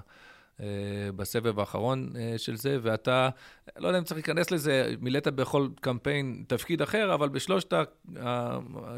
אה, 0.60 0.66
בסבב 1.16 1.60
האחרון 1.60 2.12
אה, 2.16 2.38
של 2.38 2.56
זה, 2.56 2.78
ואתה, 2.82 3.28
לא 3.76 3.88
יודע 3.88 3.98
אם 3.98 4.04
צריך 4.04 4.16
להיכנס 4.16 4.50
לזה, 4.50 4.94
מילאת 5.00 5.28
בכל 5.28 5.68
קמפיין 5.80 6.44
תפקיד 6.46 6.82
אחר, 6.82 7.14
אבל 7.14 7.28
בשלושת 7.28 7.74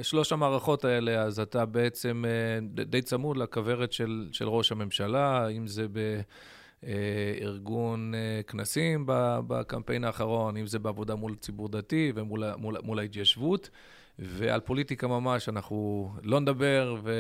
שלוש 0.03 0.33
המערכות 0.33 0.85
האלה, 0.85 1.23
אז 1.23 1.41
אתה 1.41 1.67
בעצם 1.67 2.25
אה, 2.27 2.85
די 2.85 3.03
צמוד 3.03 3.37
לכוורת 3.37 3.93
של, 3.93 4.29
של 4.33 4.49
ראש 4.49 4.73
הממשלה, 4.73 5.49
אם 5.49 5.67
זה 5.67 5.87
ב... 5.93 6.21
ארגון 7.41 8.13
כנסים 8.47 9.05
בקמפיין 9.47 10.05
האחרון, 10.05 10.57
אם 10.57 10.67
זה 10.67 10.79
בעבודה 10.79 11.15
מול 11.15 11.35
ציבור 11.35 11.69
דתי 11.69 12.13
ומול 12.15 12.55
מול, 12.57 12.77
מול 12.83 12.99
ההתיישבות, 12.99 13.71
ועל 14.19 14.61
פוליטיקה 14.61 15.07
ממש 15.07 15.49
אנחנו 15.49 16.11
לא 16.23 16.41
נדבר, 16.41 16.97
ו... 17.03 17.13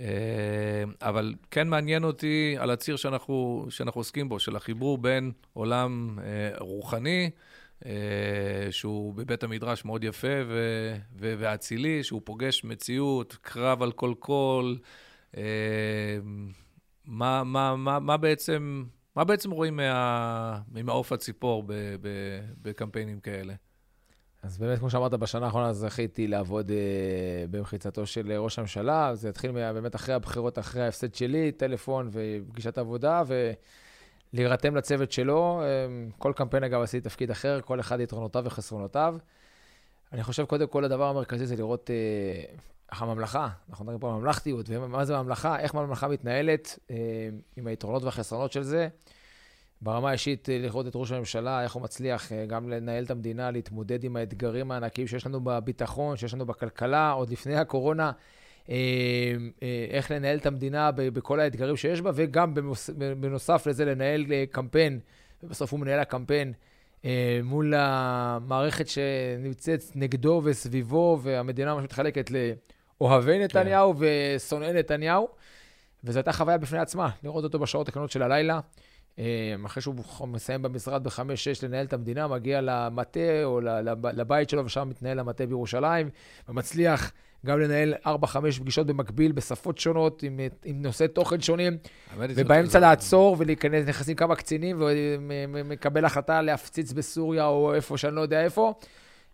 אה, 0.00 0.84
אבל 1.02 1.34
כן 1.50 1.68
מעניין 1.68 2.04
אותי 2.04 2.56
על 2.58 2.70
הציר 2.70 2.96
שאנחנו, 2.96 3.66
שאנחנו 3.70 4.00
עוסקים 4.00 4.28
בו, 4.28 4.38
של 4.38 4.56
החיבור 4.56 4.98
בין 4.98 5.32
עולם 5.52 6.18
אה, 6.22 6.50
רוחני, 6.58 7.30
אה, 7.86 7.92
שהוא 8.70 9.14
בבית 9.14 9.42
המדרש 9.42 9.84
מאוד 9.84 10.04
יפה 10.04 10.28
ואצילי, 11.16 12.04
שהוא 12.04 12.20
פוגש 12.24 12.64
מציאות, 12.64 13.36
קרב 13.42 13.82
על 13.82 13.92
כל 13.92 14.14
קול. 14.18 14.78
מה, 17.04 17.44
מה, 17.44 17.76
מה, 17.76 17.98
מה 17.98 18.16
בעצם... 18.16 18.84
מה 19.16 19.24
בעצם 19.24 19.50
רואים 19.50 19.76
מה, 19.76 20.60
ממעוף 20.72 21.12
הציפור 21.12 21.64
בקמפיינים 22.62 23.20
כאלה? 23.20 23.54
אז 24.42 24.58
באמת, 24.58 24.78
כמו 24.78 24.90
שאמרת, 24.90 25.14
בשנה 25.14 25.46
האחרונה 25.46 25.72
זכיתי 25.72 26.26
לעבוד 26.26 26.70
אה, 26.70 26.76
במחיצתו 27.50 28.06
של 28.06 28.32
ראש 28.32 28.58
הממשלה. 28.58 29.14
זה 29.14 29.28
התחיל 29.28 29.52
באמת 29.52 29.94
אחרי 29.94 30.14
הבחירות, 30.14 30.58
אחרי 30.58 30.82
ההפסד 30.82 31.14
שלי, 31.14 31.52
טלפון 31.52 32.10
ופגישת 32.12 32.78
עבודה, 32.78 33.22
ולהירתם 34.32 34.76
לצוות 34.76 35.12
שלו. 35.12 35.60
אה, 35.62 35.66
כל 36.18 36.32
קמפיין, 36.36 36.64
אגב, 36.64 36.82
עשיתי 36.82 37.08
תפקיד 37.08 37.30
אחר, 37.30 37.60
כל 37.60 37.80
אחד 37.80 38.00
יתרונותיו 38.00 38.42
וחסרונותיו. 38.46 39.16
אני 40.12 40.22
חושב, 40.22 40.44
קודם 40.44 40.66
כל, 40.66 40.84
הדבר 40.84 41.04
המרכזי 41.08 41.46
זה 41.46 41.56
לראות 41.56 41.90
אה, 41.90 42.54
איך 42.92 43.02
הממלכה, 43.02 43.48
אנחנו 43.70 43.84
מדברים 43.84 44.00
פה 44.00 44.08
על 44.08 44.20
ממלכתיות, 44.20 44.66
ומה 44.68 45.04
זה 45.04 45.16
ממלכה, 45.16 45.58
איך 45.58 45.74
ממלכה 45.74 46.08
מתנהלת, 46.08 46.78
אה, 46.90 46.96
עם 47.56 47.66
היתרונות 47.66 48.02
והחסרונות 48.02 48.52
של 48.52 48.62
זה. 48.62 48.88
ברמה 49.82 50.08
האישית, 50.08 50.50
אה, 50.50 50.58
לראות 50.58 50.86
את 50.86 50.92
ראש 50.94 51.12
הממשלה, 51.12 51.62
איך 51.62 51.72
הוא 51.72 51.82
מצליח 51.82 52.32
אה, 52.32 52.46
גם 52.46 52.68
לנהל 52.68 53.04
את 53.04 53.10
המדינה, 53.10 53.50
להתמודד 53.50 54.04
עם 54.04 54.16
האתגרים 54.16 54.70
הענקיים 54.70 55.06
שיש 55.06 55.26
לנו 55.26 55.40
בביטחון, 55.40 56.16
שיש 56.16 56.34
לנו 56.34 56.46
בכלכלה, 56.46 57.10
עוד 57.10 57.30
לפני 57.30 57.56
הקורונה, 57.56 58.12
אה, 58.70 58.76
איך 59.90 60.10
לנהל 60.10 60.38
את 60.38 60.46
המדינה 60.46 60.90
בכל 60.96 61.40
האתגרים 61.40 61.76
שיש 61.76 62.00
בה, 62.00 62.10
וגם 62.14 62.54
בנוסף 63.20 63.66
לזה 63.66 63.84
לנהל 63.84 64.26
קמפיין, 64.50 65.00
ובסוף 65.42 65.72
הוא 65.72 65.80
מנהל 65.80 66.00
הקמפיין 66.00 66.52
מול 67.42 67.74
המערכת 67.76 68.88
שנמצאת 68.88 69.82
נגדו 69.94 70.40
וסביבו, 70.44 71.18
והמדינה 71.22 71.74
ממש 71.74 71.84
מתחלקת 71.84 72.30
לאוהבי 72.30 73.32
כן. 73.32 73.42
נתניהו 73.42 73.94
כן. 73.94 74.04
ושונאי 74.36 74.72
נתניהו. 74.72 75.28
וזו 76.04 76.18
הייתה 76.18 76.32
חוויה 76.32 76.58
בפני 76.58 76.78
עצמה, 76.78 77.10
לראות 77.22 77.44
אותו 77.44 77.58
בשעות 77.58 77.88
הקטנות 77.88 78.10
של 78.10 78.22
הלילה. 78.22 78.60
אה, 79.18 79.54
אחרי 79.66 79.82
שהוא 79.82 79.94
מסיים 80.26 80.62
במשרד 80.62 81.04
בחמש-שש 81.04 81.64
לנהל 81.64 81.86
את 81.86 81.92
המדינה, 81.92 82.28
מגיע 82.28 82.60
למטה 82.60 83.44
או 83.44 83.60
לבית 84.12 84.50
שלו, 84.50 84.64
ושם 84.64 84.88
מתנהל 84.88 85.18
המטה 85.18 85.46
בירושלים, 85.46 86.10
ומצליח 86.48 87.12
גם 87.46 87.60
לנהל 87.60 87.94
ארבע-חמש 88.06 88.58
פגישות 88.58 88.86
במקביל, 88.86 89.32
בשפות 89.32 89.78
שונות, 89.78 90.22
עם, 90.22 90.40
עם 90.64 90.82
נושאי 90.82 91.08
תוכן 91.08 91.40
שונים, 91.40 91.78
ובאמצע 92.18 92.80
לעצור 92.80 93.36
ולהיכנס, 93.38 93.88
נכנסים 93.88 94.16
כמה 94.16 94.36
קצינים, 94.36 94.76
ומקבל 94.80 96.04
החלטה 96.04 96.42
להפציץ 96.42 96.92
בסוריה 96.92 97.46
או 97.46 97.74
איפה 97.74 97.98
שאני 97.98 98.16
לא 98.16 98.20
יודע 98.20 98.44
איפה. 98.44 98.74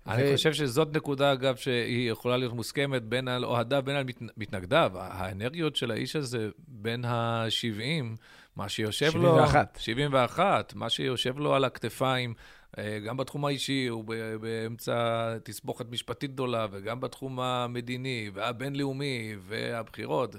אני 0.07 0.23
ו... 0.23 0.33
חושב 0.33 0.53
שזאת 0.53 0.97
נקודה, 0.97 1.33
אגב, 1.33 1.57
שהיא 1.57 2.11
יכולה 2.11 2.37
להיות 2.37 2.53
מוסכמת 2.53 3.03
בין 3.03 3.29
על 3.29 3.45
אוהדיו, 3.45 3.83
בין 3.85 3.97
על 3.97 4.05
מתנגדיו. 4.37 4.93
האנרגיות 4.95 5.77
של 5.77 5.91
האיש 5.91 6.17
הזה 6.17 6.49
בין 6.69 7.05
ה-70, 7.05 8.17
מה 8.57 8.69
שיושב 8.69 9.11
71. 9.11 9.71
לו... 9.75 9.81
71. 9.81 10.73
מה 10.75 10.91
שיושב 10.91 11.39
לו 11.39 11.55
על 11.55 11.65
הכתפיים, 11.65 12.35
אה, 12.79 12.99
גם 13.07 13.17
בתחום 13.17 13.45
האישי, 13.45 13.87
הוא 13.87 14.05
באמצע 14.41 15.39
תסבוכת 15.43 15.91
משפטית 15.91 16.33
גדולה, 16.33 16.67
וגם 16.71 17.01
בתחום 17.01 17.41
המדיני, 17.41 18.31
והבינלאומי, 18.35 19.37
והבחירות, 19.41 20.37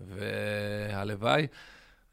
והלוואי. 0.00 1.46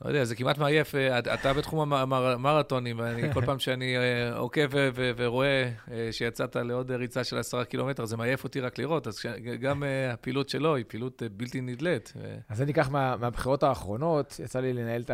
לא 0.01 0.09
יודע, 0.09 0.23
זה 0.23 0.35
כמעט 0.35 0.57
מעייף. 0.57 0.95
אה, 0.95 1.19
אתה 1.19 1.53
בתחום 1.53 1.93
המרתונים, 1.93 2.99
ואני, 2.99 3.33
כל 3.33 3.45
פעם 3.45 3.59
שאני 3.59 3.97
אה, 3.97 4.37
עוקב 4.37 4.69
ורואה 5.17 5.71
שיצאת 6.11 6.55
לעוד 6.55 6.91
ריצה 6.91 7.23
של 7.23 7.37
עשרה 7.37 7.65
קילומטר, 7.65 8.05
זה 8.05 8.17
מעייף 8.17 8.43
אותי 8.43 8.59
רק 8.59 8.77
לראות. 8.77 9.07
אז 9.07 9.19
גם 9.59 9.83
הפעילות 10.13 10.49
שלו 10.49 10.75
היא 10.75 10.85
פעילות 10.87 11.23
בלתי 11.37 11.61
נדלית. 11.61 12.13
אז 12.49 12.61
אני 12.61 12.71
אקח 12.71 12.89
מה, 12.89 13.17
מהבחירות 13.17 13.63
האחרונות, 13.63 14.39
יצא 14.43 14.59
לי 14.59 14.73
לנהל 14.73 15.01
את 15.01 15.11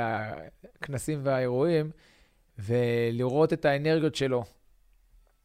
הכנסים 0.82 1.20
והאירועים, 1.24 1.92
ולראות 2.60 3.54
את 3.54 3.66
האנרגיות 3.66 4.16
שלו. 4.16 4.44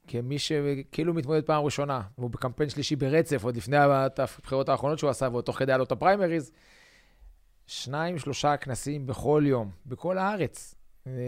כמי 0.07 0.39
שכאילו 0.39 1.15
מתמודד 1.15 1.45
פעם 1.45 1.65
ראשונה, 1.65 2.01
והוא 2.19 2.31
בקמפיין 2.31 2.71
שלישי 2.71 2.97
ברצף, 2.97 3.45
עוד 3.45 3.57
לפני 3.57 3.77
הבחירות 3.77 4.69
האחרונות 4.69 4.99
שהוא 4.99 5.11
עשה, 5.11 5.29
ועוד 5.33 5.45
תוך 5.45 5.59
כדי 5.59 5.73
עלות 5.73 5.93
הפריימריז, 5.93 6.53
שניים, 7.67 8.19
שלושה 8.19 8.57
כנסים 8.57 9.07
בכל 9.07 9.43
יום, 9.47 9.71
בכל 9.87 10.19
הארץ. 10.19 10.75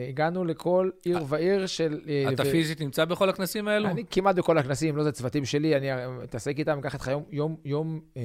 הגענו 0.09 0.45
לכל 0.45 0.91
עיר 1.05 1.19
אה, 1.19 1.23
ועיר 1.29 1.67
של... 1.67 2.01
אה, 2.09 2.33
אתה 2.33 2.43
ו... 2.43 2.51
פיזית 2.51 2.81
נמצא 2.81 3.05
בכל 3.05 3.29
הכנסים 3.29 3.69
האלו? 3.69 3.89
אני 3.89 4.05
כמעט 4.11 4.37
בכל 4.37 4.59
הכנסים, 4.59 4.97
לא 4.97 5.03
זה 5.03 5.13
צוותים 5.13 5.45
שלי, 5.45 5.77
אני 5.77 5.89
אתעסק 6.25 6.59
איתם, 6.59 6.79
אקח 6.79 6.95
איתך 6.95 7.07
יום, 7.07 7.25
יום, 7.31 7.57
יום, 7.65 8.01
אה, 8.17 8.23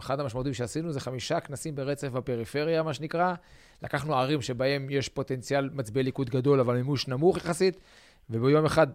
אחד 0.00 0.20
המשמעותיים 0.20 0.54
שעשינו 0.54 0.92
זה 0.92 1.00
חמישה 1.00 1.40
כנסים 1.40 1.74
ברצף 1.74 2.08
בפריפריה, 2.08 2.82
מה 2.82 2.94
שנקרא. 2.94 3.34
לקחנו 3.82 4.14
ערים 4.14 4.42
שבהם 4.42 4.86
יש 4.90 5.08
פוטנציאל 5.08 5.70
מצביעי 5.72 6.04
ליכוד 6.04 6.30
גדול, 6.30 6.60
אבל 6.60 6.74
מימוש 6.74 7.08
נמוך 7.08 7.36
יחסית, 7.36 7.80
וביום 8.30 8.64
אחד 8.64 8.86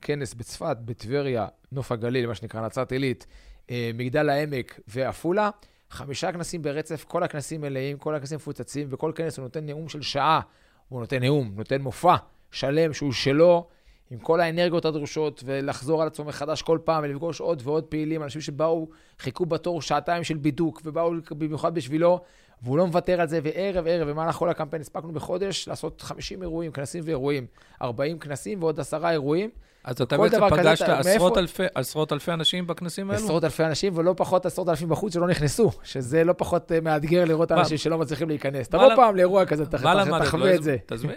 כנס 0.00 0.34
בצפת, 0.34 0.76
בטבריה, 0.84 1.46
נוף 1.72 1.92
הגליל, 1.92 2.26
מה 2.26 2.34
שנקרא 2.34 2.66
נצרת 2.66 2.92
עילית, 2.92 3.26
מגדל 3.70 4.28
העמק 4.28 4.80
ועפולה. 4.88 5.50
חמישה 5.96 6.32
כנסים 6.32 6.62
ברצף, 6.62 7.04
כל 7.04 7.22
הכנסים 7.22 7.60
מלאים, 7.60 7.98
כל 7.98 8.14
הכנסים 8.14 8.36
מפוצצים, 8.36 8.88
וכל 8.90 9.12
כנס 9.14 9.38
הוא 9.38 9.42
נותן 9.42 9.66
נאום 9.66 9.88
של 9.88 10.02
שעה. 10.02 10.40
הוא 10.88 11.00
נותן 11.00 11.22
נאום, 11.22 11.52
נותן 11.56 11.80
מופע 11.80 12.16
שלם 12.50 12.92
שהוא 12.92 13.12
שלו, 13.12 13.66
עם 14.10 14.18
כל 14.18 14.40
האנרגיות 14.40 14.84
הדרושות, 14.84 15.42
ולחזור 15.46 16.02
על 16.02 16.08
עצמו 16.08 16.24
מחדש 16.24 16.62
כל 16.62 16.78
פעם, 16.84 17.04
ולפגוש 17.04 17.40
עוד 17.40 17.62
ועוד 17.64 17.84
פעילים, 17.84 18.22
אנשים 18.22 18.40
שבאו, 18.40 18.88
חיכו 19.18 19.46
בתור 19.46 19.82
שעתיים 19.82 20.24
של 20.24 20.36
בידוק, 20.36 20.82
ובאו 20.84 21.12
במיוחד 21.30 21.74
בשבילו, 21.74 22.20
והוא 22.62 22.78
לא 22.78 22.86
מוותר 22.86 23.20
על 23.20 23.28
זה, 23.28 23.40
וערב 23.42 23.86
ערב, 23.86 24.10
במהלך 24.10 24.34
כל 24.34 24.48
הקמפיין 24.48 24.82
הספקנו 24.82 25.12
בחודש 25.12 25.68
לעשות 25.68 26.02
50 26.02 26.42
אירועים, 26.42 26.72
כנסים 26.72 27.02
ואירועים, 27.06 27.46
40 27.82 28.18
כנסים 28.18 28.62
ועוד 28.62 28.80
עשרה 28.80 29.10
אירועים. 29.10 29.50
אז 29.84 30.00
אתה 30.02 30.18
בעצם 30.18 30.40
פגשת 30.50 30.84
כזה, 30.84 31.10
עשרות, 31.10 31.32
מאיפה... 31.32 31.40
אלפי, 31.40 31.62
עשרות 31.74 32.12
אלפי 32.12 32.32
אנשים 32.32 32.66
בכנסים 32.66 33.10
האלו? 33.10 33.24
עשרות 33.24 33.44
אלפי 33.44 33.64
אנשים, 33.64 33.92
ולא 33.96 34.14
פחות 34.16 34.46
עשרות 34.46 34.68
אלפים 34.68 34.88
בחוץ 34.88 35.14
שלא 35.14 35.28
נכנסו, 35.28 35.70
שזה 35.82 36.24
לא 36.24 36.34
פחות 36.36 36.72
אה, 36.72 36.80
מאתגר 36.80 37.24
לראות 37.24 37.52
מה? 37.52 37.60
אנשים 37.60 37.78
שלא 37.78 37.98
מצליחים 37.98 38.28
להיכנס. 38.28 38.68
תבוא 38.68 38.96
פעם 38.96 39.16
לאירוע 39.16 39.44
כזה, 39.44 39.66
תחווה 39.66 40.54
את 40.54 40.62
זה. 40.62 40.76
תזמין. 40.86 41.16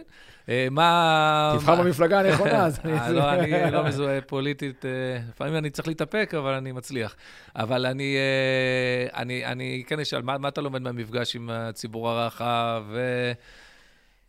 אה, 0.50 0.68
מה... 0.72 1.56
תבחר 1.60 1.76
במפלגה 1.76 2.20
הנכונה, 2.20 2.66
אז 2.66 2.80
אני... 2.86 3.16
לא, 3.16 3.34
אני 3.34 3.72
לא 3.72 3.84
מזוהה 3.84 4.22
פוליטית, 4.22 4.86
לפעמים 5.30 5.56
אני 5.56 5.70
צריך 5.70 5.88
להתאפק, 5.88 6.34
אבל 6.38 6.54
אני 6.54 6.72
מצליח. 6.72 7.16
אבל 7.56 7.86
אני 7.86 9.84
כן 9.88 10.00
אשאל, 10.00 10.22
מה 10.22 10.48
אתה 10.48 10.62
לומד 10.62 10.82
מהמפגש 10.82 11.36
עם 11.36 11.50
הציבור 11.50 12.10
הרחב? 12.10 12.84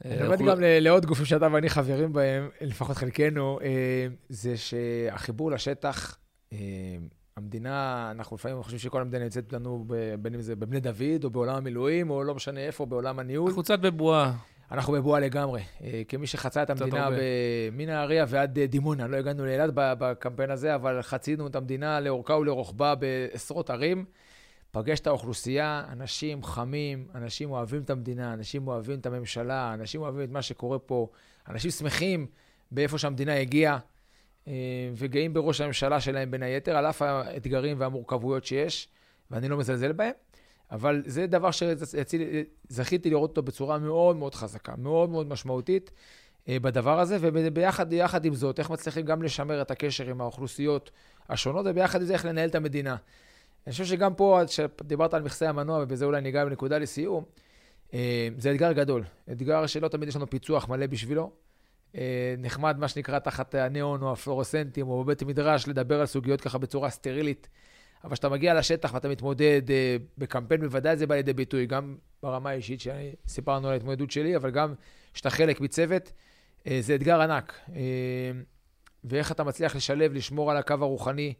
אני 0.04 0.22
לומד 0.22 0.38
גם 0.38 0.56
לעוד 0.60 1.06
גופים 1.06 1.24
שאתה 1.24 1.48
ואני 1.52 1.68
חברים 1.70 2.12
בהם, 2.12 2.48
לפחות 2.60 2.96
חלקנו, 2.96 3.58
אה, 3.62 4.06
זה 4.28 4.56
שהחיבור 4.56 5.50
לשטח, 5.50 6.18
אה, 6.52 6.58
המדינה, 7.36 8.08
אנחנו 8.10 8.36
לפעמים 8.36 8.62
חושבים 8.62 8.78
שכל 8.78 9.00
המדינה 9.00 9.24
נמצאת 9.24 9.52
לנו, 9.52 9.84
בין 10.22 10.34
אם 10.34 10.42
זה 10.42 10.56
בבני 10.56 10.80
דוד, 10.80 11.24
או 11.24 11.30
בעולם 11.30 11.56
המילואים, 11.56 12.10
או 12.10 12.24
לא 12.24 12.34
משנה 12.34 12.60
איפה, 12.60 12.86
בעולם 12.86 13.18
הניהול. 13.18 13.48
אנחנו 13.48 13.62
קצת 13.62 13.78
בבועה. 13.78 14.32
אנחנו 14.70 14.92
בבועה 14.92 15.20
לגמרי. 15.20 15.62
אה, 15.84 16.02
כמי 16.08 16.26
שחצה 16.26 16.62
את 16.62 16.70
המדינה 16.70 17.08
מנהריה 17.72 18.24
ועד 18.28 18.58
דימונה, 18.58 19.06
לא 19.06 19.16
הגענו 19.16 19.46
לאילת 19.46 19.70
בקמפיין 19.74 20.50
הזה, 20.50 20.74
אבל 20.74 21.02
חצינו 21.02 21.46
את 21.46 21.56
המדינה 21.56 22.00
לאורכה 22.00 22.34
ולרוחבה 22.34 22.94
בעשרות 22.94 23.70
ערים. 23.70 24.04
פגש 24.70 25.00
את 25.00 25.06
האוכלוסייה, 25.06 25.84
אנשים 25.92 26.42
חמים, 26.42 27.08
אנשים 27.14 27.50
אוהבים 27.50 27.82
את 27.82 27.90
המדינה, 27.90 28.32
אנשים 28.32 28.68
אוהבים 28.68 28.98
את 28.98 29.06
הממשלה, 29.06 29.74
אנשים 29.74 30.00
אוהבים 30.00 30.24
את 30.24 30.30
מה 30.30 30.42
שקורה 30.42 30.78
פה, 30.78 31.08
אנשים 31.48 31.70
שמחים 31.70 32.26
באיפה 32.70 32.98
שהמדינה 32.98 33.34
הגיעה, 33.34 33.78
אה, 34.48 34.52
וגאים 34.96 35.34
בראש 35.34 35.60
הממשלה 35.60 36.00
שלהם 36.00 36.30
בין 36.30 36.42
היתר, 36.42 36.76
על 36.76 36.86
אף 36.86 37.02
האתגרים 37.02 37.80
והמורכבויות 37.80 38.44
שיש, 38.44 38.88
ואני 39.30 39.48
לא 39.48 39.56
מזלזל 39.56 39.92
בהם, 39.92 40.12
אבל 40.72 41.02
זה 41.06 41.26
דבר 41.26 41.50
שזכיתי 41.50 43.10
לראות 43.10 43.30
אותו 43.30 43.42
בצורה 43.42 43.78
מאוד 43.78 44.16
מאוד 44.16 44.34
חזקה, 44.34 44.72
מאוד 44.78 45.10
מאוד 45.10 45.28
משמעותית 45.28 45.90
אה, 46.48 46.60
בדבר 46.60 47.00
הזה, 47.00 47.16
וביחד 47.20 48.24
עם 48.24 48.34
זאת, 48.34 48.58
איך 48.58 48.70
מצליחים 48.70 49.06
גם 49.06 49.22
לשמר 49.22 49.62
את 49.62 49.70
הקשר 49.70 50.10
עם 50.10 50.20
האוכלוסיות 50.20 50.90
השונות, 51.28 51.66
וביחד 51.68 52.00
עם 52.00 52.06
זה 52.06 52.12
איך 52.12 52.24
לנהל 52.24 52.48
את 52.48 52.54
המדינה. 52.54 52.96
אני 53.66 53.72
חושב 53.72 53.84
שגם 53.84 54.14
פה, 54.14 54.40
כשדיברת 54.46 55.14
על 55.14 55.22
מכסי 55.22 55.46
המנוע, 55.46 55.82
ובזה 55.82 56.04
אולי 56.04 56.20
ניגע 56.20 56.44
בנקודה 56.44 56.78
לסיום, 56.78 57.24
אה, 57.94 58.28
זה 58.38 58.50
אתגר 58.50 58.72
גדול. 58.72 59.04
אתגר 59.32 59.66
שלא 59.66 59.88
תמיד 59.88 60.08
יש 60.08 60.16
לנו 60.16 60.30
פיצוח 60.30 60.68
מלא 60.68 60.86
בשבילו. 60.86 61.30
אה, 61.96 62.34
נחמד, 62.38 62.78
מה 62.78 62.88
שנקרא, 62.88 63.18
תחת 63.18 63.54
הניאון 63.54 64.02
או 64.02 64.12
הפלורוסנטים 64.12 64.88
או 64.88 65.04
בבית 65.04 65.22
מדרש, 65.22 65.68
לדבר 65.68 66.00
על 66.00 66.06
סוגיות 66.06 66.40
ככה 66.40 66.58
בצורה 66.58 66.90
סטרילית. 66.90 67.48
אבל 68.04 68.12
כשאתה 68.12 68.28
מגיע 68.28 68.54
לשטח 68.54 68.94
ואתה 68.94 69.08
מתמודד 69.08 69.70
אה, 69.70 69.96
בקמפיין, 70.18 70.60
בוודאי 70.60 70.96
זה 70.96 71.06
בא 71.06 71.14
לידי 71.14 71.32
ביטוי, 71.32 71.66
גם 71.66 71.96
ברמה 72.22 72.50
האישית, 72.50 72.80
שסיפרנו 72.80 73.66
על 73.68 73.72
ההתמודדות 73.72 74.10
שלי, 74.10 74.36
אבל 74.36 74.50
גם 74.50 74.74
כשאתה 75.14 75.30
חלק 75.30 75.60
מצוות, 75.60 76.12
זה 76.80 76.94
אתגר 76.94 77.20
ענק. 77.20 77.60
ואיך 79.04 79.32
אתה 79.32 79.44
מצליח 79.44 79.76
לשלב, 79.76 80.12
לשמור 80.12 80.50
על 80.50 80.56
הקו 80.56 80.74
הרוחני, 80.80 81.34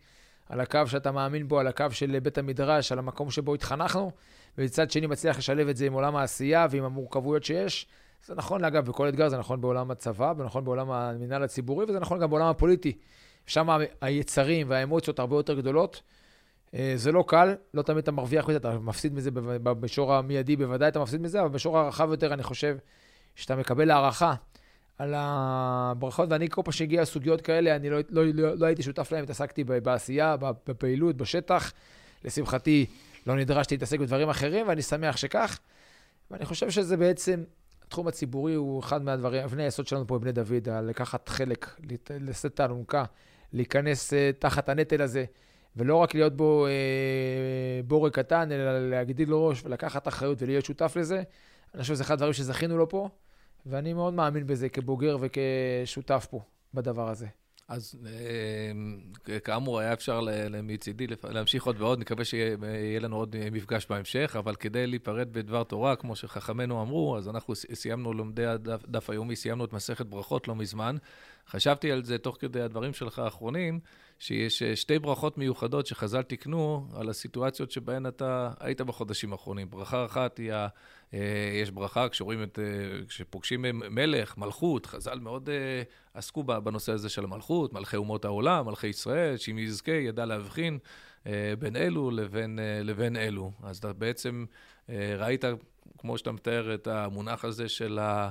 על 0.48 0.60
הקו 0.60 0.80
שאתה 0.86 1.12
מאמין 1.12 1.48
בו, 1.48 1.58
על 1.60 1.66
הקו 1.66 1.86
של 1.90 2.18
בית 2.18 2.38
המדרש, 2.38 2.92
על 2.92 2.98
המקום 2.98 3.30
שבו 3.30 3.54
התחנכנו, 3.54 4.10
ומצד 4.58 4.90
שני 4.90 5.06
מצליח 5.06 5.38
לשלב 5.38 5.68
את 5.68 5.76
זה 5.76 5.86
עם 5.86 5.92
עולם 5.92 6.16
העשייה 6.16 6.66
ועם 6.70 6.84
המורכבויות 6.84 7.44
שיש. 7.44 7.86
זה 8.26 8.34
נכון, 8.34 8.64
אגב, 8.64 8.86
בכל 8.86 9.08
אתגר, 9.08 9.28
זה 9.28 9.38
נכון 9.38 9.60
בעולם 9.60 9.90
הצבא, 9.90 10.32
ונכון 10.36 10.64
בעולם 10.64 10.90
המינהל 10.90 11.42
הציבורי, 11.42 11.84
וזה 11.88 12.00
נכון 12.00 12.20
גם 12.20 12.30
בעולם 12.30 12.46
הפוליטי. 12.46 12.98
שם 13.46 13.68
היצרים 14.00 14.70
והאמוציות 14.70 15.18
הרבה 15.18 15.36
יותר 15.36 15.54
גדולות. 15.54 16.02
אה, 16.74 16.92
זה 16.96 17.12
לא 17.12 17.24
קל, 17.26 17.54
לא 17.74 17.82
תמיד 17.82 17.98
אתה 17.98 18.12
מרוויח 18.12 18.48
מזה, 18.48 18.56
אתה 18.56 18.78
מפסיד 18.78 19.14
מזה 19.14 19.30
במישור 19.34 20.14
המיידי, 20.14 20.56
בוודאי 20.56 20.88
אתה 20.88 21.00
מפסיד 21.00 21.20
מזה, 21.20 21.40
אבל 21.40 21.48
במישור 21.48 21.78
הרחב 21.78 22.10
יותר, 22.10 22.34
אני 22.34 22.42
חושב 22.42 22.76
שאתה 23.34 23.56
מקבל 23.56 23.90
הערכה 23.90 24.34
על 24.98 25.14
הברכות, 25.16 26.28
ואני 26.32 26.48
כל 26.48 26.62
פעם 26.64 26.72
שהגיע 26.72 27.02
לסוגיות 27.02 27.40
כאלה, 27.40 27.76
אני 27.76 27.90
לא, 27.90 27.98
לא, 28.10 28.24
לא, 28.24 28.54
לא 28.54 28.66
הייתי 28.66 28.82
שותף 28.82 29.12
להם, 29.12 29.22
התעסקתי 29.22 29.64
בעשייה, 29.64 30.36
בפעילות, 30.66 31.16
בשטח. 31.16 31.72
לשמחתי, 32.24 32.86
לא 33.26 33.36
נדרשתי 33.36 33.74
להתעסק 33.74 33.98
בדברים 33.98 34.28
אחרים, 34.28 34.68
ואני 34.68 34.82
שמח 34.82 35.16
שכך. 35.16 35.58
ואני 36.30 36.44
חושב 36.44 36.70
שזה 36.70 36.96
בעצם, 36.96 37.44
התחום 37.86 38.08
הציבורי 38.08 38.54
הוא 38.54 38.80
אחד 38.80 39.02
מהדברים, 39.02 39.42
אבני 39.42 39.62
היסוד 39.62 39.86
שלנו 39.86 40.06
פה 40.06 40.18
בבני 40.18 40.32
דוד, 40.32 40.68
לקחת 40.68 41.28
חלק, 41.28 41.80
לשאת 42.20 42.54
את 42.54 42.60
האלונקה, 42.60 43.04
להיכנס 43.52 44.12
אה, 44.12 44.30
תחת 44.38 44.68
הנטל 44.68 45.02
הזה, 45.02 45.24
ולא 45.76 45.96
רק 45.96 46.14
להיות 46.14 46.36
בו 46.36 46.66
אה, 46.66 46.72
בורג 47.84 48.12
קטן, 48.12 48.52
אלא 48.52 48.90
להגדיל 48.90 49.30
לו 49.30 49.46
ראש 49.46 49.64
ולקחת 49.64 50.08
אחריות 50.08 50.42
ולהיות 50.42 50.64
שותף 50.64 50.92
לזה. 50.96 51.22
אני 51.74 51.82
חושב 51.82 51.94
שזה 51.94 52.02
אחד 52.02 52.14
הדברים 52.14 52.32
שזכינו 52.32 52.78
לו 52.78 52.88
פה, 52.88 53.08
ואני 53.66 53.92
מאוד 53.92 54.14
מאמין 54.14 54.46
בזה 54.46 54.68
כבוגר 54.68 55.16
וכשותף 55.20 56.26
פה 56.30 56.40
בדבר 56.74 57.08
הזה. 57.08 57.26
אז 57.70 57.94
אה, 58.06 59.38
כאמור, 59.40 59.78
היה 59.78 59.92
אפשר 59.92 60.20
מצידי 60.62 61.06
להמשיך 61.24 61.66
עוד 61.66 61.80
ועוד, 61.80 61.98
נקווה 61.98 62.24
שיהיה 62.24 63.00
לנו 63.00 63.16
עוד 63.16 63.36
מפגש 63.52 63.86
בהמשך, 63.90 64.36
אבל 64.38 64.54
כדי 64.54 64.86
להיפרד 64.86 65.32
בדבר 65.32 65.64
תורה, 65.64 65.96
כמו 65.96 66.16
שחכמינו 66.16 66.82
אמרו, 66.82 67.16
אז 67.16 67.28
אנחנו 67.28 67.54
סיימנו 67.54 68.12
לומדי 68.12 68.46
הדף 68.46 69.10
היומי, 69.10 69.36
סיימנו 69.36 69.64
את 69.64 69.72
מסכת 69.72 70.06
ברכות 70.06 70.48
לא 70.48 70.54
מזמן. 70.54 70.96
חשבתי 71.48 71.92
על 71.92 72.04
זה 72.04 72.18
תוך 72.18 72.36
כדי 72.40 72.60
הדברים 72.60 72.92
שלך 72.92 73.18
האחרונים, 73.18 73.80
שיש 74.20 74.62
אה, 74.62 74.76
שתי 74.76 74.98
ברכות 74.98 75.38
מיוחדות 75.38 75.86
שחז"ל 75.86 76.22
תיקנו 76.22 76.88
על 76.94 77.08
הסיטואציות 77.08 77.70
שבהן 77.70 78.06
אתה 78.06 78.50
היית 78.60 78.80
בחודשים 78.80 79.32
האחרונים. 79.32 79.70
ברכה 79.70 80.04
אחת 80.04 80.38
היא, 80.38 80.52
ה, 80.52 80.68
אה, 81.14 81.18
יש 81.62 81.70
ברכה 81.70 82.08
כשרואים 82.08 82.42
את, 82.42 82.58
אה, 82.58 83.06
כשפוגשים 83.06 83.64
מלך, 83.90 84.38
מלכות, 84.38 84.86
חז"ל 84.86 85.18
מאוד 85.18 85.48
עסקו 86.14 86.44
בנושא 86.44 86.92
הזה 86.92 87.08
של 87.08 87.24
המלכות, 87.24 87.72
מלכי 87.72 87.96
אומות 87.96 88.24
העולם, 88.24 88.66
מלכי 88.66 88.86
ישראל, 88.86 89.36
שאם 89.36 89.58
יזכה 89.58 89.92
ידע 89.92 90.26
להבחין 90.26 90.78
בין 91.58 91.76
אלו 91.76 92.10
לבין, 92.10 92.58
לבין 92.82 93.16
אלו. 93.16 93.52
אז 93.62 93.78
אתה 93.78 93.92
בעצם 93.92 94.44
ראית, 95.18 95.44
כמו 95.98 96.18
שאתה 96.18 96.32
מתאר, 96.32 96.74
את 96.74 96.86
המונח 96.86 97.44
הזה 97.44 97.68
של, 97.68 97.98
ה, 97.98 98.30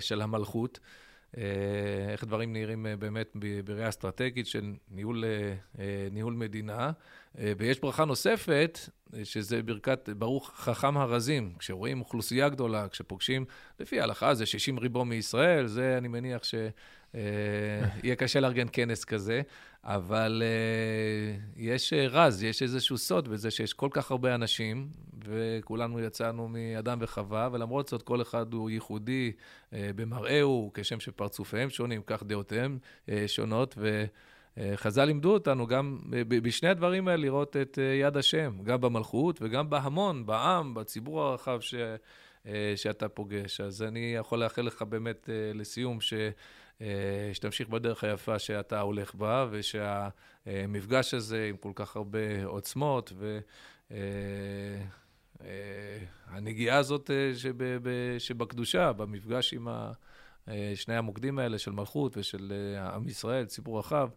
של 0.00 0.20
המלכות. 0.22 0.78
אה, 1.38 1.42
איך 2.12 2.24
דברים 2.24 2.52
נראים 2.52 2.86
אה, 2.86 2.96
באמת 2.96 3.36
בראייה 3.64 3.88
אסטרטגית 3.88 4.46
של 4.46 4.72
ניהול, 4.90 5.24
אה, 5.78 6.08
ניהול 6.10 6.34
מדינה. 6.34 6.90
ויש 7.58 7.80
ברכה 7.80 8.04
נוספת, 8.04 8.78
שזה 9.24 9.62
ברכת 9.62 10.08
ברוך 10.08 10.52
חכם 10.56 10.96
הרזים. 10.96 11.52
כשרואים 11.58 12.00
אוכלוסייה 12.00 12.48
גדולה, 12.48 12.88
כשפוגשים, 12.88 13.44
לפי 13.80 14.00
ההלכה 14.00 14.34
זה 14.34 14.46
60 14.46 14.78
ריבו 14.78 15.04
מישראל, 15.04 15.66
זה 15.66 15.98
אני 15.98 16.08
מניח 16.08 16.42
שיהיה 16.44 18.16
קשה 18.16 18.40
לארגן 18.40 18.66
כנס 18.72 19.04
כזה. 19.04 19.42
אבל 19.84 20.42
יש 21.56 21.92
רז, 21.92 22.42
יש 22.42 22.62
איזשהו 22.62 22.98
סוד 22.98 23.28
בזה 23.28 23.50
שיש 23.50 23.72
כל 23.72 23.88
כך 23.92 24.10
הרבה 24.10 24.34
אנשים, 24.34 24.88
וכולנו 25.28 26.00
יצאנו 26.00 26.48
מאדם 26.48 26.98
וחווה, 27.00 27.48
ולמרות 27.52 27.88
זאת 27.88 28.02
כל 28.02 28.22
אחד 28.22 28.52
הוא 28.52 28.70
ייחודי 28.70 29.32
uh, 29.36 29.74
במראהו, 29.96 30.70
כשם 30.74 31.00
שפרצופיהם 31.00 31.70
שונים, 31.70 32.02
כך 32.06 32.22
דעותיהם 32.22 32.78
uh, 33.06 33.10
שונות, 33.26 33.78
וחז"ל 34.56 35.04
לימדו 35.04 35.32
אותנו 35.32 35.66
גם 35.66 35.98
בשני 36.28 36.68
הדברים 36.68 37.08
האלה 37.08 37.22
לראות 37.22 37.56
את 37.56 37.78
יד 38.00 38.16
השם, 38.16 38.58
גם 38.62 38.80
במלכות 38.80 39.38
וגם 39.42 39.70
בהמון, 39.70 40.26
בעם, 40.26 40.74
בציבור 40.74 41.22
הרחב 41.22 41.60
ש... 41.60 41.74
שאתה 42.76 43.08
פוגש. 43.08 43.60
אז 43.60 43.82
אני 43.82 44.14
יכול 44.18 44.38
לאחל 44.38 44.62
לך 44.62 44.82
באמת 44.82 45.28
לסיום 45.54 46.00
ש... 46.00 46.14
אה, 46.82 47.30
שתמשיך 47.32 47.68
בדרך 47.68 48.04
היפה 48.04 48.38
שאתה 48.38 48.80
הולך 48.80 49.14
בה, 49.14 49.46
ושהמפגש 49.50 51.14
הזה 51.14 51.46
עם 51.48 51.56
כל 51.56 51.72
כך 51.74 51.96
הרבה 51.96 52.44
עוצמות, 52.44 53.12
והנגיעה 53.90 55.01
אה, 55.44 56.78
הזאת 56.78 57.10
אה, 57.10 58.18
שבקדושה, 58.18 58.92
במפגש 58.92 59.54
עם 59.54 59.68
שני 60.74 60.96
המוקדים 60.96 61.38
האלה 61.38 61.58
של 61.58 61.72
מלכות 61.72 62.16
ושל 62.16 62.52
עם 62.94 63.08
ישראל, 63.08 63.44
ציבור 63.44 63.78
רחב, 63.78 64.08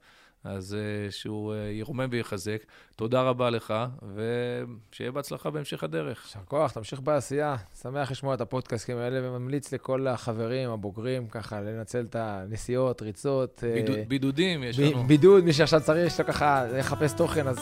אז 0.45 0.77
שהוא 1.09 1.55
ירומם 1.55 2.07
ויחזק. 2.11 2.63
תודה 2.95 3.21
רבה 3.21 3.49
לך, 3.49 3.73
ושיהיה 4.15 5.11
בהצלחה 5.11 5.49
בהמשך 5.49 5.83
הדרך. 5.83 6.25
יישר 6.25 6.39
כוח, 6.45 6.71
תמשיך 6.71 6.99
בעשייה. 6.99 7.55
שמח 7.81 8.11
לשמוע 8.11 8.33
את 8.33 8.41
הפודקאסטים 8.41 8.97
האלה, 8.97 9.29
וממליץ 9.29 9.73
לכל 9.73 10.07
החברים, 10.07 10.69
הבוגרים, 10.69 11.27
ככה, 11.27 11.61
לנצל 11.61 12.05
את 12.09 12.15
הנסיעות, 12.15 13.01
ריצות. 13.01 13.63
אה, 13.67 13.73
בידוד, 13.73 13.99
בידודים 14.07 14.63
יש 14.63 14.79
לנו. 14.79 15.03
בידוד, 15.03 15.43
מי 15.43 15.53
שעכשיו 15.53 15.81
צריך, 15.81 16.07
יש 16.07 16.19
לו 16.19 16.25
ככה 16.25 16.65
לחפש 16.65 17.13
תוכן, 17.13 17.47
אז 17.47 17.57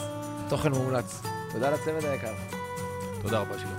תוכן 0.48 0.72
מומלץ. 0.72 1.22
תודה 1.52 1.70
לצוות 1.70 2.04
היקר. 2.04 2.63
תודה 3.24 3.40
רבה, 3.40 3.58
שלום. 3.58 3.72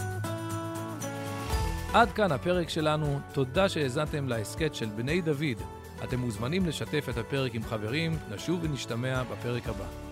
עד 1.94 2.12
כאן 2.12 2.32
הפרק 2.32 2.70
שלנו. 2.70 3.20
תודה 3.34 3.70
שהאזנתם 3.70 4.28
להסכת 4.28 4.76
של 4.76 4.86
בני 4.86 5.22
דוד. 5.22 5.62
אתם 6.04 6.20
מוזמנים 6.20 6.66
לשתף 6.66 7.06
את 7.10 7.18
הפרק 7.18 7.56
עם 7.56 7.64
חברים, 7.64 8.18
נשוב 8.36 8.60
ונשתמע 8.64 9.24
בפרק 9.24 9.68
הבא. 9.68 10.05